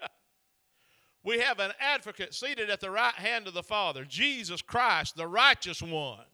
we 1.24 1.40
have 1.40 1.58
an 1.58 1.72
advocate 1.80 2.34
seated 2.34 2.68
at 2.68 2.80
the 2.80 2.90
right 2.90 3.14
hand 3.14 3.46
of 3.48 3.54
the 3.54 3.62
Father, 3.62 4.04
Jesus 4.04 4.60
Christ, 4.62 5.16
the 5.16 5.26
righteous 5.26 5.80
one. 5.80 6.24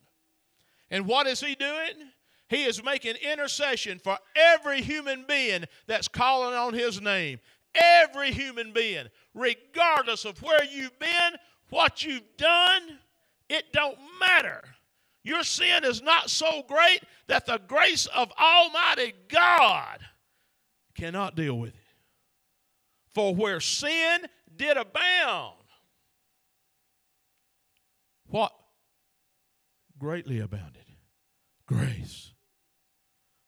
And 0.91 1.05
what 1.05 1.27
is 1.27 1.39
he 1.39 1.55
doing? 1.55 2.11
He 2.47 2.63
is 2.63 2.83
making 2.83 3.15
intercession 3.15 3.99
for 3.99 4.17
every 4.35 4.81
human 4.81 5.25
being 5.27 5.65
that's 5.87 6.07
calling 6.07 6.55
on 6.55 6.73
his 6.73 6.99
name. 6.99 7.39
Every 7.75 8.31
human 8.31 8.73
being, 8.73 9.05
regardless 9.35 10.25
of 10.25 10.41
where 10.41 10.63
you've 10.63 10.97
been, 10.97 11.33
what 11.69 12.03
you've 12.03 12.37
done, 12.37 12.97
it 13.47 13.71
don't 13.71 13.97
matter. 14.19 14.63
Your 15.23 15.43
sin 15.43 15.83
is 15.83 16.01
not 16.01 16.29
so 16.29 16.63
great 16.67 17.01
that 17.27 17.45
the 17.45 17.61
grace 17.67 18.07
of 18.07 18.31
Almighty 18.41 19.13
God 19.27 19.99
cannot 20.95 21.35
deal 21.35 21.59
with 21.59 21.75
it. 21.75 21.75
For 23.13 23.35
where 23.35 23.59
sin 23.59 24.21
did 24.55 24.77
abound, 24.77 25.55
what 28.27 28.53
greatly 29.99 30.39
abounded. 30.39 30.68
Grace. 31.69 32.33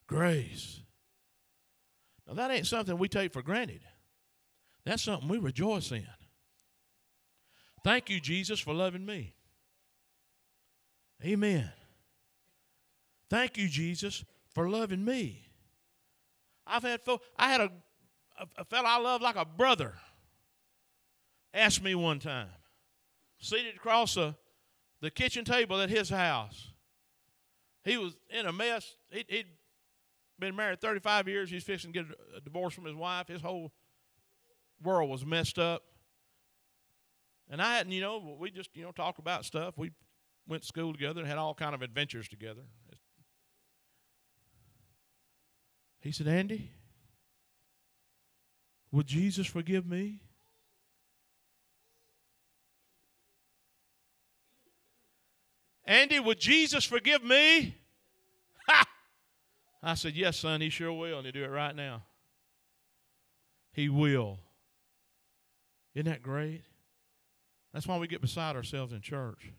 Grace. 0.05 0.82
Now, 2.28 2.36
that 2.36 2.51
ain't 2.51 2.67
something 2.67 2.95
we 2.97 3.07
take 3.09 3.34
for 3.34 3.41
granted. 3.41 3.82
That's 4.86 5.01
something 5.01 5.28
we 5.28 5.39
rejoice 5.39 5.91
in. 5.91 6.05
Thank 7.84 8.11
you, 8.11 8.19
Jesus, 8.19 8.59
for 8.59 8.76
loving 8.76 9.05
me. 9.05 9.34
Amen. 11.26 11.72
Thank 13.28 13.57
you, 13.57 13.67
Jesus, 13.67 14.24
for 14.53 14.69
loving 14.69 15.03
me. 15.03 15.47
I've 16.67 16.84
had 16.84 17.01
I 17.38 17.49
had 17.49 17.61
a, 17.61 17.72
a, 18.39 18.47
a 18.59 18.65
fellow 18.65 18.88
I 18.88 18.99
love 18.99 19.22
like 19.22 19.36
a 19.36 19.45
brother 19.45 19.95
ask 21.53 21.82
me 21.82 21.95
one 21.95 22.19
time, 22.19 22.49
seated 23.39 23.76
across 23.76 24.17
a, 24.17 24.36
the 25.01 25.09
kitchen 25.09 25.43
table 25.43 25.82
at 25.82 25.89
his 25.89 26.09
house. 26.09 26.70
He 27.84 27.97
was 27.97 28.15
in 28.29 28.45
a 28.45 28.51
mess. 28.51 28.95
He, 29.09 29.25
he'd 29.27 29.47
been 30.39 30.55
married 30.55 30.82
35 30.82 31.27
years. 31.27 31.49
He's 31.49 31.63
fixing 31.63 31.93
to 31.93 32.03
get 32.03 32.11
a 32.36 32.41
divorce 32.41 32.73
from 32.73 32.86
his 32.86 32.95
wife. 32.95 33.27
His 33.27 33.41
whole 33.41 33.71
world 34.84 35.09
was 35.09 35.25
messed 35.25 35.59
up. 35.59 35.84
And 37.49 37.61
I 37.61 37.75
hadn't, 37.75 37.91
you 37.91 38.01
know, 38.01 38.38
we 38.39 38.49
just, 38.49 38.69
you 38.75 38.84
know, 38.84 38.91
talk 38.91 39.19
about 39.19 39.45
stuff. 39.45 39.77
We 39.77 39.91
went 40.47 40.63
to 40.63 40.67
school 40.67 40.93
together 40.93 41.19
and 41.19 41.29
had 41.29 41.38
all 41.38 41.53
kind 41.53 41.75
of 41.75 41.82
adventures 41.82 42.27
together. 42.27 42.61
He 45.99 46.11
said, 46.11 46.27
Andy, 46.27 46.71
would 48.91 49.05
Jesus 49.05 49.47
forgive 49.47 49.86
me? 49.86 50.21
Andy, 55.92 56.22
would 56.22 56.39
Jesus 56.39 56.86
forgive 56.86 57.22
me? 57.22 57.76
Ha! 58.66 58.86
I 59.84 59.96
said, 59.96 60.16
Yes, 60.16 60.38
son, 60.38 60.62
he 60.62 60.70
sure 60.70 60.94
will, 60.94 61.18
and 61.18 61.26
he'll 61.26 61.34
do 61.34 61.44
it 61.44 61.50
right 61.50 61.76
now. 61.76 62.04
He 63.74 63.89
will. 63.89 64.39
Isn't 65.94 66.10
that 66.10 66.24
great? 66.24 66.62
That's 67.74 67.86
why 67.88 67.98
we 67.98 68.08
get 68.08 68.22
beside 68.22 68.56
ourselves 68.56 68.94
in 68.94 69.02
church. 69.02 69.52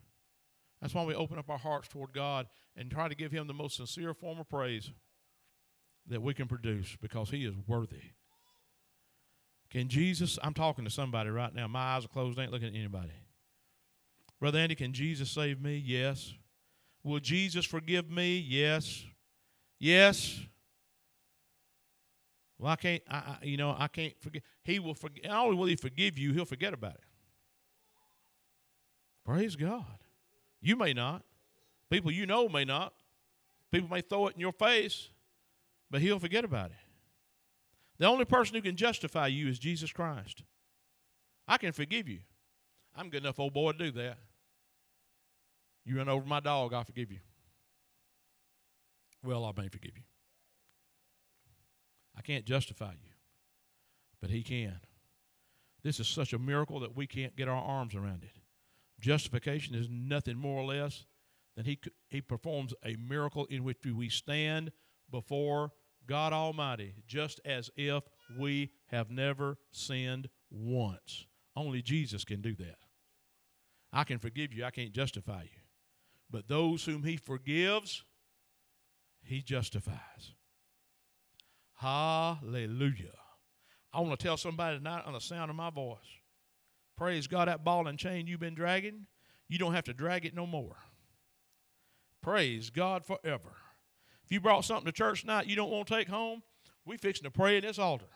That's 0.81 0.95
why 0.95 1.05
we 1.05 1.15
open 1.15 1.39
up 1.39 1.51
our 1.51 1.59
hearts 1.59 1.89
toward 1.89 2.15
God 2.15 2.47
and 2.79 2.91
try 2.91 3.09
to 3.09 3.15
give 3.15 3.31
Him 3.31 3.47
the 3.47 3.53
most 3.53 3.77
sincere 3.77 4.15
form 4.15 4.41
of 4.41 4.49
praise 4.49 4.91
that 6.07 6.23
we 6.23 6.33
can 6.33 6.49
produce 6.49 6.97
because 7.03 7.29
He 7.29 7.45
is 7.45 7.55
worthy. 7.67 8.13
Can 9.69 9.91
Jesus, 9.91 10.39
I'm 10.43 10.55
talking 10.55 10.87
to 10.87 10.91
somebody 10.91 11.29
right 11.29 11.55
now. 11.55 11.69
My 11.69 11.97
eyes 11.97 12.07
are 12.07 12.09
closed, 12.09 12.39
I 12.39 12.45
ain't 12.45 12.53
looking 12.53 12.69
at 12.69 12.75
anybody. 12.75 13.13
Brother 14.43 14.59
Andy, 14.59 14.75
can 14.75 14.93
Jesus 14.93 15.31
save 15.31 15.63
me? 15.63 15.81
Yes. 15.87 16.35
Will 17.05 17.21
Jesus 17.21 17.65
forgive 17.65 18.11
me? 18.11 18.39
Yes. 18.39 19.05
Yes. 19.79 20.41
Well, 22.59 22.73
I 22.73 22.75
can't, 22.75 23.03
I, 23.09 23.17
I, 23.17 23.37
you 23.43 23.57
know, 23.57 23.73
I 23.79 23.87
can't 23.87 24.21
forget. 24.21 24.43
He 24.65 24.81
will 24.81 24.95
forget. 24.95 25.27
Not 25.27 25.45
only 25.45 25.57
will 25.57 25.67
He 25.67 25.77
forgive 25.77 26.19
you, 26.19 26.33
He'll 26.33 26.45
forget 26.45 26.75
about 26.75 26.95
it. 26.95 27.05
Praise 29.25 29.55
God. 29.55 29.85
You 30.61 30.75
may 30.75 30.93
not. 30.93 31.23
People 31.89 32.11
you 32.11 32.27
know 32.27 32.49
may 32.49 32.65
not. 32.65 32.95
People 33.71 33.91
may 33.91 34.01
throw 34.01 34.27
it 34.27 34.35
in 34.35 34.41
your 34.41 34.51
face, 34.51 35.11
but 35.89 36.01
He'll 36.01 36.19
forget 36.19 36.45
about 36.45 36.73
it. 36.73 36.77
The 37.99 38.07
only 38.07 38.25
person 38.25 38.57
who 38.57 38.63
can 38.63 38.75
justify 38.75 39.29
you 39.29 39.47
is 39.47 39.61
Jesus 39.61 39.93
Christ. 39.93 40.43
I 41.47 41.59
can 41.59 41.71
forgive 41.71 42.09
you. 42.09 42.19
I'm 42.97 43.09
good 43.09 43.23
enough 43.23 43.39
old 43.39 43.55
boy 43.55 43.71
to 43.71 43.79
do 43.79 43.93
that. 43.93 44.19
You 45.85 45.97
run 45.97 46.09
over 46.09 46.27
my 46.27 46.41
dog, 46.41 46.73
I'll 46.73 46.85
forgive 46.85 47.11
you. 47.11 47.19
Well, 49.25 49.45
I 49.45 49.53
may 49.57 49.69
forgive 49.69 49.97
you. 49.97 50.05
I 52.17 52.23
can't 52.23 52.45
justify 52.45 52.93
you, 52.93 53.11
but 54.21 54.31
He 54.31 54.43
can. 54.43 54.81
This 55.83 55.99
is 55.99 56.09
such 56.09 56.33
a 56.33 56.39
miracle 56.39 56.81
that 56.81 56.97
we 56.97 57.07
can't 57.07 57.37
get 57.37 57.49
our 57.49 57.63
arms 57.63 57.95
around 57.95 58.23
it. 58.23 58.39
Justification 59.01 59.75
is 59.75 59.89
nothing 59.91 60.37
more 60.37 60.61
or 60.61 60.65
less 60.65 61.05
than 61.57 61.65
He, 61.65 61.79
he 62.09 62.21
performs 62.21 62.75
a 62.85 62.97
miracle 62.97 63.47
in 63.47 63.65
which 63.65 63.79
we 63.85 64.09
stand 64.09 64.71
before 65.11 65.73
God 66.07 66.33
Almighty 66.33 66.95
just 67.07 67.41
as 67.45 67.71
if 67.77 68.05
we 68.39 68.71
have 68.89 69.11
never 69.11 69.59
sinned 69.71 70.29
once. 70.51 71.27
Only 71.55 71.83
Jesus 71.83 72.25
can 72.25 72.41
do 72.41 72.55
that. 72.57 72.79
I 73.93 74.05
can 74.05 74.19
forgive 74.19 74.53
you, 74.53 74.65
I 74.65 74.71
can't 74.71 74.93
justify 74.93 75.43
you. 75.43 75.62
But 76.33 76.49
those 76.49 76.85
whom 76.85 77.05
he 77.05 77.19
forgives, 77.19 78.05
he 79.23 79.43
justifies. 79.43 80.33
Hallelujah. 81.75 83.19
I 83.93 84.01
want 84.01 84.19
to 84.19 84.27
tell 84.27 84.39
somebody 84.39 84.79
tonight 84.79 85.03
on 85.05 85.13
the 85.13 85.21
sound 85.21 85.51
of 85.51 85.57
my 85.57 85.69
voice. 85.69 85.99
Praise 86.97 87.27
God, 87.27 87.49
that 87.49 87.65
ball 87.65 87.87
and 87.87 87.99
chain 87.99 88.27
you've 88.27 88.41
been 88.41 88.55
dragging, 88.55 89.07
you 89.49 89.59
don't 89.59 89.75
have 89.75 89.85
to 89.85 89.93
drag 89.93 90.25
it 90.25 90.35
no 90.35 90.47
more. 90.47 90.77
Praise 92.23 92.71
God 92.71 93.05
forever. 93.05 93.57
If 94.25 94.31
you 94.31 94.41
brought 94.41 94.65
something 94.65 94.87
to 94.87 94.93
church 94.93 95.23
tonight 95.23 95.47
you 95.47 95.57
don't 95.57 95.71
want 95.71 95.89
to 95.89 95.95
take 95.95 96.09
home, 96.09 96.43
we 96.87 96.97
fixing 96.97 97.25
to 97.25 97.31
pray 97.31 97.59
at 97.59 97.65
this 97.65 97.79
altar. 97.79 98.07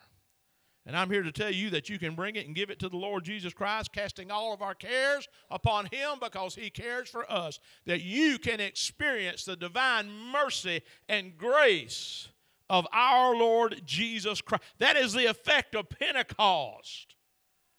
And 0.87 0.97
I'm 0.97 1.11
here 1.11 1.25
to 1.25 1.33
tell 1.33 1.51
you 1.51 1.71
that 1.71 1.89
you 1.89 1.99
can 1.99 2.15
bring 2.15 2.37
it 2.37 2.47
and 2.47 2.55
give 2.55 2.71
it 2.71 2.79
to 2.79 2.89
the 2.89 2.97
Lord 2.97 3.25
Jesus 3.25 3.53
Christ, 3.53 3.93
casting 3.93 4.31
all 4.31 4.55
of 4.55 4.63
our 4.63 4.75
cares 4.75 5.27
upon 5.51 5.87
Him 5.87 6.19
because 6.21 6.55
He 6.55 6.71
cares 6.71 7.09
for 7.09 7.31
us. 7.31 7.59
That 7.87 8.03
you 8.03 8.39
can 8.39 8.61
experience 8.61 9.45
the 9.45 9.57
divine 9.57 10.09
mercy 10.09 10.83
and 11.09 11.37
grace 11.37 12.29
of 12.71 12.87
our 12.93 13.35
Lord 13.35 13.83
Jesus 13.85 14.41
Christ. 14.41 14.63
That 14.79 14.97
is 14.97 15.13
the 15.13 15.27
effect 15.27 15.75
of 15.75 15.89
Pentecost. 15.89 17.17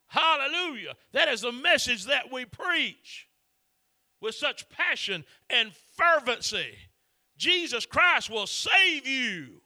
Hallelujah. 0.08 0.96
That 1.14 1.30
is 1.30 1.42
the 1.42 1.54
message 1.54 2.06
that 2.06 2.32
we 2.32 2.44
preach 2.44 3.30
with 4.20 4.36
such 4.36 4.70
passion 4.70 5.24
and 5.50 5.72
fervency. 5.96 6.74
Jesus 7.38 7.86
Christ 7.86 8.30
will 8.30 8.48
save 8.48 9.08
you, 9.08 9.62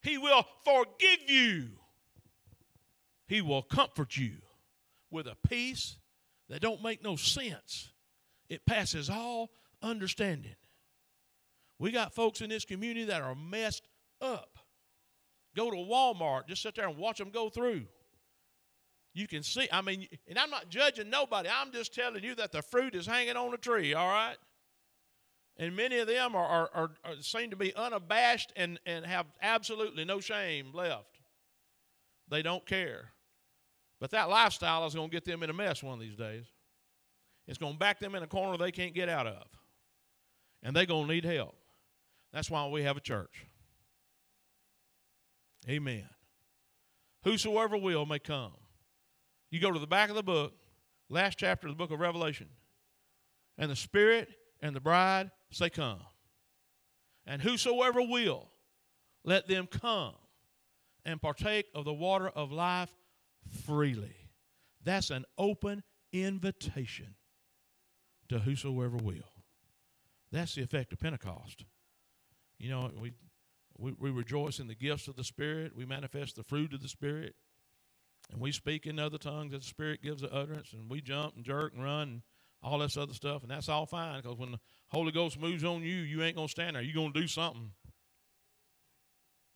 He 0.00 0.16
will 0.16 0.46
forgive 0.64 1.28
you. 1.28 1.68
He 3.26 3.40
will 3.40 3.62
comfort 3.62 4.16
you 4.16 4.36
with 5.10 5.26
a 5.26 5.36
peace 5.48 5.96
that 6.48 6.60
don't 6.60 6.82
make 6.82 7.02
no 7.02 7.16
sense. 7.16 7.92
It 8.48 8.64
passes 8.66 9.10
all 9.10 9.50
understanding. 9.82 10.54
We 11.78 11.90
got 11.90 12.14
folks 12.14 12.40
in 12.40 12.50
this 12.50 12.64
community 12.64 13.06
that 13.06 13.22
are 13.22 13.34
messed 13.34 13.88
up. 14.20 14.58
Go 15.54 15.70
to 15.70 15.76
Walmart, 15.76 16.48
just 16.48 16.62
sit 16.62 16.74
there 16.76 16.88
and 16.88 16.96
watch 16.96 17.18
them 17.18 17.30
go 17.30 17.48
through. 17.48 17.86
You 19.14 19.26
can 19.26 19.42
see, 19.42 19.66
I 19.72 19.80
mean, 19.80 20.06
and 20.28 20.38
I'm 20.38 20.50
not 20.50 20.68
judging 20.68 21.08
nobody. 21.08 21.48
I'm 21.48 21.72
just 21.72 21.94
telling 21.94 22.22
you 22.22 22.34
that 22.34 22.52
the 22.52 22.60
fruit 22.60 22.94
is 22.94 23.06
hanging 23.06 23.36
on 23.36 23.50
the 23.50 23.56
tree, 23.56 23.94
all 23.94 24.08
right? 24.08 24.36
And 25.56 25.74
many 25.74 25.98
of 25.98 26.06
them 26.06 26.34
are, 26.34 26.46
are, 26.46 26.70
are, 26.74 26.90
are 27.04 27.22
seem 27.22 27.50
to 27.50 27.56
be 27.56 27.74
unabashed 27.74 28.52
and, 28.56 28.78
and 28.84 29.06
have 29.06 29.26
absolutely 29.40 30.04
no 30.04 30.20
shame 30.20 30.66
left. 30.74 31.18
They 32.28 32.42
don't 32.42 32.66
care. 32.66 33.12
But 34.00 34.10
that 34.10 34.28
lifestyle 34.28 34.86
is 34.86 34.94
going 34.94 35.08
to 35.08 35.12
get 35.12 35.24
them 35.24 35.42
in 35.42 35.50
a 35.50 35.54
mess 35.54 35.82
one 35.82 35.94
of 35.94 36.00
these 36.00 36.16
days. 36.16 36.44
It's 37.46 37.58
going 37.58 37.74
to 37.74 37.78
back 37.78 37.98
them 37.98 38.14
in 38.14 38.22
a 38.22 38.26
corner 38.26 38.58
they 38.58 38.72
can't 38.72 38.94
get 38.94 39.08
out 39.08 39.26
of. 39.26 39.44
And 40.62 40.74
they're 40.74 40.86
going 40.86 41.06
to 41.06 41.12
need 41.12 41.24
help. 41.24 41.54
That's 42.32 42.50
why 42.50 42.66
we 42.68 42.82
have 42.82 42.96
a 42.96 43.00
church. 43.00 43.46
Amen. 45.68 46.08
Whosoever 47.24 47.76
will 47.76 48.06
may 48.06 48.18
come. 48.18 48.52
You 49.50 49.60
go 49.60 49.72
to 49.72 49.78
the 49.78 49.86
back 49.86 50.10
of 50.10 50.16
the 50.16 50.22
book, 50.22 50.54
last 51.08 51.38
chapter 51.38 51.66
of 51.66 51.72
the 51.72 51.76
book 51.76 51.90
of 51.90 52.00
Revelation, 52.00 52.48
and 53.58 53.70
the 53.70 53.76
Spirit 53.76 54.28
and 54.60 54.74
the 54.76 54.80
bride 54.80 55.30
say, 55.50 55.70
Come. 55.70 56.00
And 57.26 57.42
whosoever 57.42 58.00
will, 58.02 58.50
let 59.24 59.48
them 59.48 59.66
come 59.66 60.14
and 61.04 61.20
partake 61.20 61.66
of 61.74 61.84
the 61.84 61.92
water 61.92 62.28
of 62.28 62.52
life 62.52 62.90
freely. 63.50 64.16
That's 64.84 65.10
an 65.10 65.24
open 65.36 65.82
invitation 66.12 67.16
to 68.28 68.38
whosoever 68.40 68.96
will. 68.96 69.32
That's 70.32 70.54
the 70.54 70.62
effect 70.62 70.92
of 70.92 70.98
Pentecost. 70.98 71.64
You 72.58 72.70
know, 72.70 72.90
we, 73.00 73.12
we, 73.78 73.92
we 73.98 74.10
rejoice 74.10 74.58
in 74.58 74.66
the 74.66 74.74
gifts 74.74 75.08
of 75.08 75.16
the 75.16 75.24
Spirit, 75.24 75.76
we 75.76 75.84
manifest 75.84 76.36
the 76.36 76.42
fruit 76.42 76.72
of 76.72 76.82
the 76.82 76.88
Spirit, 76.88 77.34
and 78.32 78.40
we 78.40 78.52
speak 78.52 78.86
in 78.86 78.98
other 78.98 79.18
tongues 79.18 79.52
that 79.52 79.60
the 79.60 79.66
Spirit 79.66 80.02
gives 80.02 80.22
the 80.22 80.32
utterance, 80.32 80.72
and 80.72 80.90
we 80.90 81.00
jump 81.00 81.36
and 81.36 81.44
jerk 81.44 81.72
and 81.74 81.84
run 81.84 82.02
and 82.08 82.22
all 82.62 82.78
this 82.78 82.96
other 82.96 83.14
stuff, 83.14 83.42
and 83.42 83.50
that's 83.50 83.68
all 83.68 83.86
fine 83.86 84.20
because 84.22 84.38
when 84.38 84.52
the 84.52 84.60
Holy 84.88 85.12
Ghost 85.12 85.38
moves 85.38 85.64
on 85.64 85.82
you, 85.82 85.96
you 85.96 86.22
ain't 86.22 86.36
going 86.36 86.48
to 86.48 86.50
stand 86.50 86.74
there. 86.74 86.82
You're 86.82 86.94
going 86.94 87.12
to 87.12 87.20
do 87.20 87.28
something. 87.28 87.70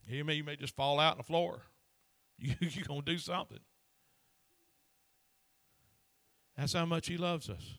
hear 0.07 0.25
me? 0.25 0.35
You 0.35 0.45
may 0.45 0.57
just 0.57 0.77
fall 0.77 1.01
out 1.01 1.13
on 1.13 1.19
the 1.19 1.25
floor. 1.25 1.63
You, 2.43 2.55
you're 2.59 2.87
going 2.87 3.03
to 3.03 3.13
do 3.13 3.19
something. 3.19 3.59
That's 6.61 6.75
how 6.75 6.85
much 6.85 7.07
He 7.07 7.17
loves 7.17 7.49
us. 7.49 7.79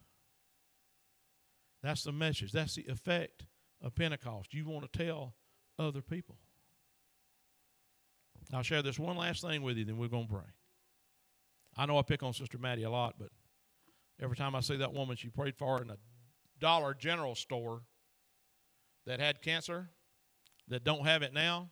That's 1.84 2.03
the 2.03 2.11
message. 2.11 2.51
That's 2.51 2.73
the 2.73 2.86
effect 2.88 3.45
of 3.79 3.93
Pentecost. 3.93 4.55
You 4.55 4.65
want 4.65 4.91
to 4.91 5.05
tell 5.05 5.36
other 5.77 6.01
people. 6.01 6.38
I'll 8.51 8.63
share 8.63 8.82
this 8.82 8.97
one 8.97 9.17
last 9.17 9.43
thing 9.43 9.61
with 9.61 9.77
you, 9.77 9.86
then 9.86 9.99
we're 9.99 10.07
going 10.07 10.27
to 10.27 10.34
pray. 10.34 10.49
I 11.77 11.86
know 11.86 11.99
I 11.99 12.01
pick 12.01 12.23
on 12.23 12.34
Sister 12.34 12.57
Maddie 12.57 12.82
a 12.82 12.89
lot, 12.89 13.13
but 13.19 13.29
every 14.19 14.36
time 14.36 14.55
I 14.55 14.61
see 14.61 14.77
that 14.77 14.93
woman 14.93 15.15
she 15.15 15.29
prayed 15.29 15.55
for 15.55 15.79
in 15.84 15.91
a 15.91 15.97
Dollar 16.59 16.95
General 16.95 17.36
store 17.36 17.84
that 19.05 19.19
had 19.19 19.43
cancer, 19.43 19.91
that 20.69 20.84
don't 20.84 21.05
have 21.05 21.21
it 21.21 21.36
now, 21.36 21.69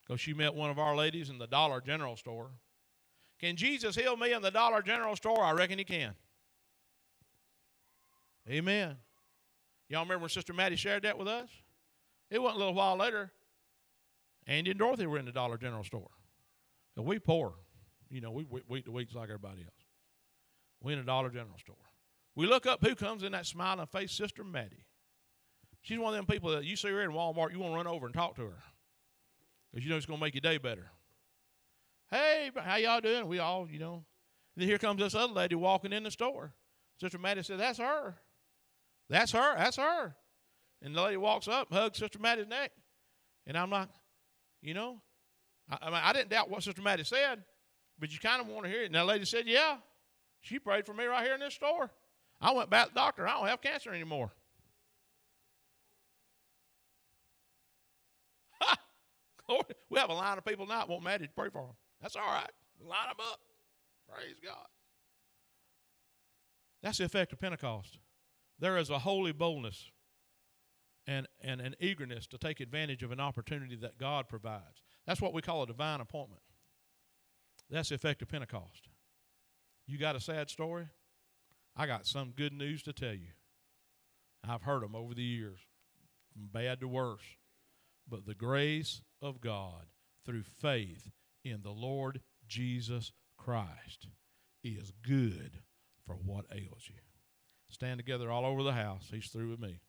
because 0.00 0.18
she 0.18 0.32
met 0.32 0.54
one 0.54 0.70
of 0.70 0.78
our 0.78 0.96
ladies 0.96 1.28
in 1.28 1.36
the 1.36 1.46
Dollar 1.46 1.82
General 1.82 2.16
store. 2.16 2.52
Can 3.38 3.56
Jesus 3.56 3.94
heal 3.94 4.16
me 4.16 4.32
in 4.32 4.42
the 4.42 4.50
Dollar 4.50 4.82
General 4.82 5.14
store? 5.14 5.42
I 5.42 5.52
reckon 5.52 5.78
he 5.78 5.84
can. 5.84 6.14
Amen. 8.48 8.96
Y'all 9.88 10.02
remember 10.02 10.22
when 10.22 10.30
Sister 10.30 10.52
Maddie 10.52 10.76
shared 10.76 11.04
that 11.04 11.18
with 11.18 11.28
us? 11.28 11.48
It 12.30 12.42
wasn't 12.42 12.56
a 12.56 12.58
little 12.58 12.74
while 12.74 12.96
later. 12.96 13.30
Andy 14.46 14.70
and 14.70 14.78
Dorothy 14.78 15.06
were 15.06 15.18
in 15.18 15.24
the 15.24 15.32
Dollar 15.32 15.56
General 15.56 15.84
store. 15.84 16.10
And 16.96 17.06
we 17.06 17.18
poor. 17.18 17.54
You 18.10 18.20
know, 18.20 18.30
we 18.30 18.44
week 18.68 18.86
to 18.86 18.90
week 18.90 19.08
like 19.14 19.28
everybody 19.28 19.62
else. 19.62 19.84
We 20.82 20.94
in 20.94 20.98
a 20.98 21.04
Dollar 21.04 21.28
General 21.28 21.58
store. 21.58 21.76
We 22.34 22.46
look 22.46 22.66
up 22.66 22.84
who 22.84 22.94
comes 22.94 23.22
in 23.22 23.32
that 23.32 23.46
smiling 23.46 23.86
face, 23.86 24.12
Sister 24.12 24.44
Maddie. 24.44 24.86
She's 25.82 25.98
one 25.98 26.12
of 26.12 26.16
them 26.16 26.26
people 26.26 26.50
that 26.50 26.64
you 26.64 26.76
see 26.76 26.88
her 26.88 27.02
in 27.02 27.10
Walmart, 27.10 27.52
you 27.52 27.58
want 27.58 27.72
to 27.72 27.76
run 27.76 27.86
over 27.86 28.06
and 28.06 28.14
talk 28.14 28.36
to 28.36 28.42
her. 28.42 28.62
Because 29.70 29.84
you 29.84 29.90
know 29.90 29.96
it's 29.96 30.06
going 30.06 30.18
to 30.18 30.24
make 30.24 30.34
your 30.34 30.40
day 30.40 30.58
better. 30.58 30.90
Hey, 32.10 32.50
how 32.56 32.76
y'all 32.76 33.00
doing? 33.00 33.26
We 33.26 33.38
all, 33.38 33.68
you 33.70 33.78
know. 33.78 34.04
And 34.54 34.62
then 34.62 34.68
here 34.68 34.78
comes 34.78 35.00
this 35.00 35.14
other 35.14 35.32
lady 35.32 35.54
walking 35.54 35.92
in 35.92 36.02
the 36.02 36.10
store. 36.10 36.54
Sister 37.00 37.18
Maddie 37.18 37.42
said, 37.42 37.60
That's 37.60 37.78
her. 37.78 38.16
That's 39.08 39.32
her. 39.32 39.56
That's 39.56 39.76
her. 39.76 40.16
And 40.82 40.94
the 40.94 41.02
lady 41.02 41.16
walks 41.16 41.48
up, 41.48 41.72
hugs 41.72 41.98
Sister 41.98 42.18
Maddie's 42.18 42.46
neck. 42.46 42.72
And 43.46 43.56
I'm 43.56 43.70
like, 43.70 43.88
you 44.62 44.74
know, 44.74 45.00
I, 45.70 45.78
I, 45.82 45.86
mean, 45.86 46.00
I 46.02 46.12
didn't 46.12 46.30
doubt 46.30 46.50
what 46.50 46.62
Sister 46.62 46.82
Maddie 46.82 47.04
said, 47.04 47.42
but 47.98 48.12
you 48.12 48.18
kind 48.18 48.40
of 48.40 48.48
want 48.48 48.64
to 48.64 48.70
hear 48.70 48.82
it. 48.82 48.86
And 48.86 48.94
that 48.94 49.06
lady 49.06 49.24
said, 49.24 49.44
Yeah, 49.46 49.76
she 50.40 50.58
prayed 50.58 50.86
for 50.86 50.94
me 50.94 51.04
right 51.04 51.24
here 51.24 51.34
in 51.34 51.40
this 51.40 51.54
store. 51.54 51.90
I 52.40 52.52
went 52.52 52.70
back 52.70 52.88
to 52.88 52.94
the 52.94 53.00
doctor. 53.00 53.26
I 53.26 53.32
don't 53.32 53.48
have 53.48 53.60
cancer 53.60 53.92
anymore. 53.92 54.30
we 59.90 59.98
have 59.98 60.10
a 60.10 60.14
line 60.14 60.38
of 60.38 60.44
people 60.44 60.66
now 60.66 60.78
that 60.78 60.88
want 60.88 61.02
Maddie 61.02 61.26
to 61.26 61.32
pray 61.32 61.48
for 61.50 61.62
them. 61.62 61.74
That's 62.00 62.16
all 62.16 62.26
right. 62.26 62.50
Line 62.80 63.08
them 63.08 63.16
up. 63.20 63.40
Praise 64.08 64.36
God. 64.42 64.66
That's 66.82 66.98
the 66.98 67.04
effect 67.04 67.32
of 67.32 67.40
Pentecost. 67.40 67.98
There 68.58 68.78
is 68.78 68.90
a 68.90 69.00
holy 69.00 69.32
boldness 69.32 69.90
and, 71.06 71.26
and 71.40 71.60
an 71.60 71.74
eagerness 71.80 72.26
to 72.28 72.38
take 72.38 72.60
advantage 72.60 73.02
of 73.02 73.10
an 73.10 73.20
opportunity 73.20 73.76
that 73.76 73.98
God 73.98 74.28
provides. 74.28 74.82
That's 75.06 75.20
what 75.20 75.32
we 75.32 75.42
call 75.42 75.62
a 75.62 75.66
divine 75.66 76.00
appointment. 76.00 76.42
That's 77.70 77.88
the 77.88 77.96
effect 77.96 78.22
of 78.22 78.28
Pentecost. 78.28 78.88
You 79.86 79.98
got 79.98 80.16
a 80.16 80.20
sad 80.20 80.50
story? 80.50 80.86
I 81.76 81.86
got 81.86 82.06
some 82.06 82.32
good 82.36 82.52
news 82.52 82.82
to 82.84 82.92
tell 82.92 83.14
you. 83.14 83.32
I've 84.46 84.62
heard 84.62 84.82
them 84.82 84.94
over 84.94 85.14
the 85.14 85.22
years, 85.22 85.60
from 86.32 86.48
bad 86.52 86.80
to 86.80 86.88
worse. 86.88 87.22
But 88.08 88.26
the 88.26 88.34
grace 88.34 89.02
of 89.20 89.40
God 89.40 89.86
through 90.24 90.42
faith 90.42 91.10
in 91.50 91.62
the 91.62 91.70
Lord 91.70 92.20
Jesus 92.46 93.12
Christ 93.36 94.08
is 94.62 94.92
good 95.06 95.62
for 96.06 96.14
what 96.14 96.46
ails 96.52 96.84
you. 96.88 97.00
Stand 97.70 97.98
together 97.98 98.30
all 98.30 98.46
over 98.46 98.62
the 98.62 98.72
house. 98.72 99.08
He's 99.10 99.28
through 99.28 99.50
with 99.50 99.60
me. 99.60 99.80